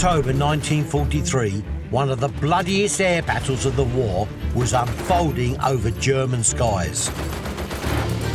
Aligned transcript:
9th 0.00 0.06
October 0.06 0.32
1943, 0.32 1.60
one 1.90 2.08
of 2.08 2.20
the 2.20 2.28
bloodiest 2.40 3.02
air 3.02 3.20
battles 3.20 3.66
of 3.66 3.76
the 3.76 3.84
war 3.84 4.26
was 4.54 4.72
unfolding 4.72 5.60
over 5.60 5.90
German 5.90 6.42
skies. 6.42 7.10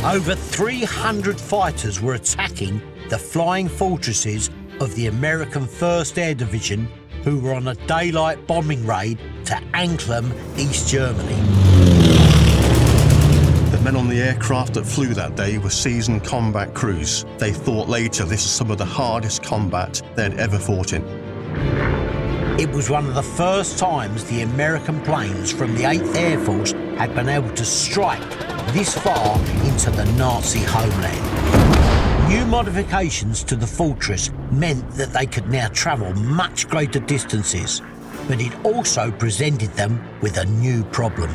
Over 0.04 0.36
300 0.36 1.40
fighters 1.40 2.00
were 2.00 2.14
attacking 2.14 2.80
the 3.08 3.18
flying 3.18 3.66
fortresses 3.68 4.48
of 4.78 4.94
the 4.94 5.08
American 5.08 5.66
1st 5.66 6.18
Air 6.18 6.34
Division, 6.36 6.88
who 7.24 7.40
were 7.40 7.52
on 7.52 7.66
a 7.66 7.74
daylight 7.88 8.46
bombing 8.46 8.86
raid 8.86 9.18
to 9.46 9.54
Anklam, 9.74 10.32
East 10.56 10.88
Germany. 10.88 11.34
The 13.72 13.80
men 13.82 13.96
on 13.96 14.06
the 14.06 14.20
aircraft 14.20 14.74
that 14.74 14.86
flew 14.86 15.14
that 15.14 15.34
day 15.34 15.58
were 15.58 15.70
seasoned 15.70 16.22
combat 16.22 16.74
crews. 16.74 17.24
They 17.38 17.52
thought 17.52 17.88
later 17.88 18.24
this 18.24 18.44
is 18.44 18.52
some 18.52 18.70
of 18.70 18.78
the 18.78 18.84
hardest 18.84 19.42
combat 19.42 20.00
they'd 20.14 20.34
ever 20.34 20.60
fought 20.60 20.92
in. 20.92 21.25
It 22.58 22.70
was 22.70 22.88
one 22.88 23.06
of 23.06 23.14
the 23.14 23.22
first 23.22 23.78
times 23.78 24.24
the 24.24 24.42
American 24.42 25.00
planes 25.02 25.52
from 25.52 25.74
the 25.74 25.82
8th 25.82 26.16
Air 26.16 26.38
Force 26.38 26.72
had 26.96 27.14
been 27.14 27.28
able 27.28 27.50
to 27.50 27.64
strike 27.64 28.30
this 28.72 28.96
far 28.96 29.38
into 29.64 29.90
the 29.90 30.04
Nazi 30.16 30.60
homeland. 30.60 32.28
New 32.28 32.44
modifications 32.46 33.44
to 33.44 33.56
the 33.56 33.66
fortress 33.66 34.30
meant 34.50 34.90
that 34.92 35.12
they 35.12 35.26
could 35.26 35.48
now 35.48 35.68
travel 35.68 36.12
much 36.14 36.68
greater 36.68 36.98
distances, 36.98 37.82
but 38.26 38.40
it 38.40 38.52
also 38.64 39.10
presented 39.10 39.70
them 39.74 40.02
with 40.20 40.38
a 40.38 40.44
new 40.46 40.82
problem. 40.84 41.30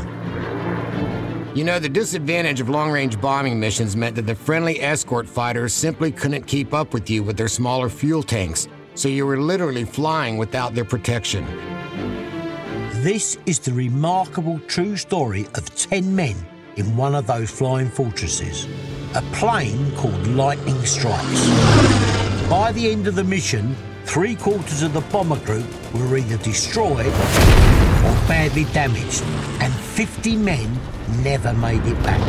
You 1.56 1.64
know, 1.66 1.80
the 1.80 1.90
disadvantage 1.90 2.62
of 2.62 2.70
long 2.70 2.92
range 2.92 3.20
bombing 3.22 3.60
missions 3.60 3.96
meant 3.96 4.16
that 4.16 4.26
the 4.26 4.36
friendly 4.36 4.82
escort 4.82 5.28
fighters 5.28 5.74
simply 5.74 6.12
couldn't 6.12 6.48
keep 6.48 6.74
up 6.74 6.94
with 6.94 7.10
you 7.10 7.24
with 7.24 7.38
their 7.38 7.48
smaller 7.48 7.90
fuel 7.90 8.24
tanks, 8.24 8.68
so 9.02 9.10
you 9.10 9.26
were 9.26 9.42
literally 9.42 9.84
flying 9.84 10.38
without 10.38 10.76
their 10.76 10.86
protection. 10.86 11.44
This 13.02 13.40
is 13.48 13.58
the 13.58 13.74
remarkable 13.74 14.60
true 14.68 14.96
story 14.96 15.48
of 15.56 15.74
10 15.76 16.16
men 16.16 16.36
in 16.76 16.96
one 16.96 17.16
of 17.16 17.26
those 17.26 17.50
flying 17.50 17.90
fortresses, 17.90 18.68
a 19.16 19.24
plane 19.34 19.92
called 19.96 20.28
Lightning 20.28 20.80
Strikes. 20.86 21.50
By 22.48 22.72
the 22.74 22.92
end 22.92 23.08
of 23.08 23.16
the 23.16 23.24
mission, 23.24 23.76
three 24.06 24.36
quarters 24.36 24.84
of 24.84 24.94
the 24.94 25.02
bomber 25.02 25.40
group 25.46 25.66
were 25.96 26.16
either 26.16 26.38
destroyed 26.38 27.08
or 27.08 28.16
badly 28.28 28.66
damaged, 28.66 29.24
and 29.62 29.74
50 29.74 30.36
men 30.36 30.80
never 31.24 31.54
made 31.54 31.84
it 31.88 31.98
back. 32.04 32.22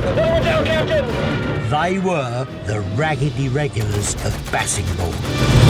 They 1.70 1.98
were 1.98 2.46
the 2.64 2.80
ragged 2.96 3.38
irregulars 3.38 4.14
of 4.24 4.32
Bassingbourn. 4.50 5.61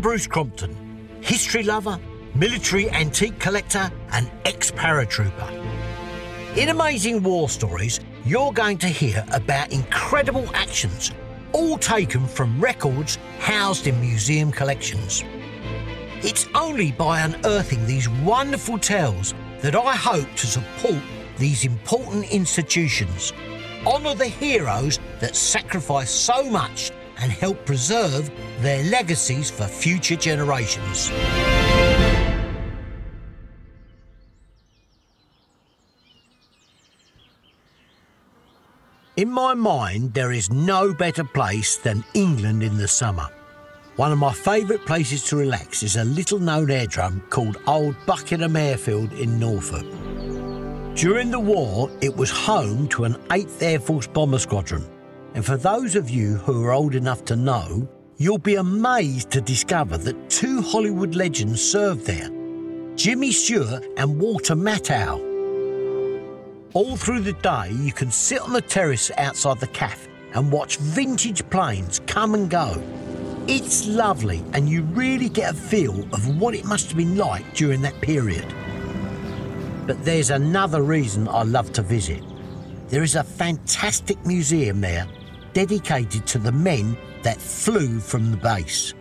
I'm 0.00 0.02
Bruce 0.02 0.26
Crompton, 0.26 0.74
history 1.20 1.62
lover, 1.62 2.00
military 2.34 2.88
antique 2.88 3.38
collector, 3.38 3.92
and 4.12 4.30
ex 4.46 4.70
paratrooper. 4.70 6.56
In 6.56 6.70
Amazing 6.70 7.22
War 7.22 7.50
Stories, 7.50 8.00
you're 8.24 8.50
going 8.50 8.78
to 8.78 8.86
hear 8.86 9.22
about 9.30 9.72
incredible 9.72 10.48
actions, 10.54 11.12
all 11.52 11.76
taken 11.76 12.26
from 12.26 12.58
records 12.58 13.18
housed 13.40 13.86
in 13.88 14.00
museum 14.00 14.50
collections. 14.50 15.22
It's 16.22 16.48
only 16.54 16.92
by 16.92 17.20
unearthing 17.20 17.86
these 17.86 18.08
wonderful 18.08 18.78
tales 18.78 19.34
that 19.60 19.76
I 19.76 19.94
hope 19.94 20.34
to 20.36 20.46
support 20.46 21.02
these 21.36 21.66
important 21.66 22.32
institutions, 22.32 23.34
honour 23.84 24.14
the 24.14 24.28
heroes 24.28 24.98
that 25.20 25.36
sacrifice 25.36 26.10
so 26.10 26.42
much 26.42 26.90
and 27.20 27.30
help 27.30 27.64
preserve 27.66 28.30
their 28.60 28.82
legacies 28.84 29.50
for 29.50 29.64
future 29.64 30.16
generations. 30.16 31.10
In 39.16 39.30
my 39.30 39.52
mind, 39.52 40.14
there 40.14 40.32
is 40.32 40.50
no 40.50 40.94
better 40.94 41.24
place 41.24 41.76
than 41.76 42.04
England 42.14 42.62
in 42.62 42.78
the 42.78 42.88
summer. 42.88 43.28
One 43.96 44.12
of 44.12 44.18
my 44.18 44.32
favourite 44.32 44.86
places 44.86 45.24
to 45.24 45.36
relax 45.36 45.82
is 45.82 45.96
a 45.96 46.04
little 46.04 46.38
known 46.38 46.68
airdrome 46.68 47.28
called 47.28 47.58
Old 47.66 47.96
Buckenham 48.06 48.56
Airfield 48.56 49.12
in 49.12 49.38
Norfolk. 49.38 49.84
During 50.94 51.30
the 51.30 51.38
war, 51.38 51.90
it 52.00 52.16
was 52.16 52.30
home 52.30 52.88
to 52.88 53.04
an 53.04 53.14
8th 53.28 53.62
Air 53.62 53.78
Force 53.78 54.06
bomber 54.06 54.38
squadron. 54.38 54.88
And 55.34 55.46
for 55.46 55.56
those 55.56 55.94
of 55.94 56.10
you 56.10 56.36
who 56.36 56.64
are 56.64 56.72
old 56.72 56.94
enough 56.94 57.24
to 57.26 57.36
know, 57.36 57.88
you'll 58.16 58.38
be 58.38 58.56
amazed 58.56 59.30
to 59.30 59.40
discover 59.40 59.96
that 59.96 60.28
two 60.28 60.60
Hollywood 60.60 61.14
legends 61.14 61.62
served 61.62 62.04
there 62.04 62.28
Jimmy 62.96 63.30
Stewart 63.30 63.86
and 63.96 64.18
Walter 64.18 64.54
Matthau. 64.54 65.18
All 66.74 66.96
through 66.96 67.20
the 67.20 67.32
day, 67.34 67.70
you 67.72 67.92
can 67.92 68.10
sit 68.10 68.40
on 68.40 68.52
the 68.52 68.60
terrace 68.60 69.10
outside 69.16 69.60
the 69.60 69.68
cafe 69.68 70.10
and 70.34 70.52
watch 70.52 70.76
vintage 70.78 71.48
planes 71.48 72.00
come 72.06 72.34
and 72.34 72.50
go. 72.50 72.82
It's 73.46 73.86
lovely, 73.86 74.44
and 74.52 74.68
you 74.68 74.82
really 74.82 75.28
get 75.28 75.54
a 75.54 75.56
feel 75.56 76.02
of 76.12 76.38
what 76.38 76.54
it 76.54 76.64
must 76.64 76.88
have 76.88 76.96
been 76.96 77.16
like 77.16 77.54
during 77.54 77.80
that 77.82 78.00
period. 78.00 78.46
But 79.86 80.04
there's 80.04 80.30
another 80.30 80.82
reason 80.82 81.26
I 81.26 81.42
love 81.42 81.72
to 81.72 81.82
visit. 81.82 82.22
There 82.88 83.02
is 83.02 83.14
a 83.14 83.24
fantastic 83.24 84.24
museum 84.26 84.80
there 84.80 85.06
dedicated 85.52 86.26
to 86.26 86.38
the 86.38 86.52
men 86.52 86.96
that 87.22 87.40
flew 87.40 88.00
from 88.00 88.30
the 88.30 88.36
base. 88.36 88.94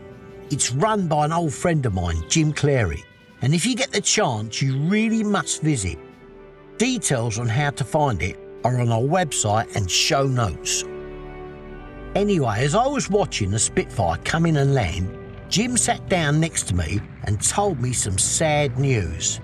It's 0.50 0.72
run 0.72 1.08
by 1.08 1.26
an 1.26 1.32
old 1.32 1.54
friend 1.54 1.86
of 1.86 1.94
mine, 1.94 2.24
Jim 2.28 2.54
Clary, 2.54 3.04
and 3.42 3.54
if 3.54 3.66
you 3.66 3.76
get 3.76 3.92
the 3.92 4.02
chance, 4.02 4.62
you 4.62 4.78
really 4.78 5.24
must 5.24 5.62
visit. 5.62 5.98
Details 6.78 7.40
on 7.40 7.48
how 7.48 7.70
to 7.72 7.84
find 7.84 8.22
it 8.22 8.38
are 8.64 8.80
on 8.80 8.92
our 8.92 9.02
website 9.02 9.76
and 9.76 9.90
show 9.90 10.28
notes. 10.28 10.84
Anyway, 12.16 12.56
as 12.58 12.76
I 12.76 12.88
was 12.88 13.10
watching 13.10 13.52
the 13.52 13.60
Spitfire 13.60 14.18
come 14.24 14.46
in 14.46 14.58
and 14.58 14.74
land, 14.74 15.16
Jim 15.50 15.78
sat 15.78 16.08
down 16.10 16.40
next 16.40 16.64
to 16.70 16.76
me 16.76 17.00
and 17.24 17.42
told 17.42 17.80
me 17.80 17.94
some 17.94 18.18
sad 18.18 18.78
news. 18.78 19.40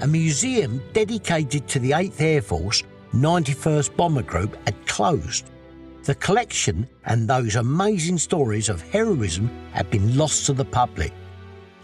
A 0.00 0.06
museum 0.06 0.82
dedicated 0.92 1.68
to 1.68 1.78
the 1.78 1.90
8th 1.90 2.20
Air 2.20 2.42
Force 2.42 2.82
91st 3.12 3.96
Bomber 3.96 4.22
Group 4.22 4.56
had 4.64 4.86
closed. 4.86 5.50
The 6.08 6.14
collection 6.14 6.88
and 7.04 7.28
those 7.28 7.56
amazing 7.56 8.16
stories 8.16 8.70
of 8.70 8.80
heroism 8.80 9.50
had 9.72 9.90
been 9.90 10.16
lost 10.16 10.46
to 10.46 10.54
the 10.54 10.64
public. 10.64 11.12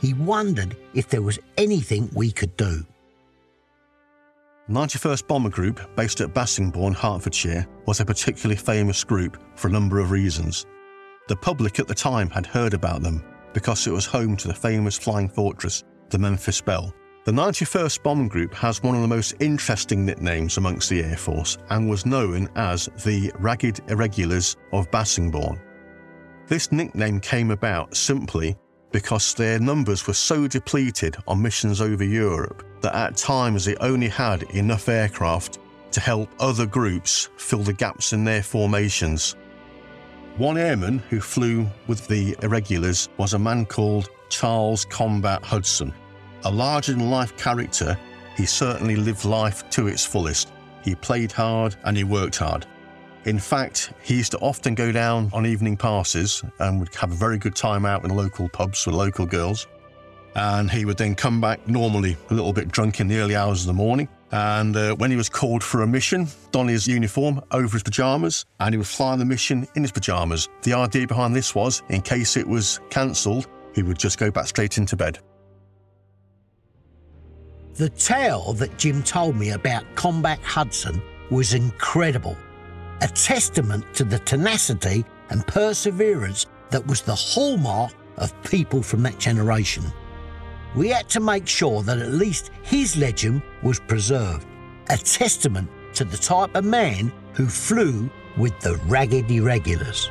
He 0.01 0.15
wondered 0.15 0.79
if 0.95 1.11
there 1.11 1.21
was 1.21 1.39
anything 1.59 2.09
we 2.15 2.33
could 2.33 2.57
do. 2.57 2.87
91st 4.71 5.29
Bomber 5.29 5.51
Group, 5.51 5.95
based 5.95 6.23
at 6.23 6.33
Bassingbourn, 6.33 6.95
Hertfordshire, 6.95 7.67
was 7.85 8.01
a 8.01 8.07
particularly 8.07 8.57
famous 8.57 9.05
group 9.05 9.37
for 9.57 9.69
a 9.69 9.73
number 9.73 9.99
of 9.99 10.11
reasons. 10.11 10.65
The 11.29 11.37
public 11.37 11.79
at 11.79 11.87
the 11.87 11.95
time 11.95 12.31
had 12.31 12.47
heard 12.47 12.73
about 12.73 13.03
them 13.03 13.23
because 13.53 13.87
it 13.87 13.93
was 13.93 14.07
home 14.07 14.39
to 14.39 14.49
the 14.49 14.55
famous 14.55 14.97
flying 14.97 15.29
fortress, 15.29 15.85
the 16.09 16.19
Memphis 16.19 16.63
Belle. 16.63 16.95
The 17.25 17.33
91st 17.33 18.03
Bomb 18.03 18.29
Group 18.29 18.53
has 18.53 18.83
one 18.83 18.95
of 18.95 19.01
the 19.01 19.09
most 19.09 19.37
interesting 19.41 20.05
nicknames 20.05 20.59
amongst 20.59 20.91
the 20.91 21.03
Air 21.03 21.17
Force 21.17 21.57
and 21.71 21.89
was 21.89 22.05
known 22.05 22.51
as 22.55 22.91
the 23.03 23.33
Ragged 23.39 23.81
Irregulars 23.89 24.57
of 24.75 24.91
Bassingbourn. 24.91 25.59
This 26.49 26.71
nickname 26.71 27.21
came 27.21 27.51
about 27.51 27.97
simply 27.97 28.59
because 28.93 29.33
their 29.33 29.59
numbers 29.59 30.07
were 30.07 30.13
so 30.13 30.47
depleted 30.47 31.17
on 31.27 31.41
missions 31.41 31.81
over 31.81 32.05
Europe 32.05 32.63
that 32.83 32.95
at 32.95 33.17
times 33.17 33.65
they 33.65 33.77
only 33.77 34.09
had 34.09 34.43
enough 34.55 34.91
aircraft 34.91 35.61
to 35.93 36.01
help 36.01 36.29
other 36.41 36.67
groups 36.67 37.31
fill 37.39 37.63
the 37.63 37.73
gaps 37.73 38.13
in 38.13 38.25
their 38.25 38.43
formations. 38.43 39.35
One 40.37 40.59
airman 40.59 40.99
who 41.09 41.23
flew 41.23 41.67
with 41.87 42.07
the 42.07 42.37
irregulars 42.43 43.09
was 43.17 43.33
a 43.33 43.39
man 43.39 43.65
called 43.65 44.11
Charles 44.29 44.85
Combat 44.85 45.43
Hudson. 45.43 45.95
A 46.45 46.51
larger 46.51 46.93
than 46.93 47.11
life 47.11 47.37
character, 47.37 47.99
he 48.37 48.47
certainly 48.47 48.97
lived 48.97 49.25
life 49.25 49.69
to 49.71 49.87
its 49.87 50.05
fullest. 50.05 50.53
He 50.83 50.95
played 50.95 51.33
hard 51.33 51.77
and 51.85 51.97
he 51.97 52.05
worked 52.05 52.37
hard. 52.37 52.67
In 53.25 53.39
fact, 53.39 53.93
he 54.03 54.17
used 54.17 54.33
to 54.33 54.39
often 54.39 54.75
go 54.75 54.93
down 54.93 55.31
on 55.33 55.47
evening 55.47 55.77
passes 55.77 56.43
and 56.59 56.79
would 56.81 56.95
have 56.97 57.13
a 57.13 57.15
very 57.15 57.39
good 57.39 57.57
time 57.57 57.87
out 57.87 58.05
in 58.05 58.15
local 58.15 58.49
pubs 58.49 58.85
with 58.87 58.95
local 58.95 59.25
girls 59.25 59.67
and 60.35 60.71
he 60.71 60.85
would 60.85 60.97
then 60.97 61.15
come 61.15 61.41
back 61.41 61.67
normally 61.69 62.17
a 62.31 62.35
little 62.35 62.53
bit 62.53 62.69
drunk 62.69 63.01
in 63.01 63.09
the 63.09 63.19
early 63.19 63.37
hours 63.37 63.61
of 63.63 63.67
the 63.69 63.73
morning. 63.73 64.09
And 64.33 64.77
uh, 64.77 64.95
when 64.97 65.11
he 65.11 65.17
was 65.17 65.29
called 65.29 65.63
for 65.63 65.83
a 65.83 65.87
mission, 65.87 66.27
don 66.51 66.67
his 66.67 66.89
uniform 66.89 67.41
over 67.53 67.75
his 67.75 67.85
pajamas, 67.85 68.45
and 68.59 68.75
he 68.75 68.79
would 68.79 68.87
fly 68.87 69.15
the 69.17 69.25
mission 69.25 69.67
in 69.77 69.83
his 69.83 69.93
pajamas. 69.93 70.49
The 70.63 70.75
idea 70.75 71.07
behind 71.07 71.37
this 71.37 71.55
was, 71.55 71.83
in 71.89 72.03
case 72.03 72.37
it 72.37 72.47
was 72.47 72.81
cancelled, 72.91 73.47
he 73.75 73.83
would 73.83 73.99
just 73.99 74.19
go 74.19 74.31
back 74.31 74.47
straight 74.49 74.77
into 74.77 74.97
bed. 74.97 75.21
The 77.77 77.89
tale 77.89 78.53
that 78.55 78.79
Jim 78.79 79.03
told 79.03 79.35
me 79.35 79.51
about 79.51 79.85
Combat 79.97 80.39
Hudson 80.43 81.03
was 81.31 81.55
incredible. 81.55 82.37
a 83.01 83.09
testament 83.09 83.85
to 83.95 84.05
the 84.05 84.19
tenacity 84.21 85.05
and 85.31 85.47
perseverance 85.47 86.47
that 86.71 86.87
was 86.87 87.03
the 87.03 87.15
hallmark 87.15 87.93
of 88.17 88.33
people 88.45 88.83
from 88.83 89.03
that 89.03 89.19
generation. 89.19 89.85
We 90.75 90.89
had 90.89 91.09
to 91.11 91.21
make 91.21 91.47
sure 91.47 91.83
that 91.83 91.99
at 91.99 92.13
least 92.13 92.51
his 92.63 92.97
legend 92.97 93.43
was 93.63 93.81
preserved, 93.81 94.47
a 94.89 94.97
testament 94.97 95.69
to 95.95 96.05
the 96.05 96.17
type 96.17 96.55
of 96.55 96.65
man 96.65 97.13
who 97.35 97.47
flew 97.47 98.09
with 98.37 98.59
the 98.61 98.77
ragged 98.87 99.31
irregulars. 99.31 100.11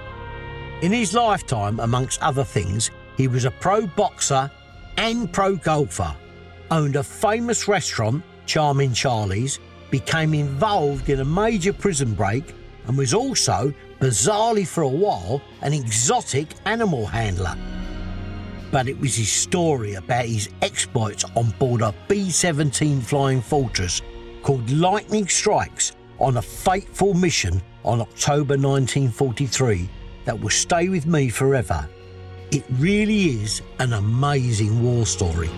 In 0.82 0.92
his 0.92 1.14
lifetime, 1.14 1.80
amongst 1.80 2.22
other 2.22 2.44
things, 2.44 2.92
he 3.18 3.28
was 3.28 3.46
a 3.46 3.52
pro 3.52 3.88
boxer 3.88 4.52
and 4.98 5.32
pro 5.32 5.56
golfer, 5.56 6.16
owned 6.74 6.96
a 6.96 7.04
famous 7.04 7.68
restaurant, 7.68 8.24
Charming 8.48 8.94
Charlie's, 8.94 9.60
became 9.92 10.34
involved 10.34 11.08
in 11.10 11.20
a 11.20 11.26
major 11.26 11.72
prison 11.72 12.16
break, 12.16 12.56
and 12.88 12.98
was 12.98 13.14
also, 13.14 13.72
bizarrely 14.00 14.68
for 14.68 14.82
a 14.82 14.88
while, 14.88 15.40
an 15.62 15.72
exotic 15.72 16.48
animal 16.66 17.06
handler. 17.06 17.56
But 18.72 18.88
it 18.88 19.00
was 19.00 19.16
his 19.16 19.32
story 19.32 19.94
about 19.94 20.26
his 20.26 20.50
exploits 20.64 21.24
on 21.36 21.52
board 21.60 21.82
a 21.82 21.94
B 22.08 22.32
17 22.32 23.02
Flying 23.02 23.42
Fortress 23.42 24.02
called 24.42 24.68
Lightning 24.72 25.28
Strikes 25.28 25.92
on 26.20 26.38
a 26.38 26.42
fateful 26.42 27.14
mission 27.14 27.62
on 27.86 28.02
October 28.02 28.58
1943 28.58 29.88
that 30.26 30.40
will 30.40 30.50
stay 30.50 30.90
with 30.90 31.06
me 31.06 31.30
forever. 31.30 31.88
It 32.50 32.64
really 32.72 33.26
is 33.26 33.62
an 33.78 33.94
amazing 33.94 34.84
war 34.84 35.06
story. 35.06 35.52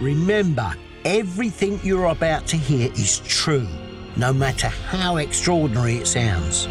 Remember, 0.00 0.74
everything 1.04 1.78
you're 1.82 2.06
about 2.06 2.46
to 2.46 2.56
hear 2.56 2.90
is 2.92 3.18
true, 3.20 3.68
no 4.16 4.32
matter 4.32 4.68
how 4.68 5.18
extraordinary 5.18 5.96
it 5.96 6.06
sounds. 6.06 6.64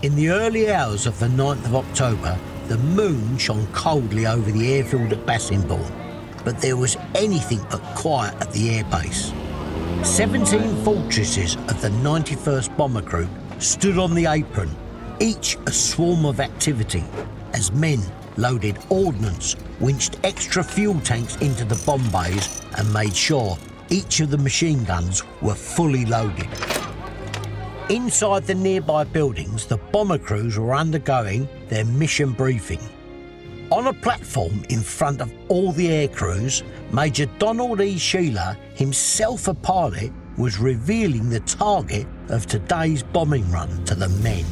In 0.00 0.16
the 0.16 0.30
early 0.30 0.72
hours 0.72 1.06
of 1.06 1.18
the 1.18 1.26
9th 1.26 1.66
of 1.66 1.74
October, 1.74 2.38
the 2.68 2.78
moon 2.78 3.36
shone 3.36 3.66
coldly 3.72 4.26
over 4.26 4.50
the 4.50 4.72
airfield 4.72 5.12
at 5.12 5.26
Bassingbourn, 5.26 5.92
but 6.42 6.58
there 6.62 6.78
was 6.78 6.96
anything 7.14 7.60
but 7.70 7.82
quiet 7.96 8.34
at 8.40 8.50
the 8.52 8.80
airbase. 8.80 9.34
17 10.06 10.84
fortresses 10.84 11.56
of 11.56 11.82
the 11.82 11.88
91st 11.88 12.74
Bomber 12.78 13.02
Group 13.02 13.28
stood 13.58 13.98
on 13.98 14.14
the 14.14 14.24
apron, 14.24 14.74
each 15.20 15.56
a 15.66 15.72
swarm 15.72 16.24
of 16.24 16.40
activity, 16.40 17.04
as 17.52 17.72
men 17.72 18.00
loaded 18.36 18.78
ordnance, 18.88 19.56
winched 19.80 20.18
extra 20.24 20.62
fuel 20.62 21.00
tanks 21.00 21.36
into 21.36 21.64
the 21.64 21.80
bomb 21.84 22.08
bays, 22.10 22.62
and 22.76 22.92
made 22.92 23.14
sure 23.14 23.58
each 23.90 24.20
of 24.20 24.30
the 24.30 24.38
machine 24.38 24.84
guns 24.84 25.22
were 25.42 25.54
fully 25.54 26.04
loaded. 26.04 26.48
Inside 27.88 28.44
the 28.44 28.54
nearby 28.54 29.04
buildings, 29.04 29.66
the 29.66 29.78
bomber 29.78 30.18
crews 30.18 30.58
were 30.58 30.74
undergoing 30.74 31.48
their 31.68 31.84
mission 31.84 32.32
briefing. 32.32 32.80
On 33.70 33.86
a 33.86 33.92
platform 33.92 34.62
in 34.68 34.80
front 34.80 35.20
of 35.20 35.32
all 35.48 35.72
the 35.72 35.90
air 35.90 36.08
crews, 36.08 36.62
Major 36.92 37.26
Donald 37.38 37.80
E. 37.80 37.98
Sheila, 37.98 38.56
himself 38.74 39.48
a 39.48 39.54
pilot, 39.54 40.12
was 40.36 40.58
revealing 40.58 41.28
the 41.28 41.40
target 41.40 42.06
of 42.28 42.46
today's 42.46 43.02
bombing 43.02 43.50
run 43.50 43.84
to 43.84 43.94
the 43.94 44.08
men. 44.20 44.44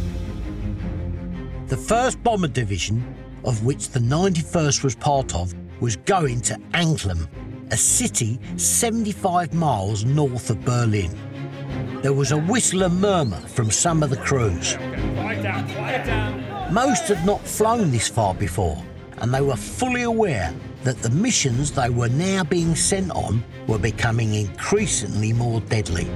The 1.68 1.74
1st 1.74 2.22
Bomber 2.22 2.46
Division, 2.46 3.04
of 3.44 3.64
which 3.64 3.88
the 3.88 3.98
91st 3.98 4.84
was 4.84 4.94
part 4.94 5.34
of, 5.34 5.52
was 5.80 5.96
going 5.96 6.40
to 6.42 6.54
Anklam, 6.74 7.26
a 7.72 7.76
city 7.76 8.38
75 8.56 9.52
miles 9.52 10.04
north 10.04 10.48
of 10.48 10.64
Berlin. 10.64 11.10
There 12.02 12.12
was 12.12 12.30
a 12.30 12.38
whistle 12.38 12.84
and 12.84 13.00
murmur 13.00 13.40
from 13.48 13.72
some 13.72 14.04
of 14.04 14.10
the 14.10 14.16
crews. 14.16 14.76
Most 16.70 17.08
had 17.08 17.26
not 17.26 17.44
flown 17.44 17.90
this 17.90 18.06
far 18.06 18.32
before, 18.32 18.80
and 19.18 19.34
they 19.34 19.40
were 19.40 19.56
fully 19.56 20.02
aware 20.02 20.54
that 20.84 21.02
the 21.02 21.10
missions 21.10 21.72
they 21.72 21.90
were 21.90 22.10
now 22.10 22.44
being 22.44 22.76
sent 22.76 23.10
on 23.10 23.42
were 23.66 23.80
becoming 23.80 24.34
increasingly 24.34 25.32
more 25.32 25.60
deadly. 25.62 26.08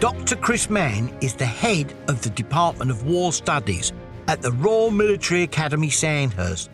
Dr. 0.00 0.34
Chris 0.34 0.68
Mann 0.68 1.16
is 1.20 1.34
the 1.34 1.44
head 1.44 1.94
of 2.08 2.22
the 2.22 2.30
Department 2.30 2.90
of 2.90 3.04
War 3.04 3.32
Studies 3.32 3.92
at 4.30 4.42
the 4.42 4.52
Royal 4.52 4.92
Military 4.92 5.42
Academy 5.42 5.90
Sandhurst. 5.90 6.70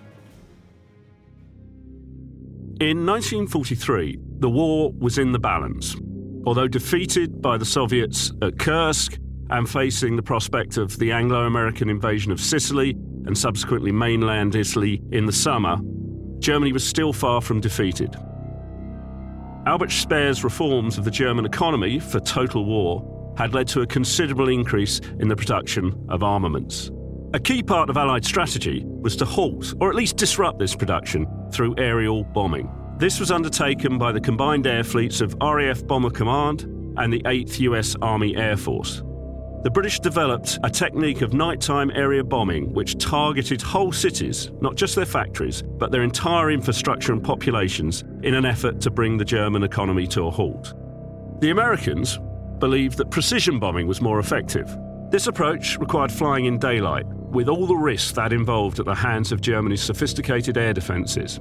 In 2.83 3.07
1943, 3.07 4.19
the 4.41 4.51
war 4.51 4.93
was 4.99 5.17
in 5.17 5.33
the 5.33 5.39
balance. 5.39 5.97
Although 6.45 6.69
defeated 6.69 7.41
by 7.41 7.57
the 7.57 7.65
Soviets 7.65 8.31
at 8.43 8.59
Kursk 8.59 9.17
and 9.49 9.67
facing 9.67 10.17
the 10.17 10.23
prospect 10.23 10.77
of 10.77 10.99
the 10.99 11.13
Anglo 11.13 11.47
American 11.47 11.89
invasion 11.89 12.31
of 12.31 12.43
Sicily 12.43 12.91
and 13.25 13.37
subsequently 13.39 13.91
mainland 13.91 14.55
Italy 14.55 15.01
in 15.11 15.25
the 15.25 15.33
summer, 15.33 15.79
Germany 16.41 16.75
was 16.75 16.87
still 16.87 17.15
far 17.15 17.41
from 17.41 17.63
defeated. 17.63 18.15
Albert 19.65 19.93
Speer's 19.93 20.45
reforms 20.45 20.99
of 20.99 21.05
the 21.05 21.11
German 21.11 21.47
economy 21.47 22.01
for 22.01 22.21
total 22.21 22.67
war 22.67 23.33
had 23.39 23.55
led 23.55 23.67
to 23.69 23.81
a 23.81 23.87
considerable 23.87 24.51
increase 24.51 25.01
in 25.21 25.29
the 25.29 25.37
production 25.37 26.07
of 26.11 26.23
armaments. 26.23 26.91
A 27.35 27.41
key 27.41 27.63
part 27.63 27.91
of 27.91 27.97
Allied 27.97 28.25
strategy 28.25 28.85
was 28.87 29.17
to 29.17 29.25
halt, 29.25 29.75
or 29.81 29.91
at 29.91 29.97
least 29.97 30.17
disrupt 30.17 30.59
this 30.59 30.77
production, 30.77 31.27
through 31.51 31.75
aerial 31.77 32.23
bombing. 32.23 32.71
This 32.99 33.19
was 33.19 33.33
undertaken 33.33 33.99
by 33.99 34.13
the 34.13 34.21
combined 34.21 34.67
air 34.67 34.85
fleets 34.85 35.21
of 35.21 35.37
RAF 35.41 35.85
Bomber 35.87 36.11
Command 36.11 36.63
and 36.97 37.13
the 37.13 37.21
8th 37.21 37.59
US 37.61 37.97
Army 38.01 38.37
Air 38.37 38.57
Force. 38.57 39.03
The 39.65 39.71
British 39.71 39.99
developed 39.99 40.61
a 40.63 40.71
technique 40.71 41.21
of 41.21 41.35
nighttime 41.35 41.91
area 41.91 42.23
bombing 42.23 42.73
which 42.73 42.97
targeted 42.97 43.61
whole 43.61 43.91
cities, 43.91 44.53
not 44.61 44.77
just 44.77 44.95
their 44.95 45.05
factories, 45.05 45.63
but 45.63 45.91
their 45.91 46.05
entire 46.05 46.53
infrastructure 46.53 47.13
and 47.13 47.23
populations, 47.23 48.05
in 48.23 48.35
an 48.35 48.47
effort 48.47 48.81
to 48.83 48.91
bring 48.91 49.17
the 49.17 49.25
German 49.25 49.65
economy 49.65 50.07
to 50.07 50.23
a 50.27 50.31
halt. 50.31 50.75
The 51.41 51.51
Americans 51.51 52.21
believed 52.61 52.97
that 52.99 53.11
precision 53.11 53.59
bombing 53.59 53.89
was 53.89 54.01
more 54.01 54.21
effective. 54.21 54.75
This 55.11 55.27
approach 55.27 55.79
required 55.79 56.13
flying 56.13 56.47
in 56.47 56.59
daylight, 56.59 57.07
with 57.37 57.51
all 57.51 57.67
the 57.67 57.77
risks 57.77 58.13
that 58.13 58.33
involved 58.33 58.79
at 58.79 58.87
the 58.87 58.95
hands 58.95 59.31
of 59.31 59.43
Germany's 59.43 59.83
sophisticated 59.83 60.57
air 60.57 60.73
defences. 60.73 61.39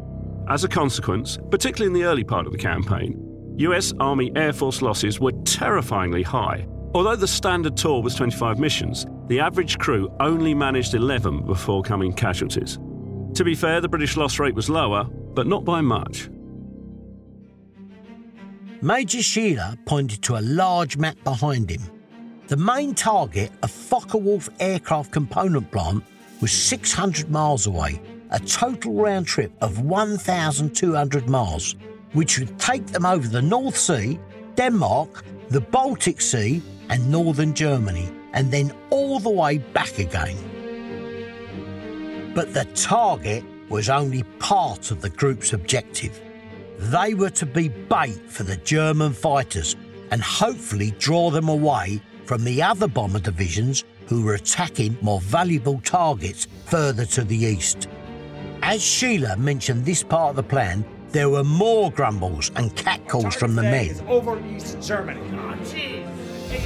As 0.50 0.66
a 0.66 0.68
consequence, 0.68 1.40
particularly 1.50 1.88
in 1.88 1.94
the 1.94 2.06
early 2.06 2.26
part 2.26 2.46
of 2.46 2.52
the 2.52 2.58
campaign, 2.58 3.18
US 3.60 3.94
Army 4.02 4.30
Air 4.36 4.52
Force 4.52 4.82
losses 4.82 5.22
were 5.22 5.32
terrifyingly 5.46 6.22
high. 6.22 6.68
Although 6.94 7.16
the 7.16 7.26
standard 7.26 7.78
tour 7.78 8.02
was 8.02 8.14
25 8.16 8.60
missions, 8.60 9.06
the 9.28 9.40
average 9.40 9.78
crew 9.78 10.14
only 10.20 10.54
managed 10.54 10.96
11 10.96 11.46
before 11.46 11.82
coming 11.82 12.12
casualties. 12.12 12.78
To 13.36 13.46
be 13.46 13.56
fair, 13.56 13.80
the 13.80 13.88
British 13.88 14.18
loss 14.18 14.38
rate 14.38 14.54
was 14.54 14.70
lower, 14.70 15.06
but 15.06 15.48
not 15.48 15.64
by 15.64 15.80
much. 15.80 16.30
Major 18.82 19.24
Sheila 19.24 19.78
pointed 19.86 20.22
to 20.24 20.36
a 20.36 20.42
large 20.42 20.98
map 20.98 21.16
behind 21.24 21.70
him. 21.72 21.95
The 22.48 22.58
main 22.58 22.94
target, 22.94 23.52
a 23.64 23.68
Focke-Wulf 23.68 24.50
aircraft 24.60 25.12
component 25.12 25.72
plant, 25.72 26.04
was 26.42 26.52
600 26.52 27.32
miles 27.32 27.66
away 27.66 28.00
a 28.30 28.40
total 28.40 28.94
round 28.94 29.26
trip 29.26 29.52
of 29.62 29.80
1,200 29.82 31.30
miles, 31.30 31.76
which 32.14 32.38
would 32.38 32.60
take 32.60 32.86
them 32.88 33.06
over 33.06 33.28
the 33.28 33.42
North 33.42 33.78
Sea, 33.78 34.20
Denmark, 34.56 35.24
the 35.50 35.62
Baltic 35.62 36.22
Sea, 36.22 36.62
and 36.90 37.10
northern 37.10 37.54
Germany, 37.56 38.12
and 38.34 38.52
then 38.52 38.72
all 38.92 39.20
the 39.20 39.30
way 39.30 39.58
back 39.58 39.98
again. 39.98 40.38
But 42.36 42.54
the 42.54 42.66
target 42.76 43.44
was 43.70 43.90
only 43.90 44.22
part 44.38 44.92
of 44.92 45.02
the 45.02 45.10
group's 45.10 45.54
objective. 45.54 46.22
They 46.78 47.16
were 47.16 47.32
to 47.32 47.46
be 47.46 47.70
bait 47.70 48.30
for 48.30 48.44
the 48.44 48.58
German 48.58 49.14
fighters 49.14 49.76
and 50.12 50.22
hopefully 50.22 50.92
draw 51.00 51.32
them 51.32 51.50
away 51.50 52.02
from 52.26 52.44
the 52.44 52.62
other 52.62 52.88
bomber 52.88 53.20
divisions 53.20 53.84
who 54.08 54.24
were 54.24 54.36
attacking 54.36 54.98
more 55.02 55.22
valuable 55.22 55.80
targets 55.84 56.48
further 56.66 57.06
to 57.06 57.24
the 57.24 57.36
east. 57.36 57.88
As 58.62 58.84
Sheila 58.84 59.38
mentioned 59.38 59.86
this 59.86 60.04
part 60.04 60.32
of 60.32 60.36
the 60.36 60.44
plan, 60.44 60.86
there 61.10 61.30
were 61.30 61.44
more 61.44 61.92
grumbles 61.92 62.52
and 62.56 62.76
catcalls 62.76 63.36
from 63.36 63.56
the 63.56 63.62
men. 63.62 63.96
Over 64.08 64.44
East 64.48 64.82
Germany. 64.82 65.22
Oh. 65.34 65.54
Hey, 65.54 66.04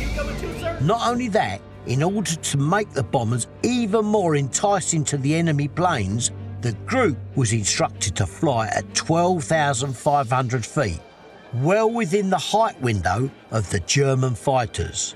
you 0.01 0.39
too, 0.39 0.59
sir? 0.59 0.79
Not 0.81 1.07
only 1.07 1.27
that, 1.29 1.61
in 1.85 2.03
order 2.03 2.35
to 2.35 2.57
make 2.57 2.89
the 2.91 3.03
bombers 3.03 3.47
even 3.63 4.05
more 4.05 4.35
enticing 4.35 5.03
to 5.05 5.17
the 5.17 5.35
enemy 5.35 5.67
planes, 5.67 6.31
the 6.61 6.73
group 6.85 7.17
was 7.35 7.53
instructed 7.53 8.15
to 8.15 8.25
fly 8.25 8.67
at 8.67 8.93
12,500 8.93 10.65
feet, 10.65 10.99
well 11.53 11.89
within 11.89 12.29
the 12.29 12.37
height 12.37 12.79
window 12.81 13.29
of 13.51 13.69
the 13.69 13.79
German 13.81 14.35
fighters. 14.35 15.15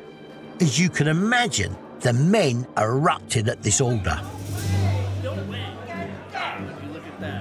As 0.64 0.80
you 0.80 0.90
can 0.90 1.10
imagine, 1.10 1.76
the 2.00 2.14
men 2.14 2.66
erupted 2.78 3.50
at 3.50 3.62
this 3.64 3.82
order. 3.82 4.18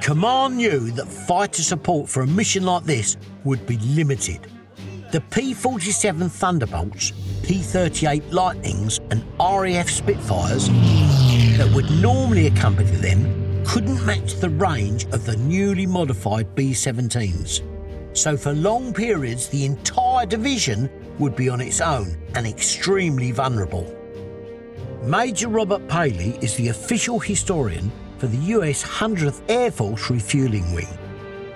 Command 0.02 0.56
knew 0.56 0.90
that 0.90 1.06
fighter 1.06 1.62
support 1.62 2.08
for 2.08 2.22
a 2.22 2.26
mission 2.26 2.64
like 2.64 2.82
this 2.82 3.16
would 3.44 3.64
be 3.64 3.76
limited. 3.78 4.40
The 5.12 5.20
P 5.20 5.54
47 5.54 6.30
Thunderbolts, 6.30 7.12
P 7.44 7.60
38 7.60 8.32
Lightnings, 8.32 8.98
and 9.12 9.22
RAF 9.38 9.88
Spitfires 9.88 10.66
that 11.58 11.70
would 11.76 11.88
normally 12.02 12.48
accompany 12.48 12.90
them 12.90 13.64
couldn't 13.64 14.04
match 14.04 14.34
the 14.34 14.50
range 14.50 15.04
of 15.12 15.24
the 15.26 15.36
newly 15.36 15.86
modified 15.86 16.56
B 16.56 16.72
17s. 16.72 17.62
So, 18.18 18.36
for 18.36 18.52
long 18.52 18.92
periods, 18.92 19.48
the 19.48 19.64
entire 19.64 20.26
division 20.26 20.90
would 21.18 21.36
be 21.36 21.48
on 21.48 21.60
its 21.60 21.80
own 21.80 22.16
and 22.34 22.46
extremely 22.46 23.30
vulnerable. 23.30 23.96
Major 25.04 25.48
Robert 25.48 25.86
Paley 25.88 26.38
is 26.40 26.54
the 26.56 26.68
official 26.68 27.18
historian 27.18 27.90
for 28.18 28.28
the 28.28 28.52
US 28.54 28.84
100th 28.84 29.42
Air 29.48 29.70
Force 29.70 30.10
Refueling 30.10 30.72
Wing, 30.74 30.86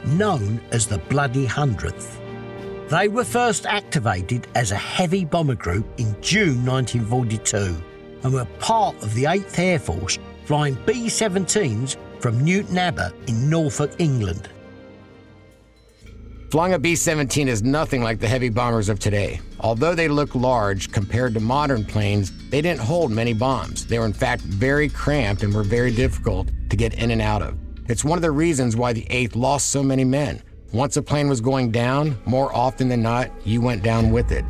known 0.05 0.61
as 0.73 0.87
the 0.87 0.99
Bloody 0.99 1.47
Hundredth. 1.47 2.21
They 2.89 3.09
were 3.09 3.25
first 3.25 3.67
activated 3.67 4.49
as 4.55 4.71
a 4.71 4.77
heavy 4.77 5.25
bomber 5.25 5.55
group 5.55 5.87
in 5.99 6.17
June 6.21 6.65
1942 6.65 7.77
and 8.23 8.33
were 8.33 8.45
part 8.59 9.01
of 9.03 9.15
the 9.15 9.25
8th 9.25 9.59
Air 9.59 9.79
Force 9.79 10.19
flying 10.45 10.77
B 10.87 11.07
17s 11.07 11.97
from 12.21 12.45
Newton 12.45 12.79
Abbot 12.79 13.13
in 13.29 13.51
Norfolk, 13.51 13.93
England. 13.99 14.49
Flying 16.51 16.75
a 16.75 16.79
B 16.79 16.95
17 16.95 17.49
is 17.49 17.65
nothing 17.65 18.05
like 18.05 18.21
the 18.21 18.29
heavy 18.29 18.51
bombers 18.51 18.89
of 18.89 19.01
today. 19.01 19.41
Although 19.59 19.97
they 19.97 20.07
look 20.07 20.33
large 20.37 20.93
compared 20.93 21.35
to 21.35 21.41
modern 21.41 21.85
planes, 21.85 22.31
they 22.51 22.63
didn't 22.63 22.81
hold 22.81 23.11
many 23.11 23.33
bombs. 23.33 23.85
They 23.85 23.99
were, 23.99 24.07
in 24.07 24.13
fact, 24.13 24.43
very 24.43 24.89
cramped 24.89 25.43
and 25.43 25.53
were 25.53 25.65
very 25.65 25.91
difficult 25.91 26.49
to 26.71 26.77
get 26.77 26.95
in 26.95 27.11
and 27.11 27.21
out 27.21 27.43
of. 27.43 27.59
It's 27.89 28.05
one 28.05 28.17
of 28.17 28.23
the 28.23 28.31
reasons 28.31 28.77
why 28.77 28.93
the 28.93 29.05
8th 29.07 29.35
lost 29.35 29.73
so 29.73 29.83
many 29.83 30.05
men. 30.05 30.41
Once 30.73 30.97
a 30.97 31.03
plane 31.03 31.29
was 31.29 31.41
going 31.41 31.73
down, 31.73 32.17
more 32.27 32.55
often 32.55 32.89
than 32.89 33.03
not, 33.03 33.29
you 33.45 33.61
went 33.61 33.83
down 33.83 34.13
with 34.13 34.31
it. 34.31 34.45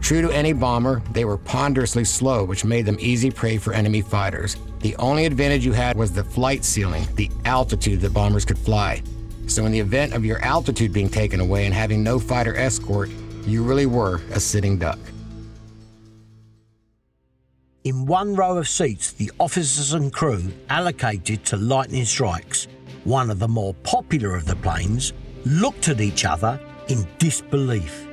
True 0.00 0.22
to 0.22 0.30
any 0.30 0.52
bomber, 0.52 1.02
they 1.10 1.24
were 1.24 1.36
ponderously 1.36 2.04
slow, 2.04 2.44
which 2.44 2.64
made 2.64 2.86
them 2.86 2.96
easy 3.00 3.30
prey 3.30 3.56
for 3.58 3.72
enemy 3.72 4.02
fighters. 4.02 4.56
The 4.80 4.94
only 4.96 5.26
advantage 5.26 5.66
you 5.66 5.72
had 5.72 5.96
was 5.96 6.12
the 6.12 6.24
flight 6.24 6.64
ceiling, 6.64 7.08
the 7.16 7.30
altitude 7.44 8.00
that 8.02 8.14
bombers 8.14 8.44
could 8.44 8.58
fly. 8.58 9.02
So, 9.50 9.66
in 9.66 9.72
the 9.72 9.80
event 9.80 10.14
of 10.14 10.24
your 10.24 10.38
altitude 10.44 10.92
being 10.92 11.08
taken 11.08 11.40
away 11.40 11.66
and 11.66 11.74
having 11.74 12.04
no 12.04 12.20
fighter 12.20 12.56
escort, 12.56 13.10
you 13.44 13.64
really 13.64 13.84
were 13.84 14.20
a 14.30 14.38
sitting 14.38 14.78
duck. 14.78 15.00
In 17.82 18.06
one 18.06 18.36
row 18.36 18.58
of 18.58 18.68
seats, 18.68 19.10
the 19.10 19.32
officers 19.40 19.92
and 19.92 20.12
crew 20.12 20.52
allocated 20.68 21.44
to 21.46 21.56
lightning 21.56 22.04
strikes, 22.04 22.68
one 23.02 23.28
of 23.28 23.40
the 23.40 23.48
more 23.48 23.74
popular 23.82 24.36
of 24.36 24.46
the 24.46 24.54
planes, 24.54 25.14
looked 25.44 25.88
at 25.88 26.00
each 26.00 26.24
other 26.24 26.60
in 26.86 27.04
disbelief. 27.18 28.06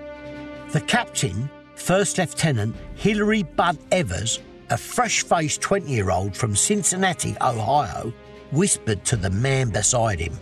The 0.72 0.82
captain, 0.82 1.52
First 1.76 2.18
Lieutenant 2.18 2.76
Hilary 2.96 3.44
Bud 3.44 3.78
Evers, 3.92 4.40
a 4.72 4.78
fresh 4.78 5.22
faced 5.24 5.62
20 5.62 5.88
year 5.88 6.10
old 6.10 6.36
from 6.36 6.56
Cincinnati, 6.56 7.38
Ohio, 7.42 8.12
whispered 8.52 9.06
to 9.06 9.16
the 9.16 9.30
man 9.30 9.70
beside 9.70 10.20
him. 10.20 10.34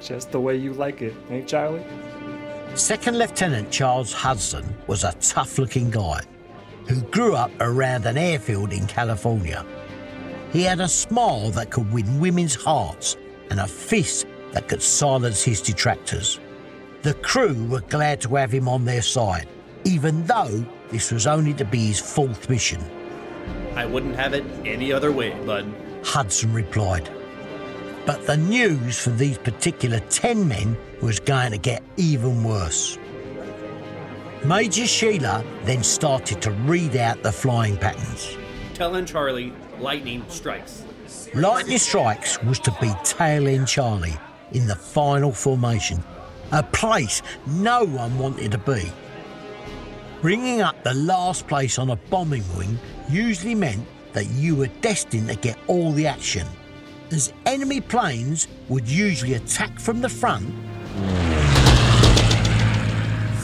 Just 0.00 0.30
the 0.30 0.40
way 0.40 0.56
you 0.56 0.72
like 0.72 1.02
it, 1.02 1.14
ain't 1.28 1.46
Charlie? 1.46 1.84
Second 2.74 3.18
Lieutenant 3.18 3.70
Charles 3.70 4.12
Hudson 4.12 4.64
was 4.86 5.04
a 5.04 5.14
tough 5.20 5.58
looking 5.58 5.90
guy 5.90 6.22
who 6.88 7.02
grew 7.02 7.34
up 7.34 7.50
around 7.60 8.06
an 8.06 8.16
airfield 8.16 8.72
in 8.72 8.86
California. 8.86 9.64
He 10.52 10.62
had 10.62 10.80
a 10.80 10.88
smile 10.88 11.50
that 11.50 11.70
could 11.70 11.92
win 11.92 12.18
women's 12.18 12.54
hearts 12.54 13.16
and 13.50 13.60
a 13.60 13.66
fist 13.66 14.26
that 14.52 14.68
could 14.68 14.82
silence 14.82 15.42
his 15.42 15.60
detractors. 15.60 16.40
The 17.02 17.14
crew 17.14 17.66
were 17.66 17.82
glad 17.82 18.20
to 18.22 18.34
have 18.36 18.50
him 18.50 18.68
on 18.68 18.84
their 18.84 19.02
side, 19.02 19.48
even 19.84 20.24
though 20.26 20.64
this 20.90 21.12
was 21.12 21.26
only 21.26 21.54
to 21.54 21.64
be 21.64 21.86
his 21.86 22.00
fourth 22.00 22.48
mission. 22.48 22.82
I 23.74 23.86
wouldn't 23.86 24.16
have 24.16 24.34
it 24.34 24.44
any 24.64 24.92
other 24.92 25.12
way, 25.12 25.30
bud. 25.44 25.72
Hudson 26.04 26.52
replied. 26.52 27.08
But 28.10 28.26
the 28.26 28.36
news 28.36 28.98
for 28.98 29.10
these 29.10 29.38
particular 29.38 30.00
10 30.00 30.48
men 30.48 30.76
was 31.00 31.20
going 31.20 31.52
to 31.52 31.58
get 31.58 31.80
even 31.96 32.42
worse. 32.42 32.98
Major 34.44 34.84
Sheila 34.84 35.44
then 35.62 35.84
started 35.84 36.42
to 36.42 36.50
read 36.50 36.96
out 36.96 37.22
the 37.22 37.30
flying 37.30 37.76
patterns. 37.76 38.36
Telling 38.74 39.06
Charlie, 39.06 39.52
lightning 39.78 40.24
strikes. 40.26 40.82
Lightning 41.34 41.78
Strikes 41.78 42.42
was 42.42 42.58
to 42.58 42.76
be 42.80 42.92
tail 43.04 43.46
end 43.46 43.68
Charlie 43.68 44.18
in 44.50 44.66
the 44.66 44.74
final 44.74 45.30
formation, 45.30 46.02
a 46.50 46.64
place 46.64 47.22
no 47.46 47.84
one 47.84 48.18
wanted 48.18 48.50
to 48.50 48.58
be. 48.58 48.90
Bringing 50.20 50.62
up 50.62 50.82
the 50.82 50.94
last 50.94 51.46
place 51.46 51.78
on 51.78 51.90
a 51.90 51.96
bombing 52.10 52.42
wing 52.56 52.76
usually 53.08 53.54
meant 53.54 53.86
that 54.14 54.26
you 54.30 54.56
were 54.56 54.70
destined 54.80 55.28
to 55.28 55.36
get 55.36 55.56
all 55.68 55.92
the 55.92 56.08
action, 56.08 56.48
as 57.12 57.32
enemy 57.46 57.80
planes 57.80 58.46
would 58.68 58.88
usually 58.88 59.34
attack 59.34 59.78
from 59.78 60.00
the 60.00 60.08
front, 60.08 60.46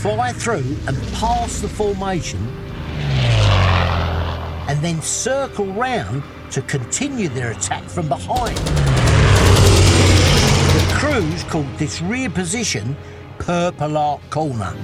fly 0.00 0.32
through 0.32 0.76
and 0.86 0.96
pass 1.14 1.60
the 1.60 1.68
formation, 1.68 2.38
and 4.68 4.80
then 4.82 5.00
circle 5.02 5.66
round 5.72 6.22
to 6.50 6.62
continue 6.62 7.28
their 7.28 7.50
attack 7.52 7.82
from 7.84 8.08
behind. 8.08 8.56
The 10.76 10.94
crews 10.94 11.44
called 11.44 11.66
this 11.78 12.00
rear 12.02 12.30
position 12.30 12.96
Purple 13.38 13.90
Heart 13.90 14.30
Corner. 14.30 14.74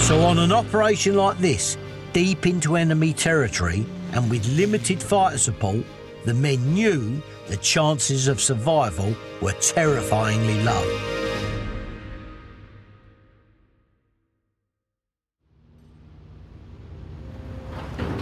So, 0.00 0.22
on 0.22 0.38
an 0.38 0.50
operation 0.50 1.14
like 1.14 1.38
this, 1.38 1.76
deep 2.12 2.46
into 2.46 2.76
enemy 2.76 3.12
territory 3.12 3.86
and 4.12 4.28
with 4.28 4.44
limited 4.48 5.00
fighter 5.00 5.38
support, 5.38 5.84
the 6.24 6.34
men 6.34 6.74
knew 6.74 7.22
the 7.48 7.56
chances 7.56 8.28
of 8.28 8.40
survival 8.40 9.14
were 9.40 9.52
terrifyingly 9.52 10.62
low. 10.62 11.00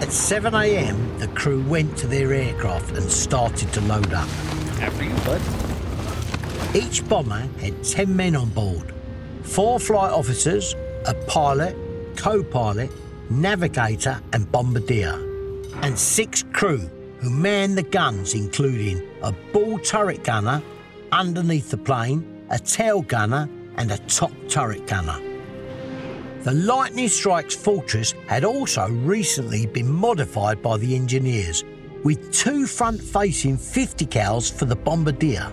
At 0.00 0.08
7am, 0.08 1.18
the 1.18 1.28
crew 1.28 1.62
went 1.64 1.96
to 1.98 2.06
their 2.06 2.32
aircraft 2.32 2.96
and 2.96 3.10
started 3.10 3.72
to 3.72 3.80
load 3.82 4.12
up. 4.12 4.28
After 4.80 5.04
you, 5.04 5.14
bud. 5.24 5.42
Each 6.74 7.06
bomber 7.08 7.48
had 7.60 7.82
10 7.82 8.14
men 8.14 8.36
on 8.36 8.50
board 8.50 8.94
four 9.42 9.80
flight 9.80 10.12
officers, 10.12 10.74
a 11.06 11.14
pilot, 11.26 11.76
co 12.16 12.42
pilot, 12.42 12.90
navigator, 13.30 14.20
and 14.32 14.50
bombardier, 14.52 15.14
and 15.82 15.98
six 15.98 16.44
crew 16.52 16.88
who 17.20 17.30
manned 17.30 17.76
the 17.76 17.82
guns, 17.82 18.34
including 18.34 19.06
a 19.22 19.32
ball 19.52 19.78
turret 19.78 20.24
gunner 20.24 20.62
underneath 21.12 21.70
the 21.70 21.78
plane, 21.78 22.44
a 22.50 22.58
tail 22.58 23.02
gunner, 23.02 23.48
and 23.76 23.90
a 23.90 23.98
top 23.98 24.32
turret 24.48 24.86
gunner. 24.86 25.20
The 26.42 26.52
Lightning 26.54 27.08
Strikes 27.08 27.54
Fortress 27.54 28.14
had 28.26 28.44
also 28.44 28.88
recently 28.88 29.66
been 29.66 29.90
modified 29.90 30.62
by 30.62 30.76
the 30.76 30.94
engineers, 30.94 31.64
with 32.04 32.32
two 32.32 32.66
front 32.66 33.02
facing 33.02 33.56
50 33.56 34.06
cals 34.06 34.52
for 34.52 34.64
the 34.64 34.76
Bombardier. 34.76 35.52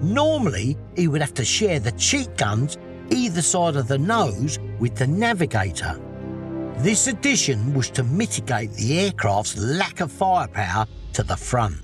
Normally, 0.00 0.76
he 0.96 1.08
would 1.08 1.20
have 1.20 1.34
to 1.34 1.44
share 1.44 1.78
the 1.78 1.92
cheek 1.92 2.36
guns 2.36 2.78
either 3.10 3.42
side 3.42 3.76
of 3.76 3.88
the 3.88 3.98
nose 3.98 4.58
with 4.78 4.94
the 4.94 5.06
Navigator. 5.06 6.00
This 6.80 7.08
addition 7.08 7.74
was 7.74 7.90
to 7.90 8.04
mitigate 8.04 8.72
the 8.74 9.00
aircraft's 9.00 9.58
lack 9.58 9.98
of 9.98 10.12
firepower 10.12 10.86
to 11.14 11.24
the 11.24 11.36
front. 11.36 11.76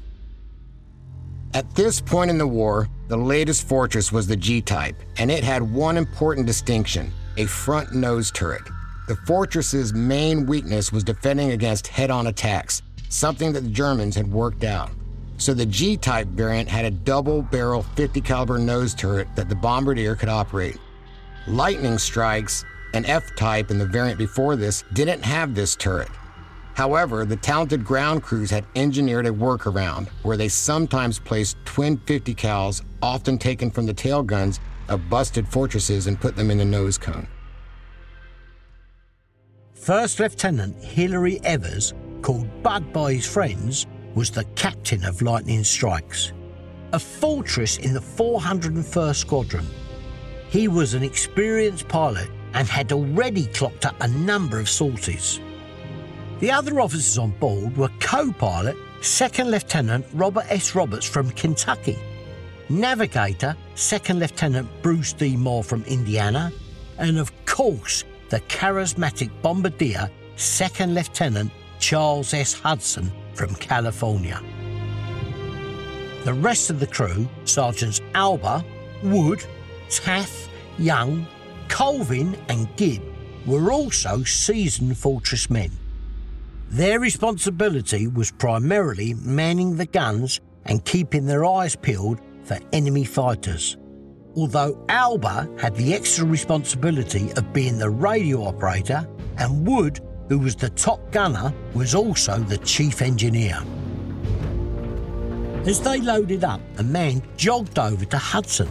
At 1.52 1.68
this 1.74 2.00
point 2.00 2.30
in 2.30 2.38
the 2.38 2.46
war, 2.46 2.88
the 3.08 3.16
latest 3.16 3.66
fortress 3.66 4.12
was 4.12 4.28
the 4.28 4.36
G 4.36 4.62
type, 4.62 4.94
and 5.18 5.32
it 5.32 5.42
had 5.42 5.62
one 5.62 5.96
important 5.96 6.46
distinction 6.46 7.12
a 7.36 7.46
front 7.46 7.92
nose 7.92 8.30
turret. 8.30 8.62
The 9.08 9.16
fortress's 9.26 9.92
main 9.92 10.46
weakness 10.46 10.92
was 10.92 11.02
defending 11.02 11.50
against 11.50 11.88
head 11.88 12.12
on 12.12 12.28
attacks, 12.28 12.80
something 13.08 13.52
that 13.52 13.62
the 13.62 13.70
Germans 13.70 14.14
had 14.14 14.30
worked 14.30 14.62
out. 14.62 14.92
So 15.38 15.54
the 15.54 15.66
G 15.66 15.96
type 15.96 16.28
variant 16.28 16.68
had 16.68 16.84
a 16.84 16.92
double 16.92 17.42
barrel 17.42 17.82
50 17.82 18.20
caliber 18.20 18.58
nose 18.58 18.94
turret 18.94 19.26
that 19.34 19.48
the 19.48 19.56
Bombardier 19.56 20.14
could 20.14 20.28
operate. 20.28 20.78
Lightning 21.48 21.98
Strikes, 21.98 22.64
an 22.94 23.04
F 23.04 23.36
type 23.36 23.70
and 23.70 23.80
the 23.80 23.86
variant 23.86 24.18
before 24.18 24.56
this, 24.56 24.84
didn't 24.94 25.22
have 25.22 25.54
this 25.54 25.76
turret. 25.76 26.08
However, 26.74 27.24
the 27.24 27.36
talented 27.36 27.84
ground 27.84 28.22
crews 28.22 28.50
had 28.50 28.64
engineered 28.74 29.26
a 29.26 29.30
workaround 29.30 30.08
where 30.22 30.36
they 30.36 30.48
sometimes 30.48 31.18
placed 31.18 31.56
twin 31.64 31.98
50 31.98 32.34
cals, 32.34 32.82
often 33.02 33.36
taken 33.38 33.70
from 33.70 33.86
the 33.86 33.94
tail 33.94 34.22
guns 34.22 34.58
of 34.88 35.08
busted 35.10 35.46
fortresses, 35.46 36.06
and 36.06 36.20
put 36.20 36.36
them 36.36 36.50
in 36.50 36.58
the 36.58 36.64
nose 36.64 36.98
cone. 36.98 37.26
First 39.74 40.18
Lieutenant 40.20 40.82
Hilary 40.82 41.40
Evers, 41.44 41.94
called 42.22 42.48
Bud 42.62 42.92
by 42.92 43.14
his 43.14 43.26
friends, 43.26 43.86
was 44.14 44.30
the 44.30 44.44
captain 44.56 45.04
of 45.04 45.22
Lightning 45.22 45.64
Strikes. 45.64 46.32
a 46.94 46.98
fortress 46.98 47.78
in 47.78 47.92
the 47.92 48.00
401st 48.00 49.16
Squadron. 49.16 49.66
He 50.48 50.68
was 50.68 50.94
an 50.94 51.02
experienced 51.02 51.88
pilot 51.88 52.28
and 52.54 52.68
had 52.68 52.92
already 52.92 53.46
clocked 53.46 53.84
up 53.84 53.96
a 54.00 54.08
number 54.08 54.58
of 54.58 54.68
sorties. 54.68 55.40
The 56.40 56.50
other 56.50 56.80
officers 56.80 57.18
on 57.18 57.30
board 57.32 57.76
were 57.76 57.90
co 58.00 58.32
pilot 58.32 58.76
Second 59.00 59.50
Lieutenant 59.50 60.06
Robert 60.14 60.46
S. 60.49 60.75
Roberts 60.75 61.08
from 61.08 61.30
Kentucky, 61.30 61.99
navigator 62.68 63.56
Second 63.75 64.20
Lieutenant 64.20 64.68
Bruce 64.82 65.12
D. 65.12 65.37
Moore 65.37 65.62
from 65.62 65.84
Indiana, 65.84 66.52
and 66.99 67.18
of 67.18 67.32
course, 67.44 68.04
the 68.30 68.40
charismatic 68.40 69.30
bombardier 69.42 70.11
Second 70.37 70.94
Lieutenant 70.94 71.50
Charles 71.78 72.32
S. 72.32 72.54
Hudson 72.54 73.12
from 73.34 73.54
California. 73.56 74.40
The 76.25 76.32
rest 76.32 76.70
of 76.70 76.80
the 76.80 76.87
crew, 76.87 77.28
Sergeants 77.44 78.00
Alba, 78.14 78.64
Wood, 79.02 79.44
Taff, 79.90 80.49
Young, 80.78 81.26
Colvin, 81.68 82.37
and 82.49 82.75
Gibb, 82.76 83.02
were 83.47 83.73
also 83.73 84.23
seasoned 84.23 84.97
fortress 84.97 85.50
men. 85.50 85.71
Their 86.71 86.99
responsibility 86.99 88.06
was 88.06 88.30
primarily 88.33 89.14
manning 89.14 89.76
the 89.76 89.87
guns 89.87 90.40
and 90.64 90.85
keeping 90.85 91.26
their 91.26 91.44
eyes 91.44 91.76
peeled 91.76 92.21
for 92.42 92.59
enemy 92.73 93.04
fighters. 93.04 93.76
Although 94.37 94.85
Alba 94.88 95.49
had 95.61 95.76
the 95.76 95.94
extra 95.94 96.26
responsibility 96.26 97.30
of 97.37 97.52
being 97.52 97.78
the 97.78 97.90
radio 97.90 98.44
operator, 98.44 99.06
and 99.38 99.66
Wood, 99.66 100.00
who 100.28 100.38
was 100.38 100.56
the 100.56 100.71
top 100.71 101.12
gunner, 101.12 101.52
was 101.75 101.94
also 101.94 102.38
the 102.38 102.59
chief 102.59 103.02
engineer. 103.02 103.62
As 105.66 105.80
they 105.80 106.00
loaded 106.00 106.44
up, 106.44 106.61
a 106.78 106.83
man 106.83 107.23
jogged 107.37 107.78
over 107.78 108.04
to 108.04 108.18
Hudson. 108.18 108.68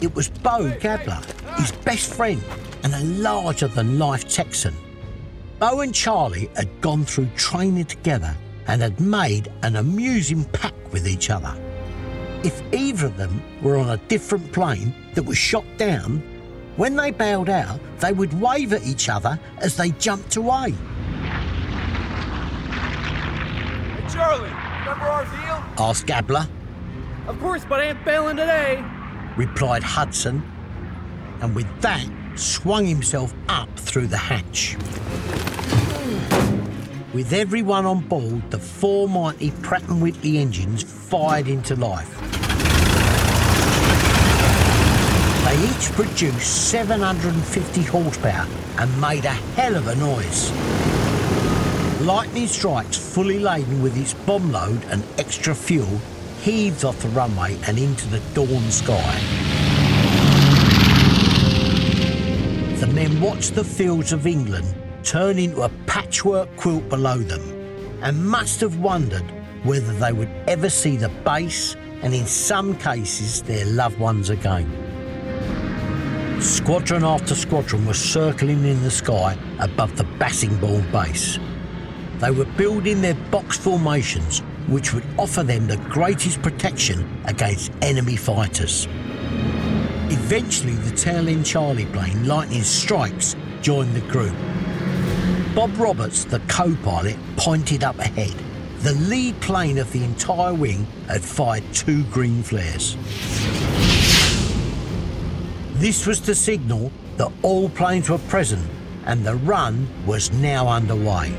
It 0.00 0.14
was 0.14 0.28
Bo 0.28 0.70
Gabler, 0.80 1.20
his 1.62 1.72
best 1.72 2.12
friend, 2.12 2.42
and 2.82 2.92
a 2.92 3.04
larger 3.22 3.68
than 3.68 3.96
life 3.98 4.28
Texan. 4.28 4.74
Bo 5.60 5.80
and 5.80 5.94
Charlie 5.94 6.50
had 6.56 6.80
gone 6.80 7.04
through 7.04 7.28
training 7.36 7.84
together 7.84 8.36
and 8.66 8.82
had 8.82 8.98
made 8.98 9.52
an 9.62 9.76
amusing 9.76 10.44
pact 10.46 10.92
with 10.92 11.06
each 11.06 11.30
other. 11.30 11.54
If 12.42 12.60
either 12.74 13.06
of 13.06 13.16
them 13.16 13.40
were 13.62 13.76
on 13.76 13.90
a 13.90 13.96
different 14.08 14.52
plane 14.52 14.92
that 15.14 15.22
was 15.22 15.38
shot 15.38 15.64
down, 15.76 16.18
when 16.74 16.96
they 16.96 17.12
bailed 17.12 17.48
out, 17.48 17.78
they 18.00 18.12
would 18.12 18.32
wave 18.40 18.72
at 18.72 18.84
each 18.84 19.08
other 19.08 19.38
as 19.58 19.76
they 19.76 19.90
jumped 19.90 20.34
away. 20.34 20.72
Hey, 23.92 24.08
Charlie, 24.12 24.48
remember 24.48 25.04
our 25.04 25.24
deal? 25.26 25.62
Asked 25.78 26.06
Gabler, 26.06 26.48
Of 27.28 27.38
course, 27.38 27.64
but 27.68 27.78
I 27.78 27.90
ain't 27.90 28.04
bailing 28.04 28.36
today. 28.36 28.82
replied 29.36 29.84
Hudson, 29.84 30.42
and 31.42 31.54
with 31.54 31.66
that 31.82 32.06
swung 32.36 32.86
himself 32.86 33.34
up 33.48 33.68
through 33.76 34.06
the 34.06 34.16
hatch. 34.16 34.76
With 37.12 37.34
everyone 37.34 37.84
on 37.84 38.00
board, 38.00 38.50
the 38.50 38.58
four 38.58 39.06
mighty 39.08 39.50
Pratt 39.60 39.82
& 39.82 39.88
Whitney 39.88 40.38
engines 40.38 40.82
fired 40.82 41.46
into 41.46 41.76
life. 41.76 42.08
They 45.44 45.58
each 45.68 45.92
produced 45.92 46.70
750 46.70 47.82
horsepower 47.82 48.48
and 48.78 49.00
made 49.00 49.26
a 49.26 49.32
hell 49.32 49.76
of 49.76 49.88
a 49.88 49.94
noise. 49.96 50.50
Lightning 52.00 52.46
strikes, 52.46 52.96
fully 52.96 53.38
laden 53.38 53.82
with 53.82 53.96
its 53.98 54.14
bomb 54.14 54.50
load 54.50 54.82
and 54.84 55.04
extra 55.18 55.54
fuel, 55.54 56.00
heaved 56.40 56.84
off 56.84 56.98
the 57.02 57.08
runway 57.10 57.58
and 57.66 57.78
into 57.78 58.08
the 58.08 58.20
dawn 58.34 58.70
sky. 58.70 59.51
The 62.82 62.88
men 62.88 63.20
watched 63.20 63.54
the 63.54 63.62
fields 63.62 64.12
of 64.12 64.26
England 64.26 64.74
turn 65.04 65.38
into 65.38 65.62
a 65.62 65.68
patchwork 65.86 66.48
quilt 66.56 66.88
below 66.88 67.16
them 67.16 67.40
and 68.02 68.26
must 68.26 68.60
have 68.60 68.80
wondered 68.80 69.22
whether 69.62 69.92
they 69.92 70.12
would 70.12 70.28
ever 70.48 70.68
see 70.68 70.96
the 70.96 71.08
base 71.24 71.76
and, 72.02 72.12
in 72.12 72.26
some 72.26 72.76
cases, 72.76 73.40
their 73.42 73.64
loved 73.66 74.00
ones 74.00 74.30
again. 74.30 74.66
Squadron 76.40 77.04
after 77.04 77.36
squadron 77.36 77.86
was 77.86 78.00
circling 78.00 78.64
in 78.64 78.82
the 78.82 78.90
sky 78.90 79.38
above 79.60 79.96
the 79.96 80.04
Bassingbourn 80.18 80.90
base. 80.90 81.38
They 82.18 82.32
were 82.32 82.46
building 82.56 83.00
their 83.00 83.14
box 83.30 83.56
formations, 83.56 84.40
which 84.66 84.92
would 84.92 85.04
offer 85.16 85.44
them 85.44 85.68
the 85.68 85.76
greatest 85.76 86.42
protection 86.42 87.08
against 87.26 87.70
enemy 87.80 88.16
fighters. 88.16 88.88
Eventually, 90.12 90.74
the 90.74 90.94
tail 90.94 91.26
end 91.26 91.46
Charlie 91.46 91.86
plane, 91.86 92.28
Lightning 92.28 92.62
Strikes, 92.62 93.34
joined 93.62 93.94
the 93.94 94.02
group. 94.02 94.36
Bob 95.54 95.74
Roberts, 95.78 96.24
the 96.24 96.38
co 96.48 96.76
pilot, 96.82 97.16
pointed 97.38 97.82
up 97.82 97.98
ahead. 97.98 98.34
The 98.80 98.92
lead 98.92 99.40
plane 99.40 99.78
of 99.78 99.90
the 99.90 100.04
entire 100.04 100.52
wing 100.52 100.86
had 101.08 101.22
fired 101.22 101.64
two 101.72 102.04
green 102.04 102.42
flares. 102.42 102.94
This 105.80 106.06
was 106.06 106.20
to 106.20 106.34
signal 106.34 106.92
that 107.16 107.32
all 107.40 107.70
planes 107.70 108.10
were 108.10 108.18
present 108.18 108.68
and 109.06 109.24
the 109.24 109.36
run 109.36 109.88
was 110.04 110.30
now 110.30 110.68
underway. 110.68 111.32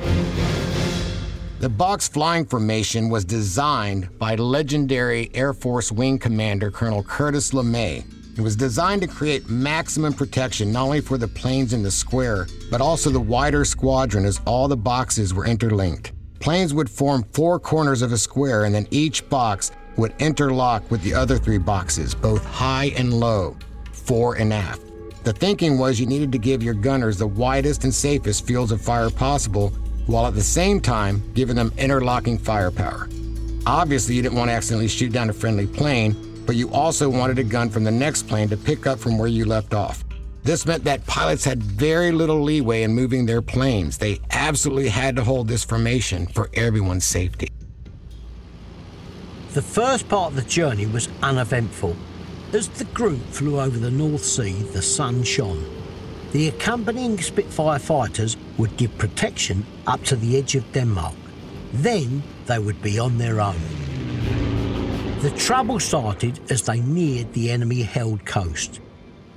The 1.59 1.69
box 1.69 2.07
flying 2.07 2.45
formation 2.45 3.09
was 3.09 3.23
designed 3.23 4.17
by 4.17 4.33
legendary 4.33 5.29
Air 5.35 5.53
Force 5.53 5.91
Wing 5.91 6.17
Commander 6.17 6.71
Colonel 6.71 7.03
Curtis 7.03 7.51
LeMay. 7.51 8.03
It 8.35 8.41
was 8.41 8.55
designed 8.55 9.03
to 9.03 9.07
create 9.07 9.47
maximum 9.47 10.13
protection 10.13 10.71
not 10.71 10.85
only 10.85 11.01
for 11.01 11.19
the 11.19 11.27
planes 11.27 11.71
in 11.71 11.83
the 11.83 11.91
square, 11.91 12.47
but 12.71 12.81
also 12.81 13.11
the 13.11 13.19
wider 13.19 13.63
squadron 13.63 14.25
as 14.25 14.41
all 14.45 14.67
the 14.67 14.75
boxes 14.75 15.35
were 15.35 15.45
interlinked. 15.45 16.13
Planes 16.39 16.73
would 16.73 16.89
form 16.89 17.25
four 17.31 17.59
corners 17.59 18.01
of 18.01 18.11
a 18.11 18.17
square, 18.17 18.65
and 18.65 18.73
then 18.73 18.87
each 18.89 19.29
box 19.29 19.71
would 19.97 20.15
interlock 20.17 20.89
with 20.89 21.03
the 21.03 21.13
other 21.13 21.37
three 21.37 21.59
boxes, 21.59 22.15
both 22.15 22.43
high 22.43 22.91
and 22.97 23.13
low, 23.13 23.55
fore 23.91 24.35
and 24.35 24.51
aft. 24.51 24.81
The 25.23 25.33
thinking 25.33 25.77
was 25.77 25.99
you 25.99 26.07
needed 26.07 26.31
to 26.31 26.39
give 26.39 26.63
your 26.63 26.73
gunners 26.73 27.19
the 27.19 27.27
widest 27.27 27.83
and 27.83 27.93
safest 27.93 28.47
fields 28.47 28.71
of 28.71 28.81
fire 28.81 29.11
possible, 29.11 29.69
while 30.07 30.25
at 30.25 30.33
the 30.33 30.41
same 30.41 30.81
time 30.81 31.21
giving 31.35 31.55
them 31.55 31.71
interlocking 31.77 32.39
firepower. 32.39 33.07
Obviously, 33.67 34.15
you 34.15 34.23
didn't 34.23 34.37
want 34.37 34.49
to 34.49 34.53
accidentally 34.53 34.87
shoot 34.87 35.13
down 35.13 35.29
a 35.29 35.33
friendly 35.33 35.67
plane, 35.67 36.32
but 36.45 36.55
you 36.55 36.71
also 36.71 37.09
wanted 37.09 37.39
a 37.39 37.43
gun 37.43 37.69
from 37.69 37.83
the 37.83 37.91
next 37.91 38.27
plane 38.27 38.49
to 38.49 38.57
pick 38.57 38.87
up 38.87 38.99
from 38.99 39.17
where 39.17 39.27
you 39.27 39.45
left 39.45 39.73
off. 39.73 40.03
This 40.43 40.65
meant 40.65 40.83
that 40.83 41.05
pilots 41.05 41.45
had 41.45 41.63
very 41.63 42.11
little 42.11 42.41
leeway 42.41 42.83
in 42.83 42.93
moving 42.93 43.25
their 43.25 43.41
planes. 43.41 43.97
They 43.97 44.19
absolutely 44.31 44.89
had 44.89 45.15
to 45.15 45.23
hold 45.23 45.47
this 45.47 45.63
formation 45.63 46.27
for 46.27 46.49
everyone's 46.53 47.05
safety. 47.05 47.47
The 49.53 49.61
first 49.61 50.09
part 50.09 50.31
of 50.31 50.35
the 50.35 50.49
journey 50.49 50.85
was 50.85 51.07
uneventful. 51.21 51.95
As 52.51 52.67
the 52.67 52.85
group 52.85 53.21
flew 53.29 53.59
over 53.59 53.77
the 53.77 53.91
North 53.91 54.25
Sea, 54.25 54.51
the 54.51 54.81
sun 54.81 55.23
shone. 55.23 55.63
The 56.33 56.49
accompanying 56.49 57.21
Spitfire 57.21 57.79
fighters 57.79 58.35
would 58.57 58.75
give 58.77 58.97
protection 58.97 59.65
up 59.87 60.03
to 60.05 60.15
the 60.15 60.37
edge 60.37 60.55
of 60.55 60.71
Denmark. 60.73 61.15
Then 61.71 62.21
they 62.47 62.59
would 62.59 62.81
be 62.81 62.99
on 62.99 63.17
their 63.17 63.39
own. 63.39 63.59
The 65.23 65.31
trouble 65.37 65.79
started 65.79 66.37
as 66.51 66.63
they 66.63 66.81
neared 66.81 67.31
the 67.31 67.49
enemy 67.49 67.81
held 67.81 68.25
coast. 68.25 68.81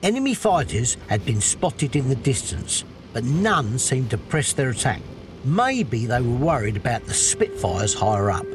Enemy 0.03 0.35
fighters 0.35 0.96
had 1.07 1.25
been 1.25 1.40
spotted 1.40 1.94
in 1.94 2.09
the 2.09 2.16
distance, 2.16 2.83
but 3.12 3.22
none 3.22 3.79
seemed 3.79 4.11
to 4.11 4.18
press 4.18 4.53
their 4.53 4.70
attack. 4.70 5.01
Maybe 5.44 6.07
they 6.07 6.20
were 6.20 6.38
worried 6.38 6.77
about 6.77 7.05
the 7.05 7.14
Spitfires 7.14 7.94
higher 7.94 8.33
up. 8.33 8.46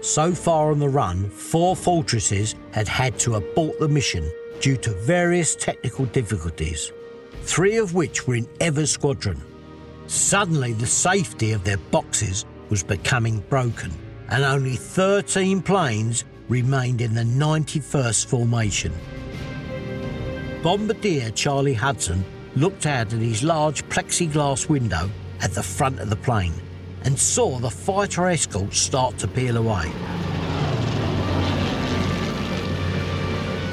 So 0.00 0.32
far 0.32 0.70
on 0.70 0.78
the 0.78 0.88
run, 0.88 1.28
four 1.28 1.76
fortresses 1.76 2.54
had 2.72 2.88
had 2.88 3.18
to 3.18 3.34
abort 3.34 3.78
the 3.78 3.88
mission 3.88 4.32
due 4.60 4.78
to 4.78 4.94
various 5.02 5.54
technical 5.54 6.06
difficulties, 6.06 6.90
three 7.42 7.76
of 7.76 7.92
which 7.92 8.26
were 8.26 8.36
in 8.36 8.48
Evers 8.62 8.92
Squadron. 8.92 9.42
Suddenly, 10.06 10.72
the 10.72 10.86
safety 10.86 11.52
of 11.52 11.64
their 11.64 11.76
boxes 11.76 12.46
was 12.70 12.82
becoming 12.82 13.40
broken, 13.50 13.92
and 14.30 14.44
only 14.44 14.76
13 14.76 15.62
planes 15.62 16.24
remained 16.48 17.00
in 17.00 17.14
the 17.14 17.22
91st 17.22 18.26
formation. 18.26 18.92
Bombardier 20.62 21.30
Charlie 21.30 21.74
Hudson 21.74 22.24
looked 22.56 22.86
out 22.86 23.12
at 23.12 23.20
his 23.20 23.42
large 23.42 23.86
plexiglass 23.88 24.68
window 24.68 25.10
at 25.40 25.52
the 25.52 25.62
front 25.62 26.00
of 26.00 26.10
the 26.10 26.16
plane 26.16 26.54
and 27.04 27.18
saw 27.18 27.58
the 27.58 27.70
fighter 27.70 28.26
escorts 28.26 28.78
start 28.78 29.16
to 29.18 29.28
peel 29.28 29.56
away. 29.56 29.92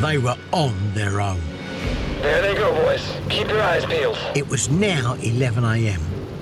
They 0.02 0.18
were 0.18 0.38
on 0.52 0.76
their 0.94 1.22
own. 1.22 1.42
There 2.22 2.42
they 2.42 2.56
go, 2.56 2.74
boys. 2.74 3.18
Keep 3.30 3.48
your 3.48 3.62
eyes 3.62 3.86
peeled. 3.86 4.18
It 4.36 4.48
was 4.48 4.70
now 4.70 5.16
11am. 5.16 6.00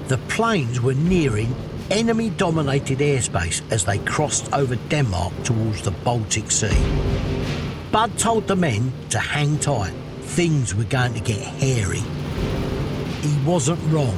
The 0.08 0.18
planes 0.30 0.82
were 0.82 0.96
nearing 0.96 1.56
enemy 1.90 2.30
dominated 2.32 3.00
airspace 3.00 3.62
as 3.72 3.86
they 3.86 3.98
crossed 4.00 4.52
over 4.54 4.76
Denmark 4.76 5.34
towards 5.44 5.82
the 5.82 5.92
Baltic 5.92 6.52
Sea. 6.52 6.70
Bud 7.92 8.18
told 8.18 8.48
the 8.48 8.56
men 8.56 8.92
to 9.10 9.20
hang 9.20 9.58
tight, 9.60 9.94
things 10.22 10.74
were 10.76 10.86
going 10.86 11.14
to 11.14 11.20
get 11.20 11.40
hairy. 11.40 12.02
He 13.22 13.46
wasn't 13.46 13.80
wrong. 13.92 14.16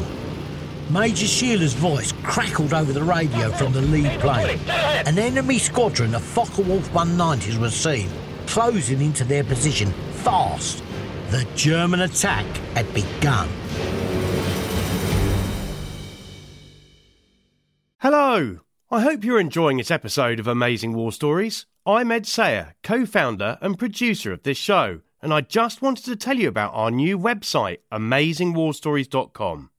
Major 0.89 1.25
Shearer's 1.25 1.73
voice 1.73 2.11
crackled 2.23 2.73
over 2.73 2.93
the 2.93 3.03
radio 3.03 3.49
from 3.51 3.73
the 3.73 3.81
lead 3.81 4.19
plane. 4.19 4.59
An 4.67 5.17
enemy 5.17 5.57
squadron 5.57 6.13
of 6.13 6.21
Focke-Wulf 6.21 6.91
190s 6.91 7.57
was 7.59 7.73
seen, 7.73 8.09
closing 8.47 9.01
into 9.01 9.23
their 9.23 9.43
position 9.43 9.91
fast. 10.23 10.83
The 11.31 11.47
German 11.55 12.01
attack 12.01 12.45
had 12.75 12.93
begun. 12.93 13.49
Hello! 18.03 18.59
I 18.91 18.99
hope 19.01 19.23
you're 19.23 19.39
enjoying 19.39 19.77
this 19.77 19.89
episode 19.89 20.37
of 20.37 20.45
Amazing 20.45 20.91
War 20.91 21.13
Stories. 21.13 21.67
I'm 21.85 22.11
Ed 22.11 22.25
Sayer, 22.25 22.75
co 22.83 23.05
founder 23.05 23.57
and 23.61 23.79
producer 23.79 24.33
of 24.33 24.43
this 24.43 24.57
show, 24.57 24.99
and 25.21 25.33
I 25.33 25.39
just 25.39 25.81
wanted 25.81 26.03
to 26.03 26.17
tell 26.17 26.35
you 26.35 26.49
about 26.49 26.73
our 26.73 26.91
new 26.91 27.17
website, 27.17 27.77
amazingwarstories.com. 27.93 29.69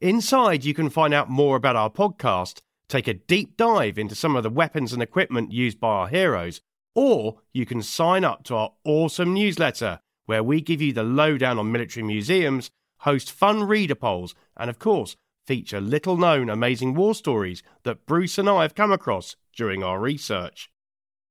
Inside, 0.00 0.64
you 0.64 0.74
can 0.74 0.90
find 0.90 1.14
out 1.14 1.30
more 1.30 1.54
about 1.54 1.76
our 1.76 1.88
podcast, 1.88 2.58
take 2.88 3.06
a 3.06 3.14
deep 3.14 3.56
dive 3.56 3.98
into 3.98 4.16
some 4.16 4.34
of 4.34 4.42
the 4.42 4.50
weapons 4.50 4.92
and 4.92 5.00
equipment 5.00 5.52
used 5.52 5.78
by 5.78 5.90
our 5.90 6.08
heroes, 6.08 6.60
or 6.96 7.38
you 7.52 7.64
can 7.66 7.82
sign 7.82 8.24
up 8.24 8.42
to 8.42 8.56
our 8.56 8.72
awesome 8.84 9.32
newsletter 9.32 10.00
where 10.26 10.42
we 10.42 10.60
give 10.60 10.82
you 10.82 10.92
the 10.92 11.04
lowdown 11.04 11.56
on 11.56 11.70
military 11.70 12.04
museums, 12.04 12.72
host 13.02 13.30
fun 13.30 13.62
reader 13.62 13.94
polls, 13.94 14.34
and 14.56 14.68
of 14.68 14.80
course, 14.80 15.14
feature 15.50 15.80
little 15.80 16.16
known 16.16 16.48
amazing 16.48 16.94
war 16.94 17.12
stories 17.12 17.60
that 17.82 18.06
Bruce 18.06 18.38
and 18.38 18.48
I 18.48 18.62
have 18.62 18.76
come 18.76 18.92
across 18.92 19.34
during 19.56 19.82
our 19.82 19.98
research. 19.98 20.70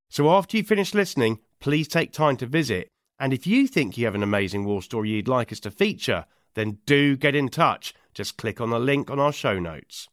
So 0.10 0.30
after 0.30 0.58
you 0.58 0.64
finish 0.64 0.94
listening, 0.94 1.40
please 1.62 1.88
take 1.88 2.12
time 2.12 2.36
to 2.36 2.46
visit. 2.46 2.90
And 3.18 3.32
if 3.32 3.48
you 3.48 3.66
think 3.66 3.98
you 3.98 4.04
have 4.04 4.16
an 4.16 4.22
amazing 4.22 4.66
war 4.66 4.82
story 4.82 5.12
you'd 5.12 5.30
like 5.30 5.54
us 5.54 5.62
to 5.62 5.72
feature, 5.72 6.26
then 6.56 6.80
do 6.86 7.16
get 7.16 7.34
in 7.34 7.48
touch. 7.48 7.94
Just 8.14 8.36
click 8.36 8.60
on 8.60 8.72
the 8.72 8.78
link 8.80 9.10
on 9.10 9.20
our 9.20 9.32
show 9.32 9.58
notes. 9.58 10.10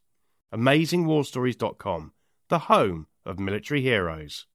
AmazingWarStories.com, 0.55 2.13
the 2.49 2.61
home 2.61 3.09
of 3.25 3.41
military 3.41 3.83
heroes. 3.83 4.47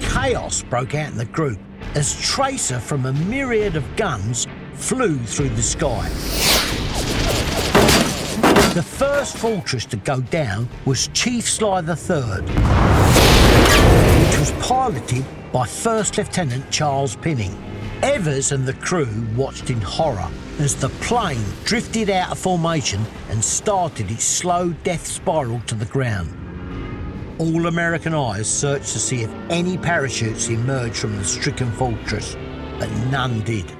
Chaos 0.00 0.62
broke 0.62 0.94
out 0.94 1.12
in 1.12 1.18
the 1.18 1.26
group 1.26 1.58
as 1.94 2.18
tracer 2.22 2.80
from 2.80 3.04
a 3.04 3.12
myriad 3.12 3.76
of 3.76 3.84
guns 3.96 4.46
flew 4.76 5.18
through 5.18 5.48
the 5.50 5.62
sky. 5.62 6.08
The 8.74 8.82
first 8.82 9.36
fortress 9.38 9.86
to 9.86 9.96
go 9.96 10.20
down 10.20 10.68
was 10.84 11.08
Chief 11.08 11.48
Sly 11.48 11.78
III, 11.78 12.42
which 14.22 14.38
was 14.38 14.52
piloted 14.60 15.24
by 15.50 15.66
First 15.66 16.18
Lieutenant 16.18 16.70
Charles 16.70 17.16
Pinning. 17.16 17.56
Evers 18.02 18.52
and 18.52 18.66
the 18.66 18.74
crew 18.74 19.26
watched 19.34 19.70
in 19.70 19.80
horror 19.80 20.28
as 20.58 20.76
the 20.76 20.90
plane 21.00 21.42
drifted 21.64 22.10
out 22.10 22.30
of 22.30 22.38
formation 22.38 23.02
and 23.30 23.42
started 23.42 24.10
its 24.10 24.24
slow 24.24 24.74
death 24.84 25.06
spiral 25.06 25.60
to 25.66 25.74
the 25.74 25.86
ground. 25.86 26.30
All 27.38 27.66
American 27.66 28.14
eyes 28.14 28.48
searched 28.48 28.92
to 28.92 28.98
see 28.98 29.22
if 29.22 29.30
any 29.48 29.78
parachutes 29.78 30.48
emerged 30.48 30.96
from 30.96 31.16
the 31.16 31.24
stricken 31.24 31.72
fortress, 31.72 32.36
but 32.78 32.90
none 33.10 33.40
did. 33.40 33.70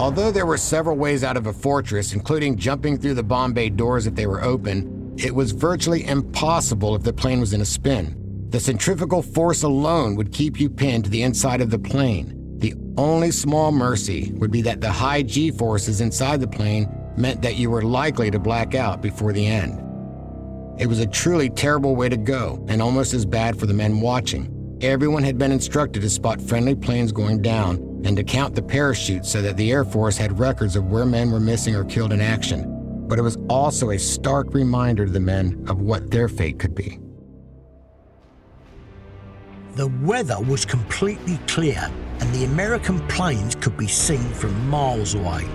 Although 0.00 0.32
there 0.32 0.46
were 0.46 0.56
several 0.56 0.96
ways 0.96 1.22
out 1.22 1.36
of 1.36 1.46
a 1.46 1.52
fortress, 1.52 2.14
including 2.14 2.56
jumping 2.56 2.96
through 2.96 3.12
the 3.12 3.22
bomb 3.22 3.52
bay 3.52 3.68
doors 3.68 4.06
if 4.06 4.14
they 4.14 4.26
were 4.26 4.42
open, 4.42 5.14
it 5.18 5.34
was 5.34 5.52
virtually 5.52 6.06
impossible 6.06 6.96
if 6.96 7.02
the 7.02 7.12
plane 7.12 7.38
was 7.38 7.52
in 7.52 7.60
a 7.60 7.66
spin. 7.66 8.16
The 8.48 8.60
centrifugal 8.60 9.20
force 9.20 9.62
alone 9.62 10.16
would 10.16 10.32
keep 10.32 10.58
you 10.58 10.70
pinned 10.70 11.04
to 11.04 11.10
the 11.10 11.22
inside 11.22 11.60
of 11.60 11.68
the 11.68 11.78
plane. 11.78 12.34
The 12.60 12.72
only 12.96 13.30
small 13.30 13.72
mercy 13.72 14.32
would 14.36 14.50
be 14.50 14.62
that 14.62 14.80
the 14.80 14.90
high 14.90 15.20
G 15.20 15.50
forces 15.50 16.00
inside 16.00 16.40
the 16.40 16.48
plane 16.48 16.88
meant 17.18 17.42
that 17.42 17.56
you 17.56 17.68
were 17.68 17.82
likely 17.82 18.30
to 18.30 18.38
black 18.38 18.74
out 18.74 19.02
before 19.02 19.34
the 19.34 19.46
end. 19.46 19.82
It 20.80 20.86
was 20.86 21.00
a 21.00 21.06
truly 21.06 21.50
terrible 21.50 21.94
way 21.94 22.08
to 22.08 22.16
go, 22.16 22.64
and 22.70 22.80
almost 22.80 23.12
as 23.12 23.26
bad 23.26 23.60
for 23.60 23.66
the 23.66 23.74
men 23.74 24.00
watching. 24.00 24.78
Everyone 24.80 25.24
had 25.24 25.36
been 25.36 25.52
instructed 25.52 26.00
to 26.00 26.08
spot 26.08 26.40
friendly 26.40 26.74
planes 26.74 27.12
going 27.12 27.42
down 27.42 27.89
and 28.04 28.16
to 28.16 28.24
count 28.24 28.54
the 28.54 28.62
parachutes 28.62 29.30
so 29.30 29.42
that 29.42 29.56
the 29.56 29.70
Air 29.70 29.84
Force 29.84 30.16
had 30.16 30.38
records 30.38 30.76
of 30.76 30.90
where 30.90 31.06
men 31.06 31.30
were 31.30 31.40
missing 31.40 31.74
or 31.74 31.84
killed 31.84 32.12
in 32.12 32.20
action. 32.20 33.06
But 33.08 33.18
it 33.18 33.22
was 33.22 33.38
also 33.48 33.90
a 33.90 33.98
stark 33.98 34.54
reminder 34.54 35.06
to 35.06 35.12
the 35.12 35.20
men 35.20 35.64
of 35.68 35.80
what 35.80 36.10
their 36.10 36.28
fate 36.28 36.58
could 36.58 36.74
be. 36.74 36.98
The 39.74 39.88
weather 40.02 40.40
was 40.40 40.64
completely 40.64 41.38
clear 41.46 41.90
and 42.20 42.34
the 42.34 42.44
American 42.44 43.06
planes 43.08 43.54
could 43.54 43.76
be 43.76 43.88
seen 43.88 44.28
from 44.34 44.68
miles 44.68 45.14
away. 45.14 45.46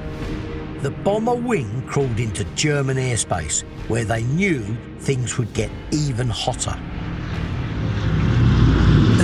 The 0.82 0.92
bomber 0.92 1.36
wing 1.36 1.84
crawled 1.88 2.20
into 2.20 2.44
German 2.56 2.98
airspace 2.98 3.62
where 3.88 4.04
they 4.04 4.24
knew 4.24 4.64
things 5.00 5.38
would 5.38 5.54
get 5.54 5.70
even 5.92 6.30
hotter. 6.30 6.78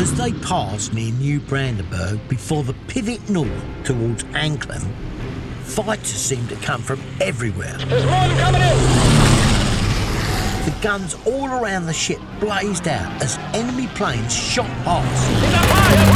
As 0.01 0.11
they 0.15 0.33
passed 0.33 0.93
near 0.95 1.11
New 1.13 1.39
Brandenburg 1.39 2.27
before 2.27 2.63
the 2.63 2.73
pivot 2.87 3.29
north 3.29 3.51
towards 3.83 4.23
Anklam, 4.33 4.81
fighters 5.61 6.07
seemed 6.07 6.49
to 6.49 6.55
come 6.55 6.81
from 6.81 6.99
everywhere. 7.21 7.77
There's 7.77 8.03
one 8.07 8.35
coming 8.39 8.63
in! 8.63 8.77
The 10.65 10.75
guns 10.81 11.15
all 11.27 11.49
around 11.49 11.85
the 11.85 11.93
ship 11.93 12.19
blazed 12.39 12.87
out 12.87 13.21
as 13.21 13.37
enemy 13.53 13.85
planes 13.89 14.33
shot 14.35 14.65
past. 14.83 15.29
He's 15.29 15.53
up 15.53 15.65
high, 15.69 15.93
up 15.93 16.09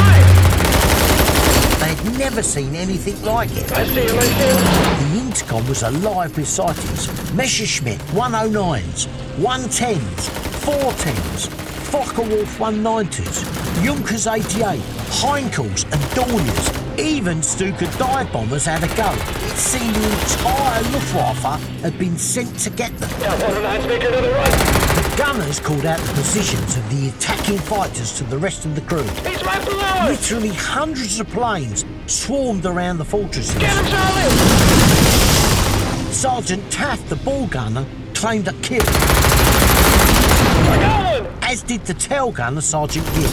high! 1.78 1.86
They 1.86 1.94
had 1.94 2.18
never 2.18 2.42
seen 2.42 2.74
anything 2.74 3.22
like 3.22 3.52
it. 3.52 3.70
I 3.70 3.86
see 3.86 4.00
him, 4.00 4.18
I 4.18 4.24
see 4.24 5.12
him. 5.12 5.20
The 5.20 5.26
intercom 5.28 5.68
was 5.68 5.84
alive 5.84 6.36
with 6.36 6.48
sightings. 6.48 7.06
Messerschmitt 7.34 8.00
109s, 8.10 9.06
110s, 9.36 10.28
410s, 10.66 11.55
Focke-Wulf 11.86 12.58
190s, 12.58 13.84
Junkers 13.84 14.26
88, 14.26 14.80
Heinkels 15.20 15.84
and 15.84 16.02
Dorniers. 16.16 16.98
Even 16.98 17.42
Stuka 17.42 17.86
dive 17.96 18.32
bombers 18.32 18.64
had 18.64 18.82
a 18.82 18.88
go. 18.96 19.12
It 19.46 19.56
seemed 19.56 19.94
the 19.94 20.10
entire 20.10 20.82
Luftwaffe 20.90 21.62
had 21.82 21.96
been 21.96 22.18
sent 22.18 22.58
to 22.60 22.70
get 22.70 22.96
them. 22.98 23.08
Down 23.20 23.38
109, 23.40 23.82
to 23.82 24.10
the 24.18 25.14
gunners 25.16 25.60
called 25.60 25.86
out 25.86 26.00
the 26.00 26.12
positions 26.14 26.76
of 26.76 26.90
the 26.90 27.08
attacking 27.10 27.58
fighters 27.58 28.12
to 28.18 28.24
the 28.24 28.38
rest 28.38 28.64
of 28.64 28.74
the 28.74 28.80
crew. 28.80 29.04
He's 29.28 29.44
right 29.44 29.64
below 29.64 29.82
us! 29.82 30.08
Literally 30.08 30.54
hundreds 30.54 31.20
of 31.20 31.28
planes 31.28 31.84
swarmed 32.06 32.66
around 32.66 32.98
the 32.98 33.04
fortresses. 33.04 33.54
Get 33.58 33.76
him, 33.76 33.86
Charlie! 33.86 34.30
Sergeant 36.12 36.72
Taft, 36.72 37.08
the 37.08 37.16
ball 37.16 37.46
gunner, 37.46 37.86
claimed 38.14 38.48
a 38.48 38.52
kill, 38.54 38.82
I 38.82 38.84
got 38.84 39.30
one! 39.30 39.35
As 41.46 41.62
did 41.62 41.84
the 41.84 41.94
tail 41.94 42.32
gunner, 42.32 42.60
Sergeant 42.60 43.06
Gibb. 43.14 43.30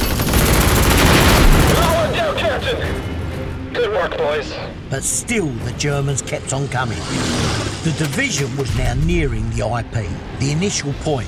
Got 1.74 1.96
one 1.96 2.14
down, 2.14 2.38
Captain! 2.38 3.74
Good 3.74 3.90
work, 3.90 4.16
boys. 4.16 4.54
But 4.92 5.02
still, 5.02 5.48
the 5.48 5.72
Germans 5.74 6.22
kept 6.22 6.54
on 6.54 6.68
coming. 6.68 7.00
The 7.84 7.96
division 7.98 8.56
was 8.56 8.78
now 8.78 8.94
nearing 8.94 9.50
the 9.50 9.66
IP, 9.66 10.08
the 10.40 10.52
initial 10.52 10.94
point. 11.02 11.28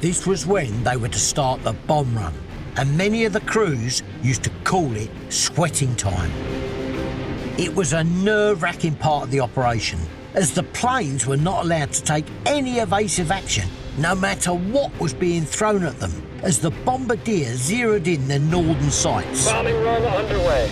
This 0.00 0.26
was 0.26 0.46
when 0.46 0.82
they 0.84 0.96
were 0.96 1.08
to 1.08 1.18
start 1.18 1.62
the 1.62 1.74
bomb 1.74 2.16
run, 2.16 2.32
and 2.76 2.96
many 2.96 3.26
of 3.26 3.34
the 3.34 3.40
crews 3.40 4.02
used 4.22 4.42
to 4.44 4.50
call 4.64 4.96
it 4.96 5.10
sweating 5.28 5.94
time. 5.96 6.30
It 7.58 7.74
was 7.74 7.92
a 7.92 8.04
nerve 8.04 8.62
wracking 8.62 8.94
part 8.94 9.24
of 9.24 9.30
the 9.30 9.40
operation, 9.40 9.98
as 10.32 10.52
the 10.52 10.62
planes 10.62 11.26
were 11.26 11.36
not 11.36 11.66
allowed 11.66 11.92
to 11.92 12.02
take 12.02 12.24
any 12.46 12.78
evasive 12.78 13.30
action, 13.30 13.68
no 13.98 14.14
matter 14.14 14.52
what 14.52 14.98
was 15.00 15.14
being 15.14 15.44
thrown 15.44 15.82
at 15.82 15.98
them, 15.98 16.12
as 16.42 16.58
the 16.58 16.70
bombardier 16.70 17.54
zeroed 17.56 18.06
in 18.06 18.28
their 18.28 18.38
Norden 18.38 18.90
sights. 18.90 19.46
Bombing 19.46 19.82
run 19.82 20.02
underway. 20.02 20.70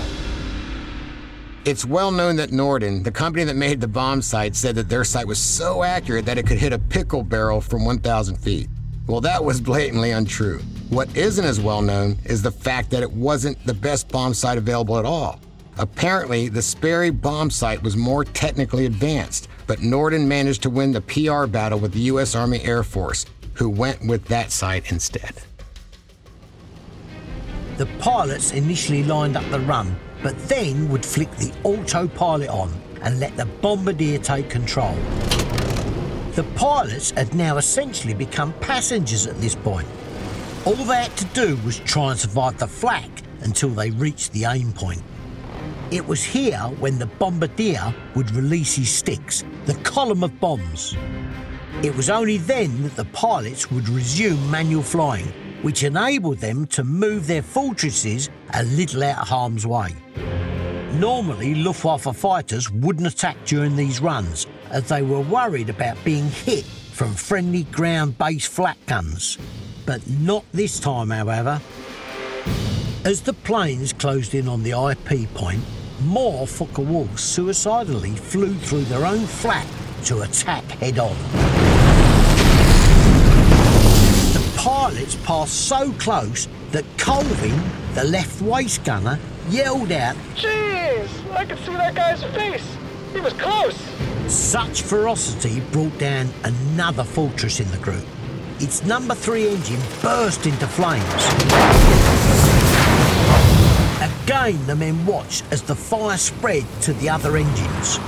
It's 1.64 1.86
well 1.86 2.10
known 2.10 2.36
that 2.36 2.52
Norden, 2.52 3.02
the 3.02 3.10
company 3.10 3.44
that 3.44 3.56
made 3.56 3.80
the 3.80 3.88
bomb 3.88 4.20
sight, 4.20 4.54
said 4.54 4.74
that 4.74 4.90
their 4.90 5.04
sight 5.04 5.26
was 5.26 5.38
so 5.38 5.82
accurate 5.82 6.26
that 6.26 6.36
it 6.36 6.46
could 6.46 6.58
hit 6.58 6.74
a 6.74 6.78
pickle 6.78 7.22
barrel 7.22 7.62
from 7.62 7.86
1,000 7.86 8.36
feet. 8.36 8.68
Well, 9.06 9.22
that 9.22 9.42
was 9.42 9.62
blatantly 9.62 10.10
untrue. 10.10 10.60
What 10.90 11.16
isn't 11.16 11.44
as 11.44 11.60
well 11.60 11.80
known 11.80 12.18
is 12.24 12.42
the 12.42 12.50
fact 12.50 12.90
that 12.90 13.02
it 13.02 13.10
wasn't 13.10 13.64
the 13.64 13.72
best 13.72 14.08
bomb 14.08 14.34
sight 14.34 14.58
available 14.58 14.98
at 14.98 15.06
all. 15.06 15.40
Apparently, 15.76 16.48
the 16.48 16.62
Sperry 16.62 17.10
bomb 17.10 17.50
sight 17.50 17.82
was 17.82 17.96
more 17.96 18.24
technically 18.24 18.86
advanced, 18.86 19.48
but 19.66 19.80
Norden 19.82 20.28
managed 20.28 20.62
to 20.62 20.70
win 20.70 20.92
the 20.92 21.00
PR 21.00 21.46
battle 21.46 21.80
with 21.80 21.92
the 21.92 22.00
U.S. 22.00 22.36
Army 22.36 22.60
Air 22.62 22.84
Force, 22.84 23.26
who 23.54 23.68
went 23.68 24.06
with 24.06 24.24
that 24.26 24.52
sight 24.52 24.92
instead. 24.92 25.34
The 27.76 27.86
pilots 27.98 28.52
initially 28.52 29.02
lined 29.02 29.36
up 29.36 29.50
the 29.50 29.58
run, 29.60 29.96
but 30.22 30.38
then 30.48 30.88
would 30.90 31.04
flick 31.04 31.30
the 31.32 31.52
autopilot 31.64 32.50
on 32.50 32.72
and 33.02 33.18
let 33.18 33.36
the 33.36 33.46
bombardier 33.46 34.18
take 34.18 34.48
control. 34.48 34.94
The 36.36 36.44
pilots 36.54 37.10
had 37.10 37.34
now 37.34 37.56
essentially 37.56 38.14
become 38.14 38.52
passengers 38.54 39.26
at 39.26 39.40
this 39.40 39.56
point. 39.56 39.88
All 40.64 40.74
they 40.74 41.02
had 41.02 41.16
to 41.16 41.24
do 41.26 41.56
was 41.64 41.80
try 41.80 42.12
and 42.12 42.18
survive 42.18 42.58
the 42.58 42.68
flak 42.68 43.10
until 43.40 43.70
they 43.70 43.90
reached 43.90 44.32
the 44.32 44.44
aim 44.44 44.72
point. 44.72 45.02
It 45.90 46.06
was 46.06 46.24
here 46.24 46.58
when 46.80 46.98
the 46.98 47.06
bombardier 47.06 47.94
would 48.14 48.30
release 48.30 48.74
his 48.74 48.88
sticks, 48.90 49.44
the 49.66 49.74
column 49.76 50.24
of 50.24 50.40
bombs. 50.40 50.96
It 51.82 51.94
was 51.94 52.08
only 52.08 52.38
then 52.38 52.82
that 52.84 52.96
the 52.96 53.04
pilots 53.06 53.70
would 53.70 53.88
resume 53.88 54.50
manual 54.50 54.82
flying, 54.82 55.26
which 55.62 55.82
enabled 55.82 56.38
them 56.38 56.66
to 56.68 56.84
move 56.84 57.26
their 57.26 57.42
fortresses 57.42 58.30
a 58.54 58.64
little 58.64 59.02
out 59.02 59.22
of 59.22 59.28
harm's 59.28 59.66
way. 59.66 59.94
Normally, 60.94 61.54
Luftwaffe 61.54 62.16
fighters 62.16 62.70
wouldn't 62.70 63.06
attack 63.06 63.36
during 63.44 63.76
these 63.76 64.00
runs 64.00 64.46
as 64.70 64.88
they 64.88 65.02
were 65.02 65.20
worried 65.20 65.68
about 65.68 66.02
being 66.02 66.28
hit 66.30 66.64
from 66.64 67.12
friendly 67.12 67.64
ground 67.64 68.16
based 68.16 68.48
flak 68.48 68.78
guns. 68.86 69.36
But 69.84 70.08
not 70.08 70.44
this 70.52 70.80
time, 70.80 71.10
however. 71.10 71.60
As 73.04 73.20
the 73.20 73.34
planes 73.34 73.92
closed 73.92 74.34
in 74.34 74.48
on 74.48 74.62
the 74.62 74.70
IP 74.70 75.28
point, 75.34 75.62
more 76.04 76.46
Focke-Wulfs 76.46 77.20
suicidally 77.20 78.12
flew 78.12 78.54
through 78.54 78.84
their 78.84 79.04
own 79.04 79.26
flak 79.26 79.66
to 80.04 80.22
attack 80.22 80.64
head 80.64 80.98
on. 80.98 81.14
The 84.32 84.52
pilots 84.56 85.16
passed 85.16 85.68
so 85.68 85.92
close 85.98 86.48
that 86.70 86.86
Colvin, 86.96 87.62
the 87.92 88.04
left 88.04 88.40
waist 88.40 88.82
gunner, 88.84 89.20
yelled 89.50 89.92
out, 89.92 90.16
Jeez, 90.34 91.30
I 91.30 91.44
could 91.44 91.58
see 91.58 91.74
that 91.74 91.94
guy's 91.94 92.24
face. 92.34 92.66
He 93.12 93.20
was 93.20 93.34
close. 93.34 93.78
Such 94.28 94.80
ferocity 94.80 95.60
brought 95.72 95.98
down 95.98 96.30
another 96.44 97.04
fortress 97.04 97.60
in 97.60 97.70
the 97.70 97.76
group. 97.76 98.06
Its 98.60 98.82
number 98.84 99.14
three 99.14 99.50
engine 99.50 99.80
burst 100.00 100.46
into 100.46 100.66
flames. 100.66 102.63
Again, 104.24 104.66
the 104.66 104.74
men 104.74 105.04
watched 105.04 105.44
as 105.50 105.60
the 105.60 105.74
fire 105.74 106.16
spread 106.16 106.64
to 106.80 106.94
the 106.94 107.10
other 107.10 107.36
engines. 107.36 107.98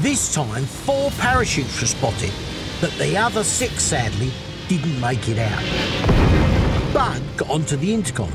This 0.00 0.32
time, 0.32 0.64
four 0.64 1.10
parachutes 1.18 1.78
were 1.82 1.86
spotted, 1.86 2.32
but 2.80 2.90
the 2.92 3.14
other 3.18 3.44
six, 3.44 3.82
sadly, 3.82 4.32
didn't 4.68 4.98
make 4.98 5.28
it 5.28 5.38
out. 5.38 6.94
Bud 6.94 7.22
got 7.36 7.50
onto 7.50 7.76
the 7.76 7.92
intercom. 7.92 8.32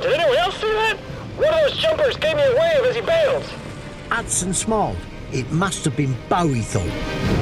Did 0.00 0.14
anyone 0.14 0.38
else 0.38 0.56
see 0.62 0.72
that? 0.72 0.96
One 1.36 1.52
of 1.52 1.60
those 1.60 1.76
jumpers 1.76 2.16
gave 2.16 2.36
me 2.36 2.42
a 2.42 2.56
wave 2.56 2.84
as 2.86 2.96
he 2.96 3.02
bailed. 3.02 3.44
Hudson 4.08 4.54
smiled. 4.54 4.96
It 5.30 5.52
must 5.52 5.84
have 5.84 5.94
been 5.94 6.16
Bowie 6.30 6.62
thought. 6.62 7.41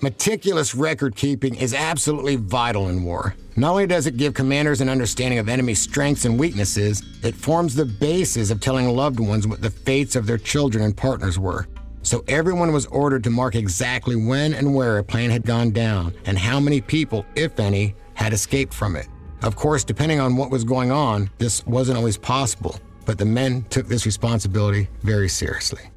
Meticulous 0.00 0.76
record 0.76 1.16
keeping 1.16 1.56
is 1.56 1.74
absolutely 1.74 2.36
vital 2.36 2.88
in 2.88 3.02
war. 3.02 3.34
Not 3.56 3.72
only 3.72 3.88
does 3.88 4.06
it 4.06 4.16
give 4.16 4.32
commanders 4.32 4.80
an 4.80 4.88
understanding 4.88 5.40
of 5.40 5.48
enemy 5.48 5.74
strengths 5.74 6.24
and 6.24 6.38
weaknesses, 6.38 7.02
it 7.24 7.34
forms 7.34 7.74
the 7.74 7.84
basis 7.84 8.52
of 8.52 8.60
telling 8.60 8.88
loved 8.88 9.18
ones 9.18 9.48
what 9.48 9.60
the 9.60 9.70
fates 9.70 10.14
of 10.14 10.24
their 10.24 10.38
children 10.38 10.84
and 10.84 10.96
partners 10.96 11.36
were. 11.36 11.66
So 12.02 12.22
everyone 12.28 12.72
was 12.72 12.86
ordered 12.86 13.24
to 13.24 13.30
mark 13.30 13.56
exactly 13.56 14.14
when 14.14 14.54
and 14.54 14.72
where 14.72 14.98
a 14.98 15.04
plane 15.04 15.30
had 15.30 15.42
gone 15.42 15.72
down 15.72 16.14
and 16.26 16.38
how 16.38 16.60
many 16.60 16.80
people, 16.80 17.26
if 17.34 17.58
any, 17.58 17.96
had 18.14 18.32
escaped 18.32 18.72
from 18.72 18.94
it. 18.94 19.08
Of 19.42 19.56
course, 19.56 19.82
depending 19.82 20.20
on 20.20 20.36
what 20.36 20.50
was 20.50 20.62
going 20.62 20.92
on, 20.92 21.28
this 21.38 21.66
wasn't 21.66 21.98
always 21.98 22.16
possible, 22.16 22.78
but 23.04 23.18
the 23.18 23.24
men 23.24 23.64
took 23.68 23.88
this 23.88 24.06
responsibility 24.06 24.88
very 25.02 25.28
seriously. 25.28 25.90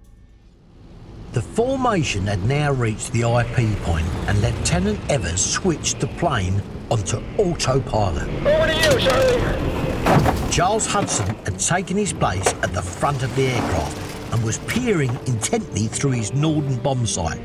The 1.34 1.41
formation 1.41 2.28
had 2.28 2.44
now 2.44 2.74
reached 2.74 3.13
the 3.13 3.22
IP 3.22 3.82
point, 3.84 4.06
and 4.28 4.41
Lieutenant 4.41 5.00
Evers 5.10 5.39
switched 5.39 6.02
the 6.02 6.08
plane 6.08 6.62
onto 6.89 7.24
autopilot. 7.38 8.28
Over 8.46 8.67
to 8.67 8.76
you, 8.76 9.00
Charlie. 9.00 10.52
Charles 10.52 10.86
Hudson 10.86 11.34
had 11.46 11.58
taken 11.58 11.96
his 11.96 12.12
place 12.12 12.46
at 12.62 12.74
the 12.74 12.82
front 12.82 13.24
of 13.24 13.34
the 13.38 13.48
aircraft 13.48 14.34
and 14.34 14.44
was 14.44 14.58
peering 14.67 15.17
intently 15.26 15.88
through 15.88 16.12
his 16.12 16.34
Norden 16.34 16.76
bomb 16.80 17.06
sight. 17.06 17.39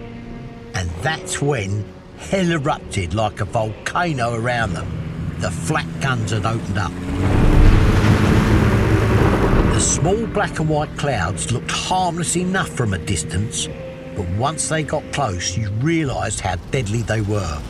And 0.74 0.90
that's 1.02 1.40
when 1.40 1.84
hell 2.18 2.50
erupted 2.50 3.14
like 3.14 3.40
a 3.40 3.44
volcano 3.44 4.34
around 4.34 4.72
them. 4.72 5.36
The 5.38 5.52
flak 5.52 5.86
guns 6.00 6.32
had 6.32 6.44
opened 6.44 6.78
up. 6.78 7.45
The 9.76 9.82
small 9.82 10.26
black 10.28 10.58
and 10.58 10.70
white 10.70 10.96
clouds 10.96 11.52
looked 11.52 11.70
harmless 11.70 12.34
enough 12.34 12.70
from 12.70 12.94
a 12.94 12.98
distance, 12.98 13.68
but 14.16 14.26
once 14.38 14.70
they 14.70 14.82
got 14.82 15.02
close, 15.12 15.54
you 15.54 15.68
realised 15.82 16.40
how 16.40 16.56
deadly 16.70 17.02
they 17.02 17.20
were. 17.20 17.60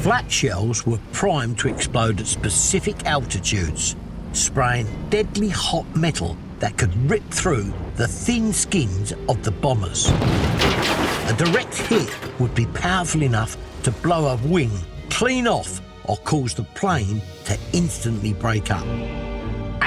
Flak 0.00 0.28
shells 0.28 0.84
were 0.84 0.98
primed 1.12 1.56
to 1.60 1.68
explode 1.68 2.18
at 2.18 2.26
specific 2.26 3.06
altitudes, 3.06 3.94
spraying 4.32 4.88
deadly 5.08 5.48
hot 5.50 5.86
metal 5.94 6.36
that 6.58 6.76
could 6.76 6.92
rip 7.08 7.22
through 7.30 7.72
the 7.94 8.08
thin 8.08 8.52
skins 8.52 9.12
of 9.28 9.40
the 9.44 9.52
bombers. 9.52 10.08
A 10.08 11.34
direct 11.38 11.76
hit 11.76 12.12
would 12.40 12.56
be 12.56 12.66
powerful 12.66 13.22
enough 13.22 13.56
to 13.84 13.92
blow 13.92 14.26
a 14.26 14.36
wing 14.48 14.72
clean 15.10 15.46
off 15.46 15.80
or 16.06 16.16
cause 16.16 16.54
the 16.54 16.64
plane 16.64 17.22
to 17.44 17.56
instantly 17.72 18.32
break 18.32 18.72
up. 18.72 18.84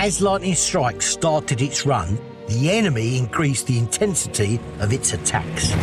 As 0.01 0.19
Lightning 0.19 0.55
Strike 0.55 0.99
started 0.99 1.61
its 1.61 1.85
run, 1.85 2.17
the 2.47 2.71
enemy 2.71 3.19
increased 3.19 3.67
the 3.67 3.77
intensity 3.77 4.59
of 4.79 4.91
its 4.91 5.13
attacks. 5.13 5.73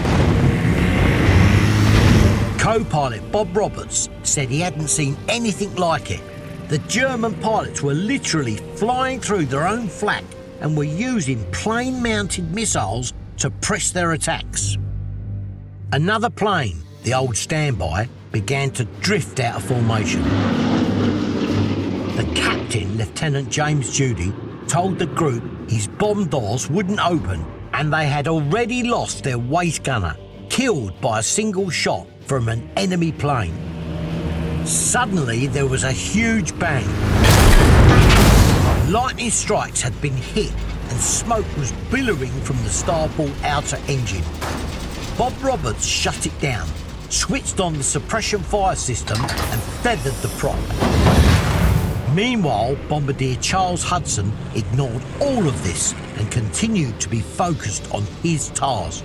Co 2.61 2.83
pilot 2.83 3.31
Bob 3.31 3.57
Roberts 3.57 4.09
said 4.25 4.49
he 4.49 4.59
hadn't 4.59 4.89
seen 4.89 5.17
anything 5.29 5.73
like 5.77 6.11
it. 6.11 6.21
The 6.69 6.79
German 6.89 7.33
pilots 7.35 7.81
were 7.81 7.95
literally 7.95 8.57
flying 8.75 9.21
through 9.21 9.47
their 9.47 9.69
own 9.69 9.87
flak 9.87 10.25
and 10.61 10.77
were 10.77 10.83
using 10.83 11.49
plane 11.53 12.03
mounted 12.03 12.53
missiles 12.53 13.13
to 13.37 13.51
press 13.51 13.93
their 13.93 14.15
attacks. 14.15 14.77
Another 15.93 16.29
plane, 16.29 16.83
the 17.05 17.15
old 17.15 17.37
standby, 17.37 18.09
began 18.33 18.73
to 18.73 18.85
drift 19.01 19.39
out 19.39 19.59
of 19.59 19.63
formation. 19.63 20.68
The 22.19 22.25
captain, 22.35 22.99
Lieutenant 22.99 23.49
James 23.49 23.97
Judy, 23.97 24.33
told 24.67 24.99
the 24.99 25.07
group 25.07 25.71
his 25.71 25.87
bomb 25.87 26.27
doors 26.27 26.69
wouldn't 26.69 26.99
open 26.99 27.47
and 27.75 27.93
they 27.93 28.09
had 28.09 28.27
already 28.27 28.83
lost 28.83 29.23
their 29.23 29.39
waist 29.39 29.85
gunner, 29.85 30.17
killed 30.51 31.01
by 31.01 31.21
a 31.21 31.23
single 31.23 31.71
shot 31.71 32.09
from 32.23 32.49
an 32.49 32.69
enemy 32.77 33.13
plane. 33.13 33.55
Suddenly, 34.67 35.47
there 35.47 35.69
was 35.69 35.85
a 35.85 35.93
huge 35.93 36.59
bang. 36.59 36.89
Lightning 38.91 39.31
strikes 39.31 39.81
had 39.81 39.95
been 40.01 40.17
hit 40.17 40.53
and 40.91 40.99
smoke 40.99 41.47
was 41.57 41.71
billowing 41.89 42.33
from 42.43 42.57
the 42.65 42.71
starboard 42.71 43.33
outer 43.45 43.79
engine. 43.87 44.25
Bob 45.17 45.35
Roberts 45.41 45.87
shut 45.87 46.27
it 46.27 46.41
down, 46.41 46.67
switched 47.11 47.61
on 47.61 47.75
the 47.75 47.85
suppression 47.85 48.41
fire 48.41 48.75
system, 48.75 49.21
and 49.21 49.63
feathered 49.85 50.15
the 50.15 50.37
prop. 50.37 51.28
Meanwhile, 52.15 52.77
Bombardier 52.89 53.37
Charles 53.37 53.83
Hudson 53.83 54.33
ignored 54.55 55.03
all 55.21 55.47
of 55.47 55.63
this 55.63 55.95
and 56.17 56.31
continued 56.31 56.99
to 57.01 57.09
be 57.09 57.21
focused 57.21 57.93
on 57.95 58.05
his 58.23 58.49
task, 58.51 59.05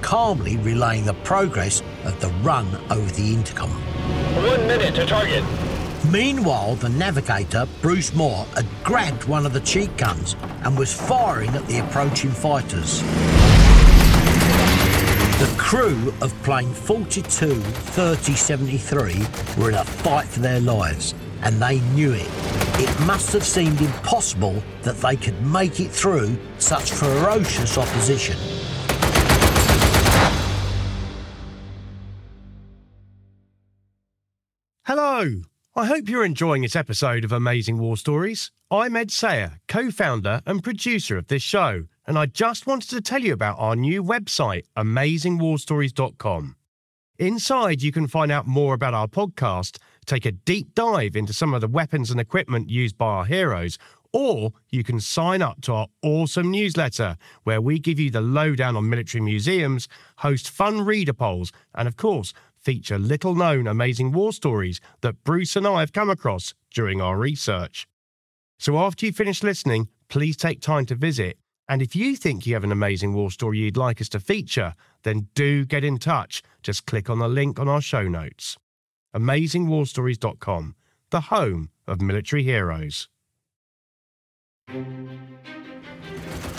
calmly 0.00 0.56
relaying 0.58 1.04
the 1.04 1.14
progress 1.14 1.82
of 2.04 2.20
the 2.20 2.28
run 2.42 2.66
over 2.90 3.10
the 3.12 3.32
intercom. 3.32 3.70
One 3.70 4.66
minute 4.66 4.94
to 4.96 5.06
target. 5.06 5.44
Meanwhile, 6.10 6.74
the 6.76 6.88
navigator, 6.88 7.66
Bruce 7.80 8.12
Moore, 8.12 8.44
had 8.56 8.66
grabbed 8.82 9.24
one 9.24 9.46
of 9.46 9.52
the 9.52 9.60
cheek 9.60 9.96
guns 9.96 10.34
and 10.64 10.76
was 10.76 10.92
firing 10.92 11.50
at 11.50 11.66
the 11.68 11.78
approaching 11.78 12.30
fighters. 12.30 13.00
The 15.38 15.54
crew 15.56 16.12
of 16.20 16.34
plane 16.42 16.72
42 16.72 17.54
3073 17.54 19.22
were 19.58 19.70
in 19.70 19.76
a 19.76 19.84
fight 19.84 20.26
for 20.26 20.40
their 20.40 20.60
lives, 20.60 21.14
and 21.42 21.60
they 21.60 21.80
knew 21.94 22.12
it. 22.12 22.28
It 22.80 23.00
must 23.06 23.32
have 23.32 23.44
seemed 23.44 23.80
impossible 23.80 24.62
that 24.82 24.96
they 24.96 25.16
could 25.16 25.40
make 25.46 25.80
it 25.80 25.90
through 25.90 26.36
such 26.58 26.90
ferocious 26.92 27.78
opposition. 27.78 28.36
Hello! 34.84 35.42
I 35.74 35.86
hope 35.86 36.08
you're 36.08 36.24
enjoying 36.24 36.62
this 36.62 36.76
episode 36.76 37.24
of 37.24 37.32
Amazing 37.32 37.78
War 37.78 37.96
Stories. 37.96 38.50
I'm 38.70 38.94
Ed 38.94 39.10
Sayer, 39.10 39.60
co 39.68 39.90
founder 39.90 40.42
and 40.44 40.62
producer 40.62 41.16
of 41.16 41.28
this 41.28 41.42
show, 41.42 41.84
and 42.06 42.18
I 42.18 42.26
just 42.26 42.66
wanted 42.66 42.90
to 42.90 43.00
tell 43.00 43.22
you 43.22 43.32
about 43.32 43.56
our 43.58 43.74
new 43.74 44.02
website, 44.02 44.64
amazingwarstories.com. 44.76 46.56
Inside, 47.18 47.82
you 47.82 47.92
can 47.92 48.06
find 48.06 48.32
out 48.32 48.46
more 48.46 48.74
about 48.74 48.92
our 48.92 49.06
podcast, 49.06 49.78
take 50.06 50.26
a 50.26 50.32
deep 50.32 50.74
dive 50.74 51.16
into 51.16 51.32
some 51.32 51.54
of 51.54 51.60
the 51.60 51.68
weapons 51.68 52.10
and 52.10 52.20
equipment 52.20 52.70
used 52.70 52.98
by 52.98 53.06
our 53.06 53.24
heroes, 53.24 53.78
Or 54.12 54.52
you 54.70 54.84
can 54.84 55.00
sign 55.00 55.40
up 55.40 55.62
to 55.62 55.72
our 55.72 55.86
awesome 56.02 56.50
newsletter 56.50 57.16
where 57.44 57.60
we 57.60 57.78
give 57.78 57.98
you 57.98 58.10
the 58.10 58.20
lowdown 58.20 58.76
on 58.76 58.88
military 58.88 59.22
museums, 59.22 59.88
host 60.18 60.50
fun 60.50 60.82
reader 60.82 61.14
polls, 61.14 61.50
and 61.74 61.88
of 61.88 61.96
course, 61.96 62.34
feature 62.56 62.98
little 62.98 63.34
known 63.34 63.66
amazing 63.66 64.12
war 64.12 64.32
stories 64.32 64.80
that 65.00 65.24
Bruce 65.24 65.56
and 65.56 65.66
I 65.66 65.80
have 65.80 65.92
come 65.92 66.10
across 66.10 66.52
during 66.70 67.00
our 67.00 67.16
research. 67.16 67.86
So 68.58 68.78
after 68.78 69.06
you 69.06 69.12
finish 69.12 69.42
listening, 69.42 69.88
please 70.08 70.36
take 70.36 70.60
time 70.60 70.86
to 70.86 70.94
visit. 70.94 71.38
And 71.68 71.80
if 71.80 71.96
you 71.96 72.16
think 72.16 72.46
you 72.46 72.52
have 72.54 72.64
an 72.64 72.72
amazing 72.72 73.14
war 73.14 73.30
story 73.30 73.58
you'd 73.58 73.78
like 73.78 74.00
us 74.00 74.10
to 74.10 74.20
feature, 74.20 74.74
then 75.04 75.28
do 75.34 75.64
get 75.64 75.84
in 75.84 75.96
touch. 75.96 76.42
Just 76.62 76.84
click 76.84 77.08
on 77.08 77.18
the 77.18 77.28
link 77.28 77.58
on 77.58 77.66
our 77.66 77.80
show 77.80 78.06
notes. 78.06 78.58
AmazingWarStories.com, 79.14 80.74
the 81.10 81.20
home 81.20 81.70
of 81.86 82.00
military 82.00 82.42
heroes. 82.42 83.08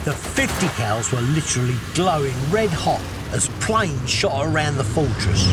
The 0.06 0.13
50 0.13 0.68
cals 0.68 1.12
were 1.12 1.22
literally 1.22 1.76
glowing 1.96 2.36
red 2.52 2.70
hot 2.70 3.02
as 3.32 3.48
planes 3.60 4.08
shot 4.10 4.46
around 4.46 4.78
the 4.78 4.84
fortress. 4.84 5.48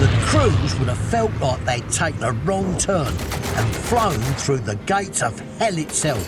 The 0.00 0.08
crews 0.24 0.76
would 0.78 0.88
have 0.88 0.98
felt 0.98 1.30
like 1.40 1.64
they'd 1.64 1.88
taken 1.90 2.24
a 2.24 2.32
wrong 2.32 2.76
turn 2.78 3.06
and 3.06 3.76
flown 3.76 4.18
through 4.18 4.60
the 4.60 4.76
gates 4.86 5.22
of 5.22 5.38
hell 5.58 5.76
itself. 5.78 6.26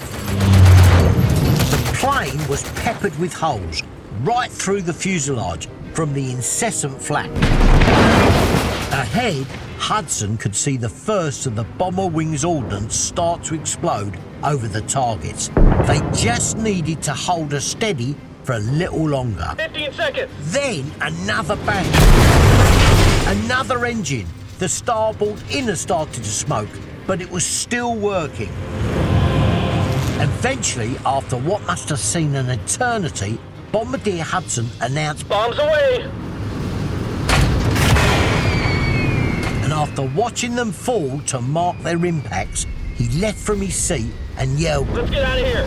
The 1.71 1.93
plane 1.97 2.47
was 2.49 2.63
peppered 2.75 3.19
with 3.19 3.33
holes 3.33 3.83
right 4.21 4.51
through 4.51 4.83
the 4.83 4.93
fuselage 4.93 5.69
from 5.95 6.13
the 6.15 6.31
incessant 6.31 7.01
flak. 7.01 7.31
Ahead, 8.93 9.47
Hudson 9.79 10.37
could 10.37 10.55
see 10.55 10.77
the 10.77 10.89
first 10.89 11.47
of 11.47 11.57
the 11.57 11.65
bomber 11.65 12.07
wings 12.07 12.45
ordnance 12.45 12.95
start 12.95 13.43
to 13.45 13.55
explode 13.55 14.19
over 14.45 14.69
the 14.69 14.83
targets. 14.83 15.49
They 15.87 16.01
just 16.15 16.57
needed 16.57 17.03
to 17.03 17.13
hold 17.13 17.53
her 17.53 17.61
steady 17.61 18.15
for 18.45 18.55
a 18.55 18.61
little 18.61 19.09
longer. 19.09 19.55
15 19.57 19.93
seconds. 19.93 20.31
Then 20.53 20.91
another 21.01 21.57
bang. 21.57 21.87
Another 23.39 23.87
engine. 23.87 24.27
The 24.59 24.69
starboard 24.69 25.43
inner 25.51 25.77
started 25.77 26.23
to 26.23 26.31
smoke, 26.31 26.69
but 27.07 27.21
it 27.21 27.31
was 27.31 27.45
still 27.45 27.97
working. 27.97 28.51
Eventually, 30.21 30.97
after 31.05 31.37
what 31.37 31.63
must 31.67 31.89
have 31.89 31.99
seemed 31.99 32.37
an 32.37 32.51
eternity, 32.51 33.41
Bombardier 33.73 34.23
Hudson 34.23 34.69
announced 34.83 35.27
Bombs 35.29 35.59
away. 35.59 36.11
and 39.63 39.73
after 39.73 40.03
watching 40.15 40.55
them 40.55 40.71
fall 40.71 41.19
to 41.21 41.41
mark 41.41 41.79
their 41.79 42.05
impacts, 42.05 42.67
he 42.95 43.09
leapt 43.19 43.39
from 43.39 43.61
his 43.63 43.75
seat 43.75 44.13
and 44.37 44.61
yelled. 44.61 44.89
Let's 44.91 45.09
get 45.09 45.23
out 45.23 45.39
of 45.39 45.47
here. 45.47 45.67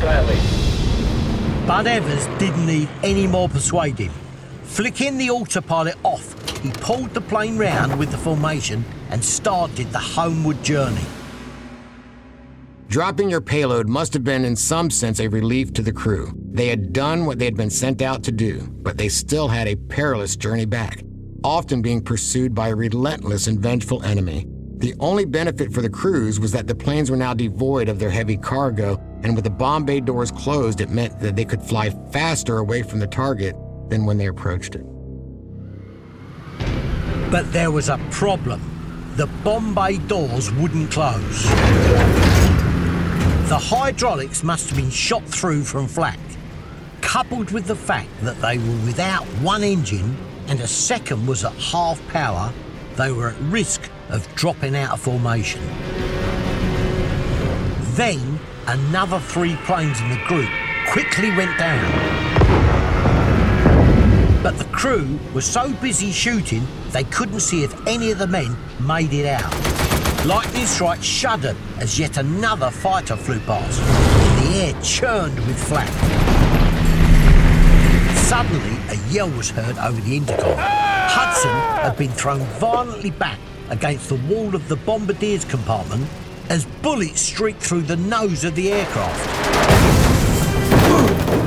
Gladly. 0.00 1.66
Bud 1.66 1.86
Evers 1.88 2.26
didn't 2.38 2.66
need 2.66 2.88
any 3.02 3.26
more 3.26 3.48
persuading. 3.48 4.10
Flicking 4.62 5.18
the 5.18 5.30
autopilot 5.30 5.96
off, 6.04 6.60
he 6.60 6.70
pulled 6.70 7.10
the 7.14 7.20
plane 7.20 7.58
round 7.58 7.98
with 7.98 8.12
the 8.12 8.18
formation 8.18 8.84
and 9.10 9.24
started 9.24 9.90
the 9.90 9.98
homeward 9.98 10.62
journey. 10.62 11.04
Dropping 12.92 13.30
your 13.30 13.40
payload 13.40 13.88
must 13.88 14.12
have 14.12 14.22
been, 14.22 14.44
in 14.44 14.54
some 14.54 14.90
sense, 14.90 15.18
a 15.18 15.26
relief 15.26 15.72
to 15.72 15.80
the 15.80 15.94
crew. 15.94 16.30
They 16.50 16.68
had 16.68 16.92
done 16.92 17.24
what 17.24 17.38
they 17.38 17.46
had 17.46 17.56
been 17.56 17.70
sent 17.70 18.02
out 18.02 18.22
to 18.24 18.30
do, 18.30 18.68
but 18.82 18.98
they 18.98 19.08
still 19.08 19.48
had 19.48 19.66
a 19.66 19.76
perilous 19.76 20.36
journey 20.36 20.66
back, 20.66 21.02
often 21.42 21.80
being 21.80 22.02
pursued 22.02 22.54
by 22.54 22.68
a 22.68 22.74
relentless 22.74 23.46
and 23.46 23.58
vengeful 23.58 24.02
enemy. 24.02 24.46
The 24.76 24.94
only 25.00 25.24
benefit 25.24 25.72
for 25.72 25.80
the 25.80 25.88
crews 25.88 26.38
was 26.38 26.52
that 26.52 26.66
the 26.66 26.74
planes 26.74 27.10
were 27.10 27.16
now 27.16 27.32
devoid 27.32 27.88
of 27.88 27.98
their 27.98 28.10
heavy 28.10 28.36
cargo, 28.36 29.00
and 29.22 29.34
with 29.34 29.44
the 29.44 29.50
bomb 29.50 29.86
bay 29.86 30.00
doors 30.00 30.30
closed, 30.30 30.82
it 30.82 30.90
meant 30.90 31.18
that 31.20 31.34
they 31.34 31.46
could 31.46 31.62
fly 31.62 31.88
faster 32.12 32.58
away 32.58 32.82
from 32.82 32.98
the 32.98 33.06
target 33.06 33.56
than 33.88 34.04
when 34.04 34.18
they 34.18 34.26
approached 34.26 34.74
it. 34.74 34.84
But 37.30 37.50
there 37.54 37.70
was 37.70 37.88
a 37.88 37.96
problem. 38.10 38.60
The 39.16 39.28
bomb 39.44 39.74
bay 39.74 39.96
doors 39.96 40.52
wouldn't 40.52 40.90
close. 40.90 42.41
The 43.52 43.58
hydraulics 43.58 44.42
must 44.42 44.70
have 44.70 44.78
been 44.78 44.88
shot 44.88 45.22
through 45.26 45.64
from 45.64 45.86
flak, 45.86 46.18
coupled 47.02 47.50
with 47.50 47.66
the 47.66 47.76
fact 47.76 48.08
that 48.22 48.40
they 48.40 48.56
were 48.56 48.86
without 48.86 49.24
one 49.42 49.62
engine 49.62 50.16
and 50.48 50.58
a 50.58 50.66
second 50.66 51.26
was 51.26 51.44
at 51.44 51.52
half 51.56 52.00
power, 52.08 52.50
they 52.96 53.12
were 53.12 53.28
at 53.28 53.38
risk 53.40 53.90
of 54.08 54.26
dropping 54.36 54.74
out 54.74 54.94
of 54.94 55.02
formation. 55.02 55.60
Then 57.94 58.40
another 58.68 59.20
three 59.20 59.56
planes 59.66 60.00
in 60.00 60.08
the 60.08 60.24
group 60.26 60.48
quickly 60.88 61.30
went 61.36 61.58
down. 61.58 61.92
But 64.42 64.56
the 64.56 64.64
crew 64.72 65.18
were 65.34 65.42
so 65.42 65.74
busy 65.74 66.10
shooting 66.10 66.66
they 66.92 67.04
couldn't 67.04 67.40
see 67.40 67.64
if 67.64 67.86
any 67.86 68.12
of 68.12 68.18
the 68.18 68.26
men 68.26 68.56
made 68.80 69.12
it 69.12 69.26
out. 69.26 69.91
Lightning 70.24 70.66
strike 70.66 71.02
shuddered 71.02 71.56
as 71.78 71.98
yet 71.98 72.16
another 72.16 72.70
fighter 72.70 73.16
flew 73.16 73.40
past. 73.40 73.80
The 74.40 74.54
air 74.56 74.80
churned 74.80 75.36
with 75.48 75.58
flak. 75.58 75.88
Suddenly, 78.18 78.78
a 78.90 79.12
yell 79.12 79.28
was 79.30 79.50
heard 79.50 79.76
over 79.78 80.00
the 80.00 80.16
intercom. 80.16 80.56
Hudson 80.58 81.50
had 81.50 81.96
been 81.96 82.12
thrown 82.12 82.38
violently 82.60 83.10
back 83.10 83.40
against 83.70 84.10
the 84.10 84.14
wall 84.14 84.54
of 84.54 84.68
the 84.68 84.76
bombardier's 84.76 85.44
compartment 85.44 86.06
as 86.50 86.66
bullets 86.82 87.20
streaked 87.20 87.60
through 87.60 87.82
the 87.82 87.96
nose 87.96 88.44
of 88.44 88.54
the 88.54 88.70
aircraft. 88.70 89.28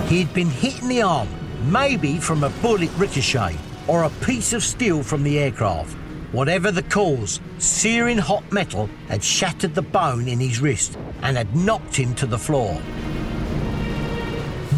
He 0.10 0.20
had 0.22 0.34
been 0.34 0.50
hit 0.50 0.82
in 0.82 0.90
the 0.90 1.02
arm, 1.02 1.30
maybe 1.72 2.18
from 2.18 2.44
a 2.44 2.50
bullet 2.62 2.90
ricochet 2.98 3.56
or 3.88 4.04
a 4.04 4.10
piece 4.26 4.52
of 4.52 4.64
steel 4.64 5.02
from 5.02 5.24
the 5.24 5.40
aircraft. 5.40 5.96
Whatever 6.36 6.70
the 6.70 6.84
cause, 6.84 7.40
searing 7.60 8.18
hot 8.18 8.44
metal 8.52 8.90
had 9.08 9.24
shattered 9.24 9.74
the 9.74 9.82
bone 9.82 10.28
in 10.28 10.38
his 10.38 10.60
wrist 10.60 10.98
and 11.22 11.38
had 11.38 11.56
knocked 11.56 11.96
him 11.96 12.14
to 12.16 12.26
the 12.26 12.38
floor. 12.38 12.74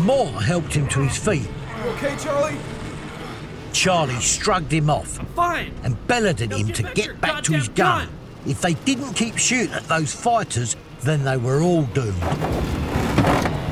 Moore 0.04 0.40
helped 0.40 0.76
him 0.76 0.88
to 0.90 1.00
his 1.00 1.18
feet. 1.18 1.50
Okay, 1.84 2.16
Charlie? 2.20 2.58
Charlie 3.74 4.20
shrugged 4.20 4.72
him 4.72 4.92
off 4.92 5.18
Fine. 5.34 5.74
and 5.82 5.98
bellowed 6.06 6.42
at 6.42 6.50
Now 6.50 6.58
him 6.58 6.72
to 6.74 6.84
get 6.94 7.20
back 7.20 7.42
to 7.46 7.54
his 7.54 7.70
gun. 7.70 8.06
gun. 8.06 8.16
If 8.46 8.62
they 8.62 8.76
didn't 8.76 9.16
keep 9.16 9.40
shooting 9.40 9.74
at 9.74 9.88
those 9.88 10.14
fighters, 10.14 10.76
then 11.02 11.24
they 11.24 11.38
were 11.38 11.64
all 11.64 11.86
doomed. 11.86 12.22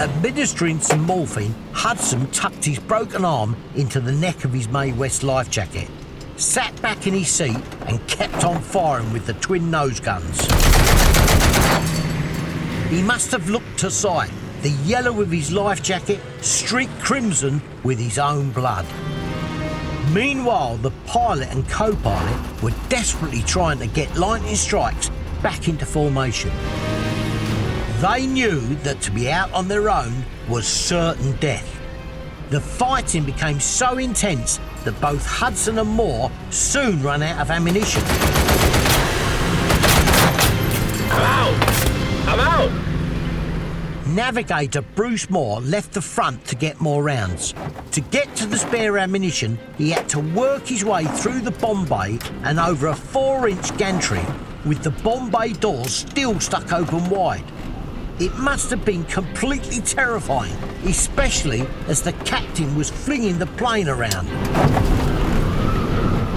Administering 0.01 0.79
some 0.81 1.03
morphine, 1.03 1.53
Hudson 1.71 2.25
tucked 2.31 2.65
his 2.65 2.79
broken 2.79 3.23
arm 3.23 3.55
into 3.75 3.99
the 3.99 4.11
neck 4.11 4.43
of 4.43 4.53
his 4.53 4.67
Mae 4.69 4.91
West 4.91 5.21
life 5.21 5.51
jacket, 5.51 5.87
sat 6.37 6.79
back 6.81 7.07
in 7.07 7.13
his 7.13 7.29
seat, 7.29 7.57
and 7.87 8.05
kept 8.07 8.43
on 8.43 8.61
firing 8.61 9.11
with 9.13 9.25
the 9.25 9.33
twin 9.33 9.71
nose 9.71 9.99
guns. 9.99 10.41
He 12.89 13.01
must 13.01 13.31
have 13.31 13.49
looked 13.49 13.79
to 13.79 13.91
sight, 13.91 14.31
the 14.61 14.71
yellow 14.85 15.21
of 15.21 15.31
his 15.31 15.51
life 15.51 15.81
jacket 15.81 16.19
streaked 16.41 16.99
crimson 16.99 17.61
with 17.83 17.99
his 17.99 18.19
own 18.19 18.51
blood. 18.51 18.85
Meanwhile, 20.13 20.77
the 20.77 20.91
pilot 21.07 21.49
and 21.51 21.67
co 21.67 21.95
pilot 21.95 22.61
were 22.61 22.73
desperately 22.89 23.41
trying 23.41 23.79
to 23.79 23.87
get 23.87 24.15
lightning 24.15 24.55
strikes 24.55 25.09
back 25.41 25.67
into 25.67 25.85
formation. 25.85 26.51
They 28.01 28.27
knew 28.27 28.59
that 28.83 29.01
to 29.01 29.11
be 29.11 29.31
out 29.31 29.51
on 29.51 29.67
their 29.67 29.89
own 29.89 30.23
was 30.47 30.67
certain 30.67 31.35
death. 31.37 31.74
The 32.51 32.61
fighting 32.61 33.23
became 33.23 33.59
so 33.59 33.97
intense 33.97 34.59
that 34.83 34.99
both 35.01 35.25
Hudson 35.25 35.79
and 35.79 35.89
Moore 35.89 36.31
soon 36.51 37.01
ran 37.01 37.23
out 37.23 37.41
of 37.41 37.49
ammunition. 37.49 38.03
I'm 41.09 41.21
out. 41.23 41.55
I'm 42.27 42.39
out. 42.39 44.07
Navigator 44.07 44.83
Bruce 44.83 45.27
Moore 45.29 45.59
left 45.61 45.93
the 45.93 46.01
front 46.01 46.45
to 46.45 46.55
get 46.55 46.79
more 46.79 47.01
rounds. 47.01 47.55
To 47.93 48.01
get 48.01 48.35
to 48.35 48.45
the 48.45 48.59
spare 48.59 48.99
ammunition, 48.99 49.57
he 49.79 49.89
had 49.89 50.07
to 50.09 50.19
work 50.19 50.67
his 50.67 50.85
way 50.85 51.05
through 51.05 51.41
the 51.41 51.51
bomb 51.51 51.85
bay 51.85 52.19
and 52.43 52.59
over 52.59 52.87
a 52.87 52.95
four 52.95 53.49
inch 53.49 53.75
gantry 53.77 54.23
with 54.65 54.83
the 54.83 54.91
bomb 54.91 55.31
bay 55.31 55.53
doors 55.53 55.93
still 55.93 56.39
stuck 56.39 56.71
open 56.71 57.09
wide. 57.09 57.43
It 58.17 58.33
must 58.37 58.69
have 58.69 58.85
been 58.85 59.03
completely 59.03 59.81
terrifying, 59.81 60.55
especially 60.85 61.67
as 61.89 62.01
the 62.01 62.13
captain 62.13 62.73
was 62.77 62.89
flinging 62.89 63.37
the 63.39 63.45
plane 63.45 63.89
around. 63.89 64.29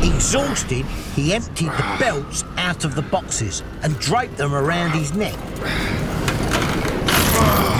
Exhausted, 0.03 0.85
he 1.14 1.33
emptied 1.33 1.70
the 1.70 1.97
belts 2.01 2.43
out 2.57 2.85
of 2.85 2.97
the 2.97 3.03
boxes 3.03 3.62
and 3.83 3.97
draped 4.01 4.37
them 4.37 4.55
around 4.55 4.91
his 4.91 5.14
neck. 5.14 5.39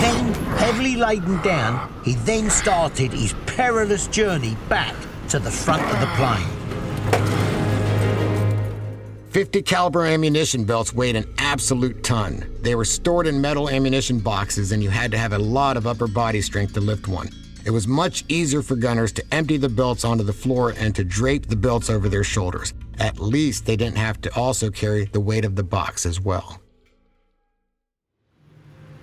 Then, 0.01 0.33
heavily 0.59 0.95
laden 0.95 1.43
down, 1.43 1.93
he 2.05 2.15
then 2.15 2.51
started 2.51 3.13
his 3.13 3.35
perilous 3.47 4.07
journey 4.07 4.57
back 4.69 4.95
to 5.31 5.41
the 5.41 5.51
front 5.51 5.83
of 5.83 5.99
the 6.01 6.07
plane. 6.15 7.48
50 9.39 9.63
caliber 9.63 10.05
ammunition 10.05 10.65
belts 10.65 10.93
weighed 10.93 11.15
an 11.15 11.33
absolute 11.39 12.03
ton. 12.03 12.45
They 12.61 12.75
were 12.75 12.85
stored 12.85 13.29
in 13.29 13.41
metal 13.41 13.71
ammunition 13.71 14.19
boxes 14.19 14.73
and 14.73 14.83
you 14.83 14.91
had 14.91 15.13
to 15.13 15.17
have 15.17 15.33
a 15.33 15.39
lot 15.39 15.77
of 15.77 15.87
upper 15.87 16.09
body 16.09 16.41
strength 16.41 16.75
to 16.75 16.81
lift 16.81 17.07
one. 17.07 17.29
It 17.65 17.71
was 17.71 17.87
much 17.87 18.25
easier 18.27 18.63
for 18.63 18.75
gunners 18.75 19.13
to 19.13 19.25
empty 19.33 19.57
the 19.57 19.69
belts 19.69 20.05
onto 20.05 20.25
the 20.25 20.33
floor 20.33 20.75
and 20.77 20.93
to 20.97 21.05
drape 21.05 21.47
the 21.47 21.55
belts 21.55 21.89
over 21.89 22.09
their 22.09 22.25
shoulders. 22.25 22.75
At 22.99 23.21
least 23.21 23.65
they 23.65 23.77
didn't 23.77 23.99
have 23.99 24.21
to 24.23 24.35
also 24.35 24.71
carry 24.71 25.05
the 25.05 25.21
weight 25.21 25.45
of 25.45 25.55
the 25.55 25.63
box 25.63 26.05
as 26.05 26.21
well. 26.21 26.61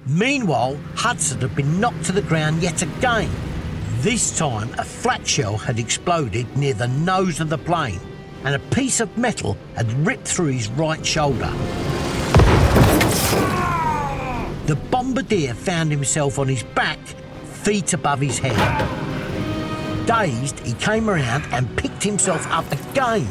Meanwhile, 0.06 0.78
Hudson 0.96 1.40
had 1.40 1.56
been 1.56 1.80
knocked 1.80 2.04
to 2.08 2.12
the 2.12 2.22
ground 2.22 2.62
yet 2.62 2.82
again. 2.82 3.30
This 4.00 4.38
time, 4.38 4.70
a 4.78 4.84
flak 4.84 5.26
shell 5.26 5.56
had 5.56 5.80
exploded 5.80 6.58
near 6.58 6.74
the 6.74 6.90
nose 6.90 7.40
of 7.40 7.48
the 7.48 7.58
plane, 7.58 8.02
and 8.46 8.54
a 8.54 8.60
piece 8.74 9.00
of 9.00 9.18
metal 9.18 9.58
had 9.76 9.92
ripped 10.06 10.28
through 10.28 10.46
his 10.46 10.70
right 10.70 11.04
shoulder. 11.04 11.52
The 14.68 14.76
bombardier 14.92 15.54
found 15.54 15.92
himself 15.92 16.38
on 16.38 16.48
his 16.48 16.64
back, 16.64 17.00
feet 17.44 17.94
above 17.94 18.22
his 18.22 18.38
head. 18.38 18.56
Dazed, 20.06 20.60
he 20.60 20.74
came 20.74 21.10
around 21.10 21.44
and 21.52 21.76
picked 21.76 22.04
himself 22.04 22.46
up 22.52 22.72
again, 22.72 23.28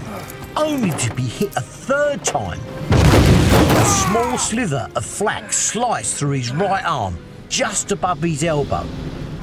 only 0.57 0.91
to 0.91 1.15
be 1.15 1.23
hit 1.23 1.57
a 1.57 1.61
third 1.61 2.25
time. 2.25 2.61
A 2.91 3.85
small 3.85 4.37
sliver 4.37 4.89
of 4.97 5.05
flak 5.05 5.53
sliced 5.53 6.17
through 6.17 6.33
his 6.33 6.53
right 6.53 6.85
arm, 6.85 7.17
just 7.49 7.93
above 7.93 8.21
his 8.21 8.43
elbow. 8.43 8.85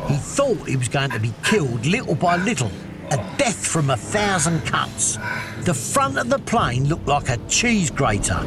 He 0.08 0.16
thought 0.18 0.68
he 0.68 0.76
was 0.76 0.90
going 0.90 1.12
to 1.12 1.20
be 1.20 1.34
killed 1.44 1.86
little 1.86 2.16
by 2.16 2.36
little, 2.36 2.72
a 3.12 3.18
death 3.38 3.68
from 3.68 3.90
a 3.90 3.98
thousand 3.98 4.62
cuts. 4.62 5.18
The 5.66 5.74
front 5.74 6.18
of 6.18 6.30
the 6.30 6.40
plane 6.40 6.86
looked 6.86 7.08
like 7.08 7.28
a 7.30 7.38
cheese 7.50 7.92
grater. 7.92 8.42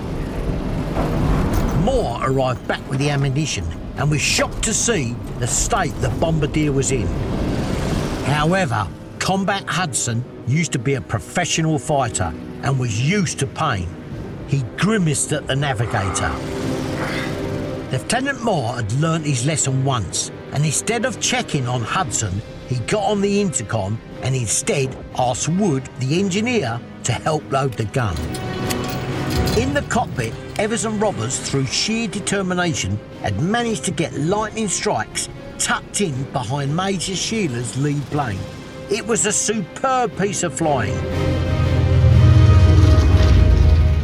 Moore 1.83 2.19
arrived 2.23 2.67
back 2.67 2.89
with 2.89 2.99
the 2.99 3.11
ammunition 3.11 3.67
and 3.97 4.11
was 4.11 4.23
shocked 4.23 4.63
to 4.65 4.73
see 4.73 5.15
the 5.39 5.47
state 5.47 5.93
the 6.01 6.09
bombardier 6.19 6.73
was 6.73 6.93
in. 6.93 7.07
However, 8.25 8.89
Combat 9.19 9.65
Hudson 9.69 10.25
used 10.47 10.73
to 10.73 10.79
be 10.79 10.95
a 10.95 11.01
professional 11.01 11.79
fighter 11.79 12.33
and 12.63 12.79
was 12.79 13.07
used 13.07 13.39
to 13.41 13.47
pain. 13.47 13.87
He 14.49 14.63
grimaced 14.79 15.33
at 15.33 15.47
the 15.47 15.57
navigator. 15.57 16.33
Lieutenant 17.93 18.43
Moore 18.43 18.77
had 18.77 18.91
learnt 18.95 19.27
his 19.27 19.45
lesson 19.45 19.85
once, 19.85 20.31
and 20.53 20.65
instead 20.65 21.05
of 21.05 21.21
checking 21.21 21.69
on 21.69 21.83
Hudson, 21.83 22.41
he 22.69 22.79
got 22.87 23.05
on 23.05 23.21
the 23.21 23.41
intercom 23.41 23.99
and 24.23 24.35
instead 24.35 24.97
asked 25.19 25.49
Wood, 25.49 25.89
the 25.99 26.19
engineer, 26.19 26.81
to 27.05 27.13
help 27.13 27.51
load 27.53 27.75
the 27.75 27.85
gun. 27.87 28.17
In 29.59 29.75
the 29.75 29.85
cockpit, 29.89 30.33
Evers 30.59 30.85
and 30.85 31.01
Roberts, 31.01 31.39
through 31.39 31.67
sheer 31.67 32.09
determination, 32.09 32.99
had 33.23 33.41
managed 33.41 33.85
to 33.85 33.91
get 33.91 34.13
lightning 34.15 34.69
strikes 34.69 35.29
tucked 35.59 36.01
in 36.01 36.25
behind 36.33 36.75
Major 36.75 37.15
Shearer's 37.15 37.77
lead 37.79 38.03
plane. 38.07 38.39
It 38.91 39.07
was 39.07 39.27
a 39.27 39.33
superb 39.33 40.17
piece 40.19 40.43
of 40.43 40.55
flying. 40.55 40.95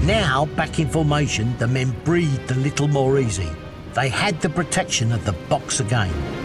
Now, 0.07 0.47
back 0.57 0.79
in 0.79 0.89
formation, 0.89 1.57
the 1.59 1.67
men 1.67 1.95
breathed 2.05 2.51
a 2.51 2.55
little 2.55 2.89
more 2.89 3.19
easy. 3.19 3.51
They 3.95 4.09
had 4.09 4.41
the 4.41 4.49
protection 4.49 5.13
of 5.13 5.25
the 5.25 5.33
box 5.49 5.81
again. 5.81 6.40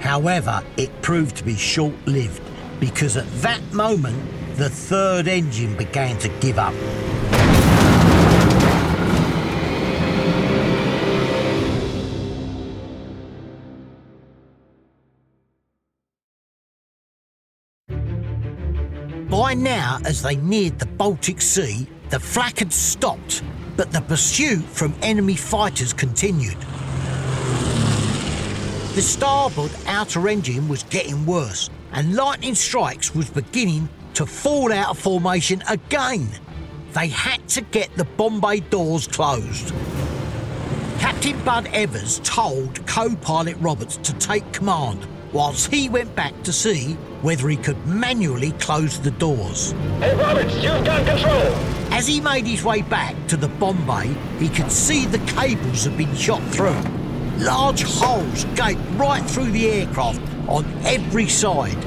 However, 0.00 0.62
it 0.76 0.90
proved 1.02 1.36
to 1.36 1.44
be 1.44 1.56
short 1.56 1.94
lived 2.06 2.42
because 2.80 3.16
at 3.16 3.30
that 3.42 3.60
moment, 3.72 4.18
the 4.56 4.68
third 4.68 5.28
engine 5.28 5.76
began 5.76 6.18
to 6.18 6.28
give 6.40 6.58
up. 6.58 6.74
By 19.30 19.54
now, 19.54 19.98
as 20.04 20.22
they 20.22 20.36
neared 20.36 20.78
the 20.78 20.86
Baltic 20.86 21.40
Sea, 21.40 21.86
the 22.08 22.18
flak 22.18 22.58
had 22.58 22.72
stopped, 22.72 23.42
but 23.76 23.92
the 23.92 24.00
pursuit 24.00 24.62
from 24.64 24.94
enemy 25.02 25.36
fighters 25.36 25.92
continued. 25.92 26.56
The 29.00 29.06
starboard 29.06 29.70
outer 29.86 30.28
engine 30.28 30.68
was 30.68 30.82
getting 30.82 31.24
worse, 31.24 31.70
and 31.92 32.14
lightning 32.14 32.54
strikes 32.54 33.14
was 33.14 33.30
beginning 33.30 33.88
to 34.12 34.26
fall 34.26 34.70
out 34.70 34.90
of 34.90 34.98
formation 34.98 35.62
again. 35.70 36.28
They 36.92 37.08
had 37.08 37.48
to 37.48 37.62
get 37.62 37.96
the 37.96 38.04
bomb 38.04 38.42
bay 38.42 38.60
doors 38.60 39.06
closed. 39.06 39.72
Captain 40.98 41.42
Bud 41.46 41.70
Evers 41.72 42.20
told 42.24 42.86
co 42.86 43.16
pilot 43.16 43.56
Roberts 43.56 43.96
to 43.96 44.12
take 44.18 44.52
command 44.52 45.06
whilst 45.32 45.72
he 45.72 45.88
went 45.88 46.14
back 46.14 46.34
to 46.42 46.52
see 46.52 46.92
whether 47.22 47.48
he 47.48 47.56
could 47.56 47.82
manually 47.86 48.52
close 48.58 49.00
the 49.00 49.12
doors. 49.12 49.72
Hey, 50.00 50.14
Roberts, 50.14 50.54
you've 50.56 50.84
got 50.84 51.06
control. 51.06 51.54
As 51.90 52.06
he 52.06 52.20
made 52.20 52.46
his 52.46 52.62
way 52.62 52.82
back 52.82 53.16
to 53.28 53.38
the 53.38 53.48
bomb 53.48 53.82
bay, 53.86 54.14
he 54.38 54.50
could 54.50 54.70
see 54.70 55.06
the 55.06 55.20
cables 55.20 55.84
had 55.84 55.96
been 55.96 56.14
shot 56.14 56.42
through. 56.52 56.99
Large 57.40 57.84
holes 57.84 58.44
gaped 58.54 58.82
right 58.96 59.24
through 59.24 59.50
the 59.52 59.66
aircraft 59.66 60.20
on 60.46 60.66
every 60.84 61.26
side. 61.26 61.80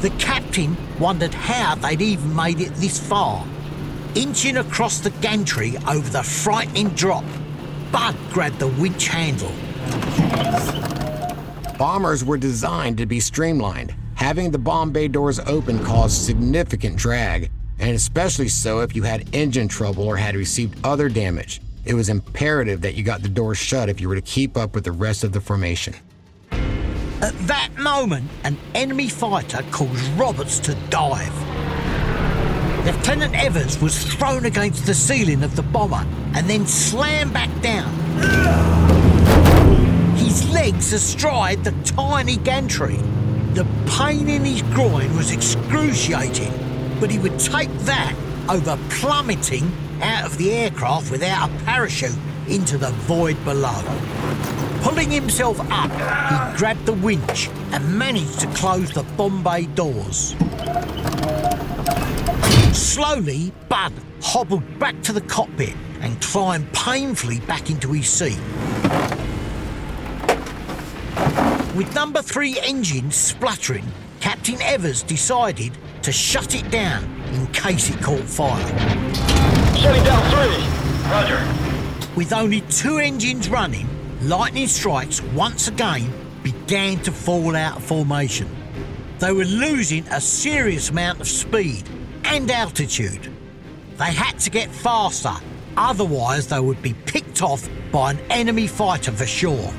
The 0.00 0.10
captain 0.18 0.76
wondered 0.98 1.32
how 1.32 1.76
they'd 1.76 2.02
even 2.02 2.34
made 2.34 2.60
it 2.60 2.74
this 2.74 2.98
far. 2.98 3.46
Inching 4.16 4.56
across 4.56 4.98
the 4.98 5.10
gantry 5.10 5.76
over 5.86 6.10
the 6.10 6.24
frightening 6.24 6.88
drop, 6.90 7.24
Bud 7.92 8.16
grabbed 8.32 8.58
the 8.58 8.66
winch 8.66 9.06
handle. 9.06 9.52
Bombers 11.78 12.24
were 12.24 12.36
designed 12.36 12.98
to 12.98 13.06
be 13.06 13.20
streamlined. 13.20 13.94
Having 14.16 14.50
the 14.50 14.58
bomb 14.58 14.90
bay 14.90 15.06
doors 15.06 15.38
open 15.46 15.78
caused 15.84 16.20
significant 16.20 16.96
drag, 16.96 17.52
and 17.78 17.94
especially 17.94 18.48
so 18.48 18.80
if 18.80 18.96
you 18.96 19.04
had 19.04 19.32
engine 19.32 19.68
trouble 19.68 20.02
or 20.02 20.16
had 20.16 20.34
received 20.34 20.76
other 20.84 21.08
damage. 21.08 21.60
It 21.84 21.94
was 21.94 22.08
imperative 22.08 22.82
that 22.82 22.94
you 22.94 23.02
got 23.02 23.22
the 23.22 23.28
door 23.28 23.54
shut 23.54 23.88
if 23.88 24.00
you 24.00 24.08
were 24.08 24.14
to 24.14 24.20
keep 24.20 24.56
up 24.56 24.74
with 24.74 24.84
the 24.84 24.92
rest 24.92 25.24
of 25.24 25.32
the 25.32 25.40
formation. 25.40 25.94
At 27.20 27.36
that 27.46 27.70
moment, 27.78 28.30
an 28.44 28.56
enemy 28.74 29.08
fighter 29.08 29.64
caused 29.70 30.06
Roberts 30.12 30.60
to 30.60 30.74
dive. 30.90 31.34
Lieutenant 32.84 33.34
Evers 33.34 33.80
was 33.80 34.04
thrown 34.04 34.44
against 34.46 34.86
the 34.86 34.94
ceiling 34.94 35.42
of 35.42 35.56
the 35.56 35.62
bomber 35.62 36.06
and 36.34 36.48
then 36.48 36.66
slammed 36.66 37.32
back 37.32 37.50
down. 37.60 37.92
His 40.16 40.48
legs 40.50 40.92
astride 40.92 41.64
the 41.64 41.72
tiny 41.84 42.36
gantry. 42.36 42.96
The 43.54 43.66
pain 43.86 44.28
in 44.28 44.44
his 44.44 44.62
groin 44.62 45.16
was 45.16 45.32
excruciating, 45.32 46.52
but 47.00 47.10
he 47.10 47.18
would 47.18 47.38
take 47.38 47.70
that 47.80 48.14
over 48.50 48.78
plummeting 48.88 49.70
out 50.00 50.24
of 50.24 50.38
the 50.38 50.52
aircraft 50.52 51.10
without 51.10 51.50
a 51.50 51.64
parachute 51.64 52.16
into 52.48 52.78
the 52.78 52.90
void 53.06 53.42
below. 53.44 53.82
Pulling 54.82 55.10
himself 55.10 55.60
up, 55.70 55.90
he 55.90 56.58
grabbed 56.58 56.86
the 56.86 56.94
winch 56.94 57.48
and 57.72 57.98
managed 57.98 58.40
to 58.40 58.46
close 58.48 58.90
the 58.92 59.02
bomb 59.16 59.42
bay 59.42 59.66
doors. 59.66 60.34
Slowly, 62.72 63.52
Bud 63.68 63.92
hobbled 64.22 64.78
back 64.78 65.00
to 65.02 65.12
the 65.12 65.20
cockpit 65.22 65.74
and 66.00 66.20
climbed 66.22 66.72
painfully 66.72 67.40
back 67.40 67.70
into 67.70 67.92
his 67.92 68.08
seat. 68.08 68.38
With 71.76 71.94
number 71.94 72.22
three 72.22 72.58
engine 72.60 73.10
spluttering, 73.10 73.86
Captain 74.20 74.60
Evers 74.62 75.02
decided 75.02 75.72
to 76.02 76.12
shut 76.12 76.54
it 76.54 76.70
down 76.70 77.17
case 77.52 77.90
it 77.90 78.00
caught 78.02 78.24
fire. 78.24 78.66
Shutting 79.76 80.04
down 80.04 80.22
three. 80.30 81.10
Roger. 81.10 81.38
With 82.16 82.32
only 82.32 82.62
two 82.62 82.98
engines 82.98 83.48
running, 83.48 83.88
lightning 84.22 84.66
strikes 84.66 85.22
once 85.22 85.68
again 85.68 86.12
began 86.42 87.00
to 87.02 87.12
fall 87.12 87.56
out 87.56 87.76
of 87.76 87.84
formation. 87.84 88.48
They 89.18 89.32
were 89.32 89.44
losing 89.44 90.06
a 90.08 90.20
serious 90.20 90.90
amount 90.90 91.20
of 91.20 91.28
speed 91.28 91.88
and 92.24 92.50
altitude. 92.50 93.32
They 93.96 94.12
had 94.12 94.38
to 94.40 94.50
get 94.50 94.70
faster, 94.70 95.34
otherwise, 95.76 96.46
they 96.46 96.60
would 96.60 96.82
be 96.82 96.94
picked 97.06 97.42
off 97.42 97.68
by 97.90 98.12
an 98.12 98.18
enemy 98.30 98.66
fighter 98.66 99.10
for 99.12 99.26
sure. 99.26 99.72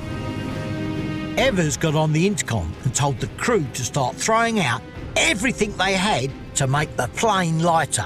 Evers 1.38 1.78
got 1.78 1.96
on 1.96 2.12
the 2.12 2.28
intercom 2.28 2.74
and 2.84 2.94
told 2.94 3.20
the 3.20 3.28
crew 3.38 3.66
to 3.74 3.84
start 3.84 4.16
throwing 4.16 4.60
out 4.60 4.82
everything 5.16 5.76
they 5.78 5.94
had 5.94 6.32
to 6.60 6.68
make 6.68 6.94
the 6.98 7.08
plane 7.16 7.64
lighter. 7.64 8.06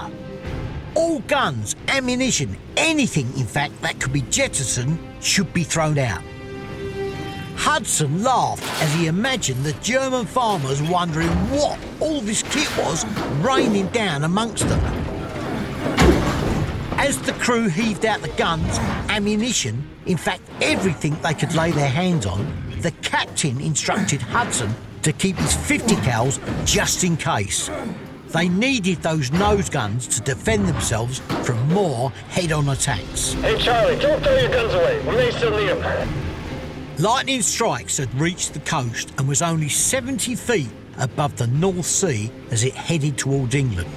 All 0.94 1.22
guns, 1.22 1.76
ammunition, 1.88 2.56
anything 2.78 3.26
in 3.36 3.48
fact 3.48 3.82
that 3.82 4.00
could 4.00 4.14
be 4.14 4.22
jettisoned 4.30 5.00
should 5.22 5.52
be 5.56 5.64
thrown 5.64 5.98
out. 5.98 6.22
Hudson 7.56 8.22
laughed 8.22 8.64
as 8.84 8.94
he 8.94 9.08
imagined 9.08 9.64
the 9.64 9.74
German 9.82 10.28
farmers 10.28 10.84
wondering 10.84 11.30
what 11.50 11.80
all 12.00 12.22
this 12.22 12.44
kit 12.44 12.70
was 12.78 13.08
raining 13.42 13.88
down 13.88 14.24
amongst 14.24 14.70
them. 14.70 14.80
As 17.00 17.20
the 17.24 17.34
crew 17.34 17.70
heaved 17.70 18.06
out 18.06 18.22
the 18.22 18.36
guns, 18.38 18.78
ammunition, 19.10 19.84
in 20.06 20.18
fact 20.18 20.44
everything 20.62 21.20
they 21.24 21.34
could 21.34 21.56
lay 21.56 21.72
their 21.72 21.90
hands 21.90 22.28
on, 22.28 22.46
the 22.82 22.92
captain 23.02 23.60
instructed 23.60 24.22
Hudson 24.22 24.76
to 25.02 25.12
keep 25.12 25.38
his 25.38 25.56
50 25.56 25.96
cals 25.96 26.40
just 26.68 27.04
in 27.04 27.18
case. 27.18 27.72
They 28.34 28.50
needed 28.50 29.04
those 29.04 29.32
nose 29.32 29.70
guns 29.70 30.08
to 30.08 30.22
defend 30.22 30.68
themselves 30.68 31.20
from 31.44 31.70
more 31.70 32.10
head-on 32.30 32.68
attacks. 32.68 33.34
Hey, 33.34 33.60
Charlie, 33.60 33.96
don't 33.98 34.24
throw 34.24 34.36
your 34.36 34.50
guns 34.50 34.74
away. 34.74 35.00
We 35.08 35.16
may 35.16 35.30
still 35.30 35.56
need 35.56 35.70
them. 35.70 36.10
Lightning 36.98 37.44
Strikes 37.44 37.98
had 37.98 38.14
reached 38.20 38.56
the 38.56 38.60
coast 38.62 39.14
and 39.20 39.28
was 39.28 39.44
only 39.44 39.70
70 39.70 40.34
feet 40.34 40.70
above 40.98 41.36
the 41.38 41.46
North 41.46 41.86
Sea 41.86 42.32
as 42.50 42.64
it 42.64 42.74
headed 42.74 43.20
towards 43.20 43.54
England. 43.54 43.90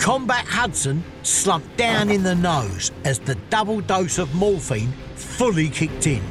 Combat 0.00 0.44
Hudson 0.44 1.04
slumped 1.22 1.76
down 1.76 2.10
in 2.10 2.24
the 2.24 2.34
nose 2.34 2.90
as 3.04 3.20
the 3.20 3.36
double 3.48 3.80
dose 3.80 4.18
of 4.18 4.34
morphine 4.34 4.92
fully 5.14 5.68
kicked 5.68 6.08
in. 6.08 6.22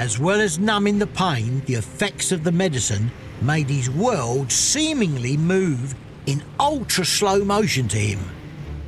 As 0.00 0.18
well 0.18 0.40
as 0.40 0.58
numbing 0.58 0.98
the 0.98 1.06
pain, 1.06 1.62
the 1.66 1.74
effects 1.74 2.32
of 2.32 2.42
the 2.42 2.52
medicine 2.52 3.12
made 3.42 3.70
his 3.70 3.90
world 3.90 4.50
seemingly 4.50 5.36
move 5.36 5.94
in 6.26 6.42
ultra 6.60 7.04
slow 7.04 7.44
motion 7.44 7.88
to 7.88 7.98
him. 7.98 8.18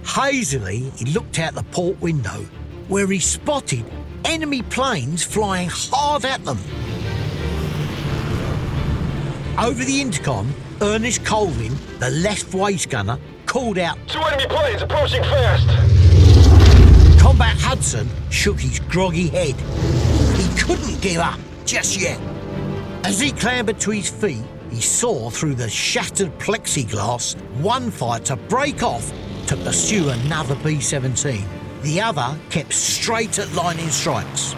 Hazily, 0.05 0.91
he 0.97 1.07
looked 1.07 1.39
out 1.39 1.55
the 1.55 1.63
port 1.65 2.01
window 2.01 2.47
where 2.89 3.07
he 3.07 3.19
spotted 3.19 3.85
enemy 4.25 4.63
planes 4.63 5.23
flying 5.23 5.69
hard 5.71 6.25
at 6.25 6.45
them. 6.45 6.59
Over 9.59 9.85
the 9.85 10.01
intercom, 10.01 10.55
Ernest 10.81 11.25
Colvin, 11.25 11.77
the 11.99 12.11
left 12.11 12.55
waist 12.55 12.91
gunner, 12.91 13.19
called 13.47 13.79
out 13.79 13.99
Two 14.07 14.21
enemy 14.21 14.47
planes 14.47 14.83
approaching 14.83 15.23
fast. 15.23 15.67
Combat 17.21 17.57
Hudson 17.59 18.09
shook 18.31 18.61
his 18.61 18.79
groggy 18.81 19.29
head. 19.29 19.57
He 20.37 20.61
couldn't 20.61 21.01
give 21.01 21.19
up 21.19 21.39
just 21.65 22.01
yet. 22.01 22.21
As 23.05 23.21
he 23.21 23.33
clambered 23.33 23.81
to 23.81 23.91
his 23.91 24.09
feet, 24.09 24.45
he 24.71 24.81
saw 24.81 25.31
through 25.31 25.55
the 25.55 25.69
shattered 25.69 26.37
plexiglass 26.39 27.41
one 27.61 27.91
fighter 27.91 28.37
break 28.37 28.83
off 28.83 29.13
to 29.47 29.57
pursue 29.57 30.11
another 30.11 30.55
B 30.57 30.81
17. 30.81 31.45
The 31.83 32.01
other 32.01 32.37
kept 32.51 32.73
straight 32.73 33.39
at 33.39 33.53
lightning 33.55 33.89
strikes. 33.89 34.55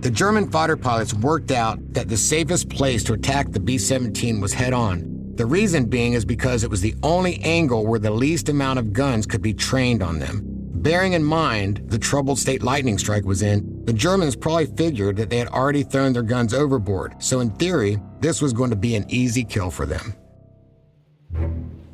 The 0.00 0.10
German 0.10 0.50
fighter 0.50 0.76
pilots 0.76 1.14
worked 1.14 1.50
out 1.50 1.78
that 1.92 2.08
the 2.08 2.16
safest 2.16 2.68
place 2.68 3.02
to 3.04 3.14
attack 3.14 3.50
the 3.50 3.60
B 3.60 3.78
17 3.78 4.40
was 4.40 4.52
head 4.52 4.72
on. 4.72 5.34
The 5.34 5.46
reason 5.46 5.86
being 5.86 6.14
is 6.14 6.24
because 6.24 6.64
it 6.64 6.70
was 6.70 6.80
the 6.80 6.94
only 7.02 7.40
angle 7.42 7.86
where 7.86 7.98
the 7.98 8.10
least 8.10 8.48
amount 8.48 8.78
of 8.78 8.92
guns 8.92 9.26
could 9.26 9.42
be 9.42 9.54
trained 9.54 10.02
on 10.02 10.18
them. 10.18 10.57
Bearing 10.82 11.14
in 11.14 11.24
mind 11.24 11.82
the 11.86 11.98
troubled 11.98 12.38
state 12.38 12.62
lightning 12.62 12.98
strike 12.98 13.24
was 13.24 13.42
in, 13.42 13.84
the 13.84 13.92
Germans 13.92 14.36
probably 14.36 14.66
figured 14.66 15.16
that 15.16 15.28
they 15.28 15.38
had 15.38 15.48
already 15.48 15.82
thrown 15.82 16.12
their 16.12 16.22
guns 16.22 16.54
overboard, 16.54 17.20
so 17.20 17.40
in 17.40 17.50
theory, 17.50 17.98
this 18.20 18.40
was 18.40 18.52
going 18.52 18.70
to 18.70 18.76
be 18.76 18.94
an 18.94 19.04
easy 19.08 19.42
kill 19.42 19.72
for 19.72 19.86
them. 19.86 20.14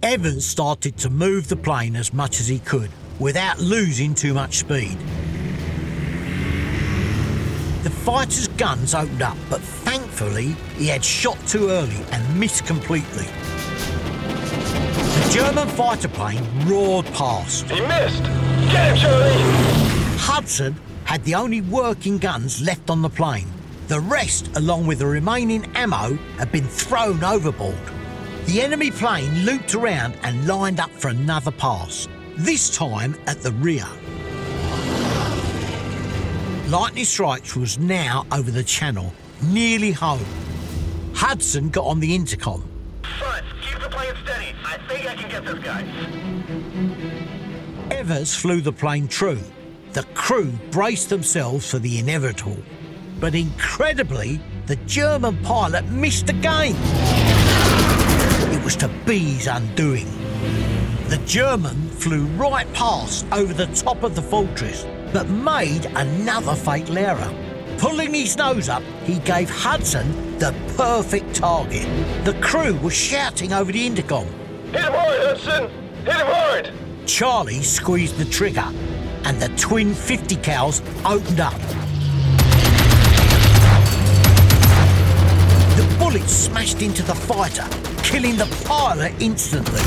Evers 0.02 0.44
started 0.44 0.98
to 0.98 1.08
move 1.08 1.48
the 1.48 1.56
plane 1.56 1.96
as 1.96 2.12
much 2.12 2.40
as 2.40 2.46
he 2.46 2.58
could 2.58 2.90
without 3.18 3.58
losing 3.58 4.14
too 4.14 4.34
much 4.34 4.58
speed. 4.58 4.98
The 7.84 7.90
fighter's 7.90 8.48
guns 8.48 8.94
opened 8.94 9.22
up, 9.22 9.38
but 9.48 9.62
thankfully 9.62 10.56
he 10.76 10.88
had 10.88 11.02
shot 11.02 11.38
too 11.46 11.70
early 11.70 12.04
and 12.12 12.38
missed 12.38 12.66
completely. 12.66 13.26
The 15.22 15.30
German 15.32 15.68
fighter 15.68 16.08
plane 16.08 16.44
roared 16.66 17.06
past. 17.06 17.70
He 17.70 17.80
missed. 17.80 18.43
Get 18.70 18.90
him, 18.90 18.96
Charlie. 18.96 19.32
Hudson 20.18 20.76
had 21.04 21.22
the 21.24 21.34
only 21.34 21.60
working 21.60 22.18
guns 22.18 22.60
left 22.62 22.90
on 22.90 23.02
the 23.02 23.08
plane. 23.08 23.46
The 23.88 24.00
rest, 24.00 24.56
along 24.56 24.86
with 24.86 25.00
the 25.00 25.06
remaining 25.06 25.64
ammo, 25.74 26.16
had 26.38 26.50
been 26.50 26.66
thrown 26.66 27.22
overboard. 27.22 27.78
The 28.46 28.62
enemy 28.62 28.90
plane 28.90 29.44
looped 29.44 29.74
around 29.74 30.16
and 30.22 30.46
lined 30.46 30.80
up 30.80 30.90
for 30.90 31.08
another 31.08 31.50
pass, 31.50 32.08
this 32.36 32.74
time 32.74 33.14
at 33.26 33.40
the 33.40 33.52
rear. 33.52 33.86
Lightning 36.68 37.04
Strikes 37.04 37.54
was 37.54 37.78
now 37.78 38.26
over 38.32 38.50
the 38.50 38.64
channel, 38.64 39.12
nearly 39.42 39.92
home. 39.92 40.24
Hudson 41.14 41.68
got 41.68 41.84
on 41.84 42.00
the 42.00 42.14
intercom. 42.14 42.66
Front, 43.18 43.44
keep 43.60 43.78
the 43.80 43.88
plane 43.90 44.14
steady. 44.24 44.54
I 44.64 44.78
think 44.88 45.06
I 45.06 45.14
can 45.14 45.30
get 45.30 45.44
this 45.44 45.62
guy. 45.62 46.63
Evers 47.94 48.34
flew 48.34 48.60
the 48.60 48.72
plane 48.72 49.06
true. 49.06 49.38
The 49.92 50.02
crew 50.14 50.50
braced 50.72 51.10
themselves 51.10 51.70
for 51.70 51.78
the 51.78 52.00
inevitable. 52.00 52.56
But 53.20 53.36
incredibly, 53.36 54.40
the 54.66 54.74
German 54.86 55.40
pilot 55.44 55.84
missed 55.86 56.28
again. 56.28 56.74
It 58.52 58.64
was 58.64 58.74
to 58.76 58.88
his 58.88 59.46
undoing. 59.46 60.08
The 61.08 61.22
German 61.24 61.88
flew 61.90 62.24
right 62.36 62.70
past 62.72 63.26
over 63.30 63.54
the 63.54 63.66
top 63.66 64.02
of 64.02 64.16
the 64.16 64.22
fortress, 64.22 64.84
but 65.12 65.28
made 65.28 65.86
another 65.94 66.56
fatal 66.56 66.98
error. 66.98 67.32
Pulling 67.78 68.12
his 68.12 68.36
nose 68.36 68.68
up, 68.68 68.82
he 69.04 69.20
gave 69.20 69.48
Hudson 69.48 70.36
the 70.40 70.52
perfect 70.76 71.36
target. 71.36 71.86
The 72.24 72.34
crew 72.40 72.74
was 72.74 72.92
shouting 72.92 73.52
over 73.52 73.70
the 73.70 73.86
intercom. 73.86 74.26
Hit 74.72 74.82
him 74.82 74.92
hard, 74.92 75.20
Hudson. 75.20 75.70
Hit 76.04 76.16
him 76.16 76.26
hard. 76.26 76.83
Charlie 77.06 77.62
squeezed 77.62 78.16
the 78.16 78.24
trigger, 78.24 78.66
and 79.24 79.40
the 79.40 79.48
twin 79.56 79.94
50 79.94 80.36
cals 80.36 80.80
opened 81.04 81.40
up. 81.40 81.52
The 85.76 85.96
bullet 85.98 86.28
smashed 86.28 86.80
into 86.80 87.02
the 87.02 87.14
fighter, 87.14 87.66
killing 88.02 88.36
the 88.36 88.46
pilot 88.64 89.12
instantly. 89.20 89.80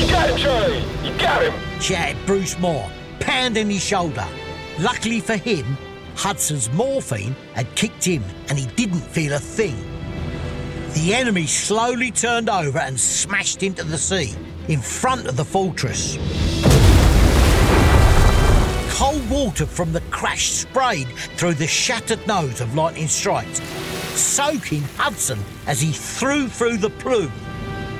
You 0.00 0.10
got 0.10 0.30
him, 0.30 0.36
Charlie. 0.38 0.84
You 1.04 1.18
got 1.18 1.42
him. 1.42 1.80
shouted 1.80 2.16
Bruce 2.24 2.58
Moore, 2.58 2.90
pounding 3.20 3.68
his 3.68 3.84
shoulder. 3.84 4.26
Luckily 4.78 5.20
for 5.20 5.36
him, 5.36 5.76
Hudson's 6.16 6.70
morphine 6.70 7.36
had 7.54 7.72
kicked 7.74 8.04
him 8.04 8.24
and 8.48 8.58
he 8.58 8.66
didn't 8.74 9.00
feel 9.00 9.34
a 9.34 9.38
thing. 9.38 9.91
The 10.94 11.14
enemy 11.14 11.46
slowly 11.46 12.10
turned 12.10 12.50
over 12.50 12.78
and 12.78 13.00
smashed 13.00 13.62
into 13.62 13.82
the 13.82 13.96
sea 13.96 14.34
in 14.68 14.80
front 14.80 15.26
of 15.26 15.36
the 15.38 15.44
fortress. 15.44 16.18
Cold 18.90 19.28
water 19.30 19.64
from 19.64 19.92
the 19.92 20.02
crash 20.10 20.50
sprayed 20.50 21.08
through 21.36 21.54
the 21.54 21.66
shattered 21.66 22.24
nose 22.26 22.60
of 22.60 22.74
lightning 22.74 23.08
strikes, 23.08 23.60
soaking 24.14 24.82
Hudson 24.98 25.40
as 25.66 25.80
he 25.80 25.92
threw 25.92 26.46
through 26.46 26.76
the 26.76 26.90
plume. 26.90 27.32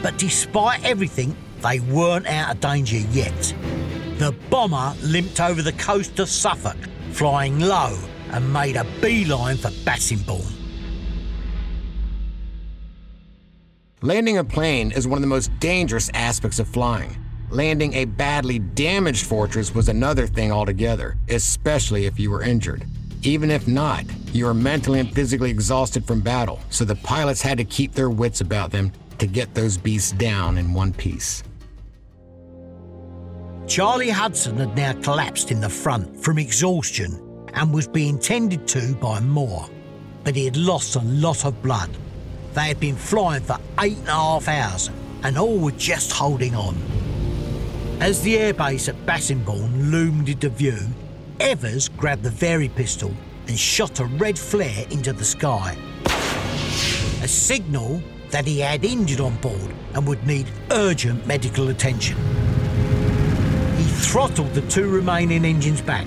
But 0.02 0.18
despite 0.18 0.84
everything, 0.84 1.34
they 1.62 1.80
weren't 1.80 2.26
out 2.26 2.54
of 2.54 2.60
danger 2.60 2.98
yet. 2.98 3.54
The 4.18 4.34
bomber 4.50 4.94
limped 5.02 5.40
over 5.40 5.62
the 5.62 5.72
coast 5.72 6.18
of 6.20 6.28
Suffolk, 6.28 6.76
flying 7.12 7.58
low, 7.58 7.98
and 8.30 8.52
made 8.52 8.76
a 8.76 8.84
beeline 9.00 9.56
for 9.56 9.70
Bassingbourn. 9.84 10.61
Landing 14.04 14.38
a 14.38 14.42
plane 14.44 14.90
is 14.90 15.06
one 15.06 15.18
of 15.18 15.20
the 15.20 15.28
most 15.28 15.56
dangerous 15.60 16.10
aspects 16.12 16.58
of 16.58 16.66
flying. 16.66 17.16
Landing 17.50 17.94
a 17.94 18.04
badly 18.04 18.58
damaged 18.58 19.24
fortress 19.26 19.76
was 19.76 19.88
another 19.88 20.26
thing 20.26 20.50
altogether, 20.50 21.16
especially 21.28 22.06
if 22.06 22.18
you 22.18 22.28
were 22.28 22.42
injured. 22.42 22.84
Even 23.22 23.48
if 23.48 23.68
not, 23.68 24.04
you 24.32 24.46
were 24.46 24.54
mentally 24.54 24.98
and 24.98 25.14
physically 25.14 25.50
exhausted 25.50 26.04
from 26.04 26.20
battle, 26.20 26.58
so 26.68 26.84
the 26.84 26.96
pilots 26.96 27.40
had 27.40 27.58
to 27.58 27.64
keep 27.64 27.92
their 27.92 28.10
wits 28.10 28.40
about 28.40 28.72
them 28.72 28.90
to 29.18 29.28
get 29.28 29.54
those 29.54 29.78
beasts 29.78 30.10
down 30.10 30.58
in 30.58 30.74
one 30.74 30.92
piece. 30.92 31.44
Charlie 33.68 34.10
Hudson 34.10 34.56
had 34.56 34.76
now 34.76 34.94
collapsed 34.94 35.52
in 35.52 35.60
the 35.60 35.68
front 35.68 36.20
from 36.20 36.38
exhaustion 36.38 37.46
and 37.54 37.72
was 37.72 37.86
being 37.86 38.18
tended 38.18 38.66
to 38.66 38.96
by 38.96 39.20
Moore, 39.20 39.70
but 40.24 40.34
he 40.34 40.44
had 40.44 40.56
lost 40.56 40.96
a 40.96 41.02
lot 41.02 41.44
of 41.44 41.62
blood. 41.62 41.90
They 42.54 42.68
had 42.68 42.80
been 42.80 42.96
flying 42.96 43.42
for 43.42 43.58
eight 43.80 43.96
and 43.96 44.08
a 44.08 44.12
half 44.12 44.46
hours 44.46 44.90
and 45.22 45.38
all 45.38 45.58
were 45.58 45.72
just 45.72 46.12
holding 46.12 46.54
on. 46.54 46.76
As 48.00 48.20
the 48.22 48.34
airbase 48.34 48.88
at 48.88 49.06
Bassingbourn 49.06 49.90
loomed 49.90 50.28
into 50.28 50.50
view, 50.50 50.78
Evers 51.40 51.88
grabbed 51.88 52.24
the 52.24 52.30
Very 52.30 52.68
pistol 52.68 53.14
and 53.48 53.58
shot 53.58 54.00
a 54.00 54.04
red 54.04 54.38
flare 54.38 54.84
into 54.90 55.12
the 55.12 55.24
sky. 55.24 55.76
A 57.22 57.28
signal 57.28 58.02
that 58.30 58.46
he 58.46 58.60
had 58.60 58.84
injured 58.84 59.20
on 59.20 59.36
board 59.36 59.74
and 59.94 60.06
would 60.06 60.26
need 60.26 60.46
urgent 60.70 61.26
medical 61.26 61.68
attention. 61.68 62.16
He 63.76 63.84
throttled 63.84 64.52
the 64.52 64.62
two 64.62 64.90
remaining 64.90 65.44
engines 65.44 65.80
back 65.80 66.06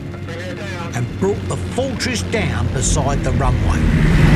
and 0.95 1.19
brought 1.19 1.41
the 1.47 1.57
fortress 1.73 2.21
down 2.23 2.71
beside 2.73 3.23
the 3.23 3.31
runway. 3.31 4.34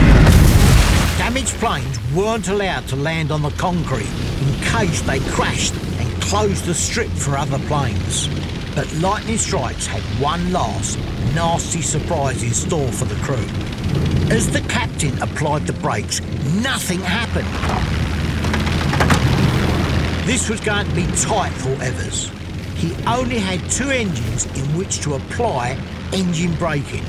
Damaged 1.19 1.55
planes 1.55 1.99
weren't 2.13 2.47
allowed 2.47 2.87
to 2.87 2.95
land 2.95 3.29
on 3.29 3.41
the 3.41 3.51
concrete 3.51 4.09
in 4.41 4.61
case 4.61 5.01
they 5.01 5.19
crashed 5.31 5.75
and 5.99 6.21
closed 6.21 6.63
the 6.63 6.73
strip 6.73 7.09
for 7.09 7.37
other 7.37 7.59
planes. 7.67 8.29
But 8.73 8.91
lightning 8.95 9.37
strikes 9.37 9.85
had 9.85 10.01
one 10.21 10.53
last 10.53 10.97
nasty 11.35 11.81
surprise 11.81 12.41
in 12.41 12.51
store 12.51 12.89
for 12.93 13.03
the 13.03 13.15
crew. 13.15 13.45
As 14.33 14.49
the 14.49 14.61
captain 14.69 15.21
applied 15.21 15.67
the 15.67 15.73
brakes, 15.73 16.21
nothing 16.63 17.01
happened. 17.01 17.45
This 20.25 20.49
was 20.49 20.61
going 20.61 20.87
to 20.87 20.95
be 20.95 21.05
tight 21.17 21.51
for 21.51 21.73
Evers. 21.83 22.31
He 22.75 22.95
only 23.05 23.39
had 23.39 23.59
two 23.69 23.89
engines 23.89 24.45
in 24.57 24.65
which 24.77 25.01
to 25.01 25.15
apply 25.15 25.77
engine 26.13 26.55
braking. 26.55 27.03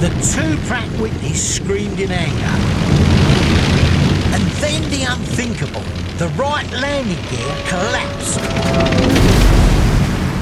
The 0.00 0.10
two 0.32 0.56
Pratt 0.68 0.88
Whitneys 0.90 1.36
screamed 1.36 1.98
in 1.98 2.12
anger. 2.12 2.83
And 4.34 4.42
then 4.58 4.82
the 4.90 5.04
unthinkable. 5.04 5.84
The 6.18 6.26
right 6.36 6.68
landing 6.72 7.22
gear 7.30 7.54
collapsed. 7.68 8.40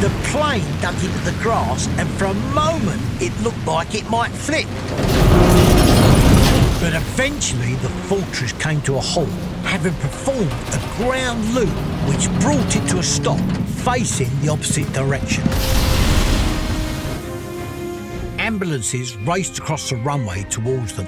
The 0.00 0.08
plane 0.30 0.64
dug 0.80 0.94
into 0.94 1.18
the 1.30 1.36
grass 1.42 1.88
and 1.98 2.08
for 2.12 2.24
a 2.24 2.34
moment 2.54 3.02
it 3.20 3.38
looked 3.42 3.66
like 3.66 3.94
it 3.94 4.08
might 4.08 4.30
flip. 4.30 4.66
But 6.80 6.94
eventually 6.94 7.74
the 7.74 7.90
fortress 8.08 8.54
came 8.54 8.80
to 8.82 8.96
a 8.96 9.00
halt, 9.00 9.28
having 9.62 9.92
performed 9.96 10.50
a 10.72 10.80
ground 10.96 11.54
loop 11.54 11.68
which 12.08 12.30
brought 12.40 12.74
it 12.74 12.88
to 12.88 12.98
a 12.98 13.02
stop, 13.02 13.40
facing 13.84 14.30
the 14.40 14.48
opposite 14.48 14.90
direction. 14.94 15.44
Ambulances 18.38 19.18
raced 19.18 19.58
across 19.58 19.90
the 19.90 19.96
runway 19.96 20.44
towards 20.44 20.94
them. 20.94 21.06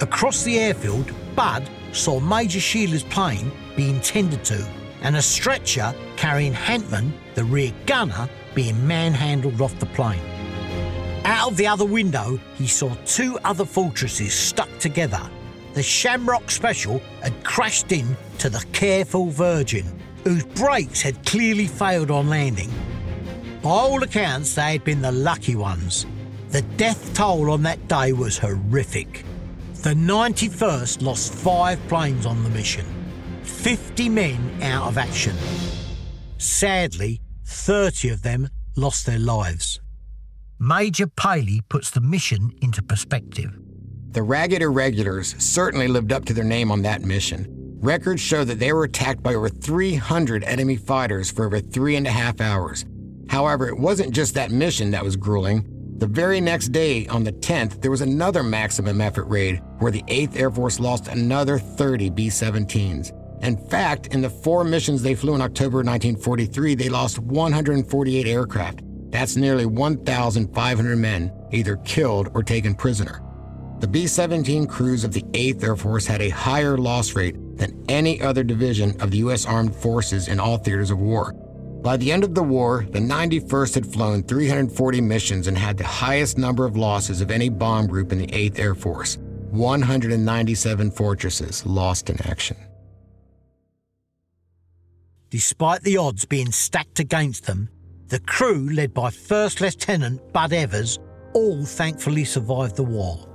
Across 0.00 0.44
the 0.44 0.58
airfield, 0.58 1.12
Bud 1.36 1.68
saw 1.92 2.18
Major 2.20 2.60
Sheila's 2.60 3.04
plane 3.04 3.52
being 3.76 4.00
tended 4.00 4.44
to, 4.46 4.66
and 5.02 5.16
a 5.16 5.22
stretcher 5.22 5.94
carrying 6.16 6.52
Hantman, 6.52 7.12
the 7.34 7.44
rear 7.44 7.72
gunner, 7.86 8.28
being 8.54 8.86
manhandled 8.86 9.60
off 9.60 9.78
the 9.78 9.86
plane. 9.86 10.20
Out 11.24 11.52
of 11.52 11.56
the 11.56 11.66
other 11.66 11.84
window, 11.84 12.38
he 12.54 12.66
saw 12.66 12.94
two 13.06 13.38
other 13.44 13.64
fortresses 13.64 14.34
stuck 14.34 14.68
together. 14.78 15.20
The 15.74 15.82
Shamrock 15.82 16.50
Special 16.50 17.00
had 17.22 17.44
crashed 17.44 17.92
in 17.92 18.16
to 18.38 18.50
the 18.50 18.64
Careful 18.72 19.30
Virgin, 19.30 19.86
whose 20.24 20.44
brakes 20.44 21.00
had 21.00 21.24
clearly 21.24 21.66
failed 21.66 22.10
on 22.10 22.28
landing. 22.28 22.70
By 23.62 23.70
all 23.70 24.02
accounts, 24.02 24.54
they 24.54 24.72
had 24.72 24.84
been 24.84 25.00
the 25.00 25.12
lucky 25.12 25.54
ones. 25.54 26.06
The 26.50 26.62
death 26.76 27.14
toll 27.14 27.50
on 27.50 27.62
that 27.62 27.88
day 27.88 28.12
was 28.12 28.36
horrific. 28.36 29.24
The 29.82 29.94
91st 29.94 31.02
lost 31.02 31.34
five 31.34 31.76
planes 31.88 32.24
on 32.24 32.44
the 32.44 32.50
mission, 32.50 32.86
50 33.42 34.08
men 34.08 34.62
out 34.62 34.86
of 34.86 34.96
action. 34.96 35.34
Sadly, 36.38 37.20
30 37.46 38.10
of 38.10 38.22
them 38.22 38.48
lost 38.76 39.06
their 39.06 39.18
lives. 39.18 39.80
Major 40.60 41.08
Paley 41.08 41.62
puts 41.68 41.90
the 41.90 42.00
mission 42.00 42.52
into 42.62 42.80
perspective. 42.80 43.58
The 44.12 44.22
Ragged 44.22 44.62
Irregulars 44.62 45.34
certainly 45.42 45.88
lived 45.88 46.12
up 46.12 46.26
to 46.26 46.32
their 46.32 46.44
name 46.44 46.70
on 46.70 46.82
that 46.82 47.02
mission. 47.02 47.48
Records 47.80 48.20
show 48.20 48.44
that 48.44 48.60
they 48.60 48.72
were 48.72 48.84
attacked 48.84 49.24
by 49.24 49.34
over 49.34 49.48
300 49.48 50.44
enemy 50.44 50.76
fighters 50.76 51.32
for 51.32 51.46
over 51.46 51.58
three 51.58 51.96
and 51.96 52.06
a 52.06 52.10
half 52.10 52.40
hours. 52.40 52.84
However, 53.28 53.66
it 53.66 53.80
wasn't 53.80 54.14
just 54.14 54.34
that 54.34 54.52
mission 54.52 54.92
that 54.92 55.02
was 55.02 55.16
grueling. 55.16 55.66
The 56.02 56.08
very 56.08 56.40
next 56.40 56.72
day, 56.72 57.06
on 57.06 57.22
the 57.22 57.30
10th, 57.30 57.80
there 57.80 57.92
was 57.92 58.00
another 58.00 58.42
maximum 58.42 59.00
effort 59.00 59.26
raid 59.26 59.62
where 59.78 59.92
the 59.92 60.02
8th 60.08 60.36
Air 60.36 60.50
Force 60.50 60.80
lost 60.80 61.06
another 61.06 61.60
30 61.60 62.10
B 62.10 62.26
17s. 62.26 63.12
In 63.44 63.56
fact, 63.68 64.08
in 64.08 64.20
the 64.20 64.28
four 64.28 64.64
missions 64.64 65.00
they 65.00 65.14
flew 65.14 65.36
in 65.36 65.40
October 65.40 65.76
1943, 65.76 66.74
they 66.74 66.88
lost 66.88 67.20
148 67.20 68.26
aircraft. 68.26 68.80
That's 69.12 69.36
nearly 69.36 69.64
1,500 69.64 70.96
men 70.96 71.32
either 71.52 71.76
killed 71.84 72.30
or 72.34 72.42
taken 72.42 72.74
prisoner. 72.74 73.22
The 73.78 73.86
B 73.86 74.08
17 74.08 74.66
crews 74.66 75.04
of 75.04 75.12
the 75.12 75.22
8th 75.22 75.62
Air 75.62 75.76
Force 75.76 76.04
had 76.04 76.20
a 76.20 76.30
higher 76.30 76.76
loss 76.76 77.14
rate 77.14 77.36
than 77.58 77.80
any 77.88 78.20
other 78.20 78.42
division 78.42 79.00
of 79.00 79.12
the 79.12 79.18
U.S. 79.18 79.46
Armed 79.46 79.76
Forces 79.76 80.26
in 80.26 80.40
all 80.40 80.58
theaters 80.58 80.90
of 80.90 80.98
war. 80.98 81.32
By 81.82 81.96
the 81.96 82.12
end 82.12 82.22
of 82.22 82.36
the 82.36 82.44
war, 82.44 82.86
the 82.90 83.00
91st 83.00 83.74
had 83.74 83.86
flown 83.92 84.22
340 84.22 85.00
missions 85.00 85.48
and 85.48 85.58
had 85.58 85.76
the 85.76 85.84
highest 85.84 86.38
number 86.38 86.64
of 86.64 86.76
losses 86.76 87.20
of 87.20 87.32
any 87.32 87.48
bomb 87.48 87.88
group 87.88 88.12
in 88.12 88.18
the 88.18 88.28
8th 88.28 88.58
Air 88.60 88.76
Force 88.76 89.18
197 89.50 90.90
fortresses 90.92 91.66
lost 91.66 92.08
in 92.08 92.22
action. 92.22 92.56
Despite 95.28 95.82
the 95.82 95.96
odds 95.96 96.24
being 96.24 96.52
stacked 96.52 97.00
against 97.00 97.46
them, 97.46 97.68
the 98.06 98.20
crew, 98.20 98.70
led 98.72 98.94
by 98.94 99.10
First 99.10 99.60
Lieutenant 99.60 100.32
Bud 100.32 100.52
Evers, 100.52 101.00
all 101.34 101.64
thankfully 101.64 102.24
survived 102.24 102.76
the 102.76 102.84
war. 102.84 103.26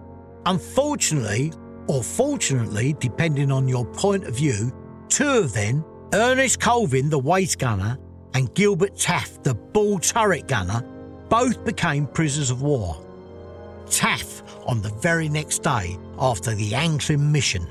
Unfortunately, 0.46 1.52
or 1.88 2.02
fortunately, 2.02 2.96
depending 3.00 3.52
on 3.52 3.68
your 3.68 3.86
point 3.86 4.24
of 4.24 4.38
view, 4.38 4.72
two 5.10 5.28
of 5.28 5.54
them, 5.54 5.84
Ernest 6.14 6.62
Colvin, 6.62 7.10
the 7.10 7.20
waist 7.20 7.60
gunner, 7.60 7.98
and 8.38 8.54
Gilbert 8.54 8.96
Taft, 8.96 9.44
the 9.44 9.56
ball 9.56 9.98
turret 9.98 10.48
gunner, 10.48 10.84
both 11.28 11.66
became 11.66 12.06
prisoners 12.06 12.52
of 12.52 12.62
war. 12.62 13.04
Taft 13.90 14.44
on 14.68 14.80
the 14.80 14.90
very 15.02 15.28
next 15.28 15.64
day 15.64 15.98
after 16.20 16.54
the 16.54 16.70
Anklam 16.74 17.32
mission. 17.32 17.68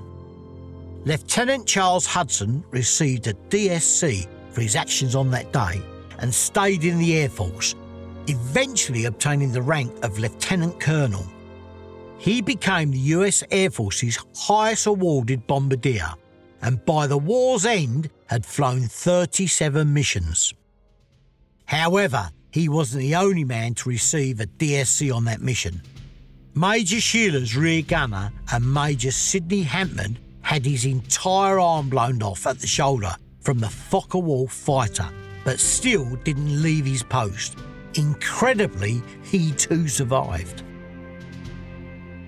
Lieutenant 1.05 1.69
Charles 1.69 2.05
Hudson 2.05 2.65
received 2.73 3.29
a 3.29 3.35
DSC 3.49 4.27
for 4.51 4.61
his 4.61 4.75
actions 4.75 5.15
on 5.15 5.31
that 5.31 5.53
day 5.53 5.81
and 6.19 6.35
stayed 6.35 6.83
in 6.83 6.99
the 6.99 7.17
Air 7.17 7.29
Force, 7.29 7.77
eventually 8.27 9.05
obtaining 9.05 9.53
the 9.53 9.63
rank 9.63 9.93
of 10.05 10.19
Lieutenant 10.19 10.81
Colonel. 10.81 11.25
He 12.19 12.41
became 12.41 12.91
the 12.91 13.15
US 13.15 13.45
Air 13.53 13.71
Force's 13.71 14.19
highest 14.35 14.89
awarded 14.89 15.47
bombardier 15.47 16.13
and 16.63 16.85
by 16.85 17.07
the 17.07 17.17
war's 17.17 17.65
end 17.65 18.11
had 18.27 18.45
flown 18.45 18.81
37 18.81 19.95
missions. 19.95 20.53
However, 21.67 22.31
he 22.51 22.69
wasn't 22.69 23.03
the 23.03 23.17
only 23.17 23.45
man 23.45 23.75
to 23.75 23.89
receive 23.89 24.41
a 24.41 24.47
DSC 24.47 25.15
on 25.15 25.25
that 25.25 25.43
mission. 25.43 25.83
Major 26.55 27.01
Sheiler's 27.01 27.55
rear 27.55 27.83
gunner 27.83 28.33
and 28.51 28.73
Major 28.73 29.11
Sidney 29.11 29.63
Hantman 29.63 30.17
had 30.41 30.65
his 30.65 30.87
entire 30.87 31.59
arm 31.59 31.91
blown 31.91 32.23
off 32.23 32.47
at 32.47 32.61
the 32.61 32.67
shoulder 32.67 33.15
from 33.41 33.59
the 33.59 33.69
Focke-Wulf 33.69 34.53
fighter, 34.53 35.09
but 35.45 35.61
still 35.61 36.17
didn't 36.25 36.63
leave 36.63 36.87
his 36.87 37.03
post. 37.03 37.59
Incredibly, 37.95 39.03
he 39.23 39.53
too 39.53 39.89
survived. 39.89 40.63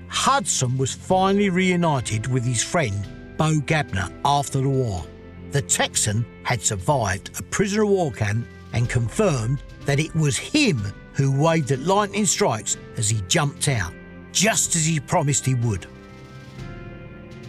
Hudson 0.09 0.77
was 0.77 0.95
finally 0.95 1.49
reunited 1.49 2.27
with 2.27 2.45
his 2.45 2.63
friend 2.63 3.07
Bo 3.37 3.61
Gabner 3.61 4.13
after 4.25 4.61
the 4.61 4.69
war. 4.69 5.05
The 5.53 5.63
Texan 5.63 6.27
had 6.43 6.61
survived 6.61 7.39
a 7.39 7.43
prisoner 7.45 7.85
of 7.85 7.91
war 7.91 8.11
camp 8.11 8.47
and 8.79 8.89
confirmed 8.89 9.61
that 9.87 9.99
it 9.99 10.15
was 10.15 10.39
him 10.39 10.79
who 11.13 11.33
waved 11.33 11.73
at 11.73 11.81
lightning 11.81 12.25
strikes 12.25 12.77
as 12.97 13.11
he 13.11 13.21
jumped 13.23 13.67
out, 13.67 13.93
just 14.31 14.77
as 14.77 14.87
he 14.87 15.01
promised 15.01 15.45
he 15.45 15.57
would. 15.57 15.85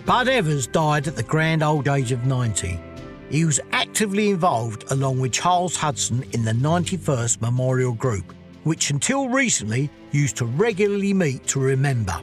Bud 0.07 0.27
Evers 0.27 0.65
died 0.65 1.07
at 1.07 1.15
the 1.15 1.21
grand 1.21 1.61
old 1.61 1.87
age 1.87 2.11
of 2.11 2.25
90. 2.25 2.79
He 3.29 3.45
was 3.45 3.59
actively 3.71 4.31
involved 4.31 4.91
along 4.91 5.19
with 5.19 5.31
Charles 5.31 5.75
Hudson 5.75 6.25
in 6.31 6.43
the 6.43 6.51
91st 6.51 7.41
Memorial 7.41 7.93
Group, 7.93 8.33
which 8.63 8.89
until 8.89 9.29
recently 9.29 9.87
used 10.11 10.35
to 10.37 10.47
regularly 10.47 11.13
meet 11.13 11.45
to 11.47 11.59
remember. 11.59 12.19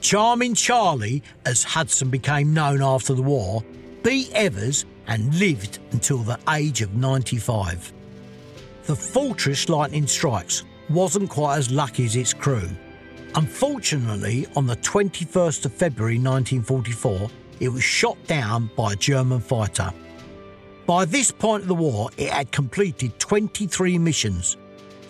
Charming 0.00 0.54
Charlie, 0.54 1.22
as 1.46 1.62
Hudson 1.62 2.10
became 2.10 2.52
known 2.52 2.82
after 2.82 3.14
the 3.14 3.22
war, 3.22 3.62
beat 4.02 4.32
Evers 4.32 4.84
and 5.06 5.34
lived 5.38 5.78
until 5.92 6.18
the 6.18 6.38
age 6.50 6.82
of 6.82 6.94
95. 6.94 7.92
The 8.84 8.96
Fortress 8.96 9.68
Lightning 9.68 10.06
Strikes 10.06 10.64
wasn't 10.90 11.30
quite 11.30 11.56
as 11.56 11.70
lucky 11.70 12.04
as 12.04 12.16
its 12.16 12.34
crew. 12.34 12.68
Unfortunately, 13.34 14.46
on 14.56 14.66
the 14.66 14.76
21st 14.76 15.64
of 15.64 15.72
February 15.72 16.18
1944, 16.18 17.30
it 17.60 17.68
was 17.68 17.82
shot 17.82 18.16
down 18.26 18.70
by 18.76 18.92
a 18.92 18.96
German 18.96 19.40
fighter. 19.40 19.92
By 20.86 21.04
this 21.06 21.30
point 21.30 21.62
of 21.62 21.68
the 21.68 21.74
war, 21.74 22.10
it 22.18 22.30
had 22.30 22.52
completed 22.52 23.18
23 23.18 23.98
missions. 23.98 24.56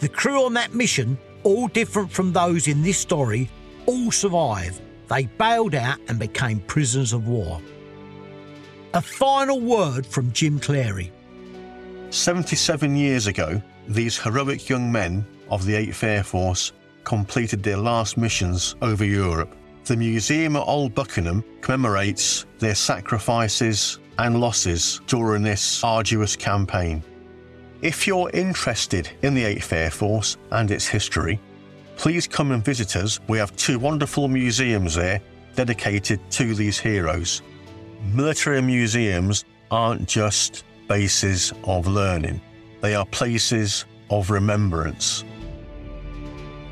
The 0.00 0.08
crew 0.08 0.44
on 0.44 0.54
that 0.54 0.74
mission, 0.74 1.18
all 1.42 1.68
different 1.68 2.12
from 2.12 2.32
those 2.32 2.68
in 2.68 2.82
this 2.82 2.98
story, 2.98 3.50
all 3.86 4.12
survived. 4.12 4.80
They 5.08 5.26
bailed 5.26 5.74
out 5.74 5.98
and 6.08 6.18
became 6.18 6.60
prisoners 6.60 7.12
of 7.12 7.26
war. 7.26 7.60
A 8.94 9.02
final 9.02 9.60
word 9.60 10.06
from 10.06 10.30
Jim 10.30 10.60
Clary. 10.60 11.10
77 12.10 12.94
years 12.94 13.26
ago, 13.26 13.60
these 13.88 14.16
heroic 14.16 14.68
young 14.68 14.92
men 14.92 15.26
of 15.50 15.66
the 15.66 15.74
8th 15.74 16.04
Air 16.04 16.22
Force 16.22 16.70
completed 17.02 17.60
their 17.60 17.76
last 17.76 18.16
missions 18.16 18.76
over 18.82 19.04
Europe. 19.04 19.52
The 19.84 19.96
Museum 19.96 20.54
at 20.54 20.60
Old 20.60 20.94
Buckenham 20.94 21.42
commemorates 21.60 22.46
their 22.60 22.76
sacrifices 22.76 23.98
and 24.18 24.40
losses 24.40 25.00
during 25.08 25.42
this 25.42 25.82
arduous 25.82 26.36
campaign. 26.36 27.02
If 27.82 28.06
you're 28.06 28.30
interested 28.30 29.10
in 29.22 29.34
the 29.34 29.42
8th 29.42 29.72
Air 29.72 29.90
Force 29.90 30.36
and 30.52 30.70
its 30.70 30.86
history, 30.86 31.40
please 31.96 32.28
come 32.28 32.52
and 32.52 32.64
visit 32.64 32.94
us. 32.94 33.18
We 33.26 33.38
have 33.38 33.56
two 33.56 33.80
wonderful 33.80 34.28
museums 34.28 34.94
there 34.94 35.20
dedicated 35.56 36.20
to 36.30 36.54
these 36.54 36.78
heroes. 36.78 37.42
Military 38.02 38.60
museums 38.62 39.44
aren't 39.70 40.06
just 40.08 40.64
bases 40.88 41.52
of 41.64 41.86
learning, 41.86 42.40
they 42.80 42.94
are 42.94 43.06
places 43.06 43.84
of 44.10 44.30
remembrance. 44.30 45.24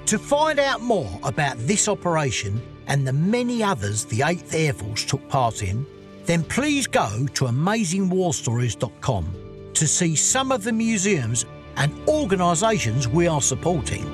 To 0.07 0.19
find 0.19 0.59
out 0.59 0.83
more 0.83 1.19
about 1.23 1.57
this 1.59 1.89
operation 1.89 2.61
and 2.87 3.07
the 3.07 3.13
many 3.13 3.63
others 3.63 4.05
the 4.05 4.21
8th 4.21 4.55
Air 4.55 4.73
Force 4.73 5.05
took 5.05 5.27
part 5.29 5.63
in, 5.63 5.87
then 6.27 6.45
please 6.45 6.87
go 6.87 7.27
to 7.35 7.45
amazingwarstories.com 7.47 9.35
to 9.75 9.87
see 9.87 10.15
some 10.15 10.53
of 10.53 10.65
the 10.65 10.73
museums 10.73 11.47
and 11.77 11.93
organisations 12.09 13.09
we 13.09 13.27
are 13.27 13.41
supporting. 13.41 14.05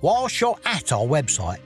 Whilst 0.00 0.40
you're 0.40 0.58
at 0.64 0.92
our 0.92 1.04
website, 1.04 1.60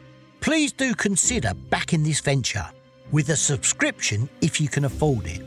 please 0.45 0.73
do 0.73 0.95
consider 0.95 1.55
backing 1.71 2.03
this 2.03 2.21
venture 2.21 2.67
with 3.13 3.31
a 3.31 3.37
subscription 3.37 4.29
if 4.43 4.61
you 4.61 4.69
can 4.69 4.85
afford 4.85 5.25
it. 5.27 5.43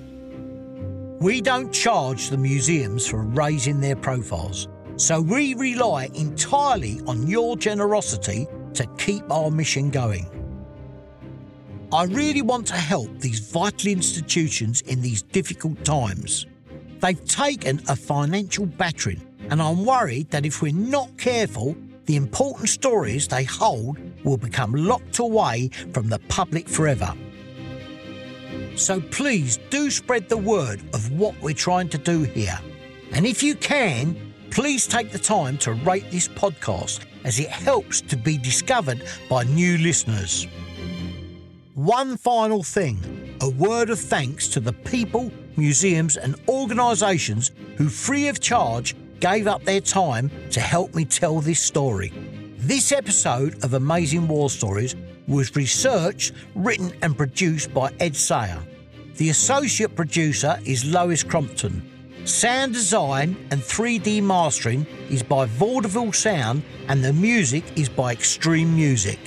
We 1.21 1.39
don't 1.39 1.71
charge 1.71 2.31
the 2.31 2.37
museums 2.37 3.05
for 3.05 3.21
raising 3.21 3.79
their 3.79 3.95
profiles, 3.95 4.67
so 4.95 5.21
we 5.21 5.53
rely 5.53 6.09
entirely 6.15 6.99
on 7.05 7.27
your 7.27 7.55
generosity 7.55 8.47
to 8.73 8.87
keep 8.97 9.23
our 9.31 9.51
mission 9.51 9.91
going. 9.91 10.25
I 11.93 12.05
really 12.05 12.41
want 12.41 12.65
to 12.67 12.75
help 12.75 13.19
these 13.19 13.39
vital 13.39 13.91
institutions 13.91 14.81
in 14.81 14.99
these 15.03 15.21
difficult 15.21 15.85
times. 15.85 16.47
They've 17.01 17.23
taken 17.23 17.83
a 17.87 17.95
financial 17.95 18.65
battering, 18.65 19.21
and 19.51 19.61
I'm 19.61 19.85
worried 19.85 20.31
that 20.31 20.47
if 20.47 20.63
we're 20.63 20.73
not 20.73 21.15
careful, 21.19 21.77
the 22.07 22.15
important 22.15 22.69
stories 22.69 23.27
they 23.27 23.43
hold 23.43 23.97
will 24.23 24.37
become 24.37 24.73
locked 24.73 25.19
away 25.19 25.69
from 25.93 26.09
the 26.09 26.19
public 26.27 26.67
forever. 26.67 27.13
So 28.75 28.99
please 28.99 29.57
do 29.69 29.91
spread 29.91 30.29
the 30.29 30.37
word 30.37 30.81
of 30.93 31.11
what 31.11 31.39
we're 31.41 31.53
trying 31.53 31.89
to 31.89 31.97
do 31.97 32.23
here. 32.23 32.59
And 33.11 33.25
if 33.25 33.43
you 33.43 33.55
can, 33.55 34.33
please 34.49 34.87
take 34.87 35.11
the 35.11 35.19
time 35.19 35.57
to 35.59 35.73
rate 35.73 36.09
this 36.11 36.27
podcast 36.27 37.05
as 37.23 37.39
it 37.39 37.49
helps 37.49 38.01
to 38.01 38.15
be 38.15 38.37
discovered 38.37 39.03
by 39.29 39.43
new 39.43 39.77
listeners. 39.77 40.47
One 41.75 42.17
final 42.17 42.63
thing 42.63 42.97
a 43.41 43.49
word 43.49 43.91
of 43.91 43.99
thanks 43.99 44.47
to 44.47 44.59
the 44.59 44.73
people, 44.73 45.31
museums, 45.57 46.17
and 46.17 46.35
organisations 46.47 47.51
who, 47.75 47.87
free 47.87 48.29
of 48.29 48.39
charge, 48.39 48.95
gave 49.19 49.47
up 49.47 49.63
their 49.63 49.81
time 49.81 50.31
to 50.51 50.59
help 50.59 50.95
me 50.95 51.05
tell 51.05 51.39
this 51.39 51.59
story. 51.59 52.11
This 52.57 52.91
episode 52.91 53.63
of 53.63 53.73
Amazing 53.73 54.27
War 54.27 54.49
Stories 54.49 54.95
was 55.27 55.55
researched, 55.55 56.33
written, 56.55 56.91
and 57.01 57.17
produced 57.17 57.73
by 57.73 57.93
Ed 57.99 58.15
Sayer. 58.15 58.59
The 59.15 59.29
associate 59.29 59.95
producer 59.95 60.59
is 60.65 60.85
Lois 60.85 61.23
Crompton. 61.23 61.81
Sound 62.25 62.73
design 62.73 63.37
and 63.51 63.61
3D 63.61 64.21
mastering 64.21 64.85
is 65.09 65.23
by 65.23 65.45
Vaudeville 65.45 66.11
Sound, 66.11 66.61
and 66.87 67.03
the 67.03 67.13
music 67.13 67.63
is 67.77 67.89
by 67.89 68.11
Extreme 68.11 68.75
Music. 68.75 69.19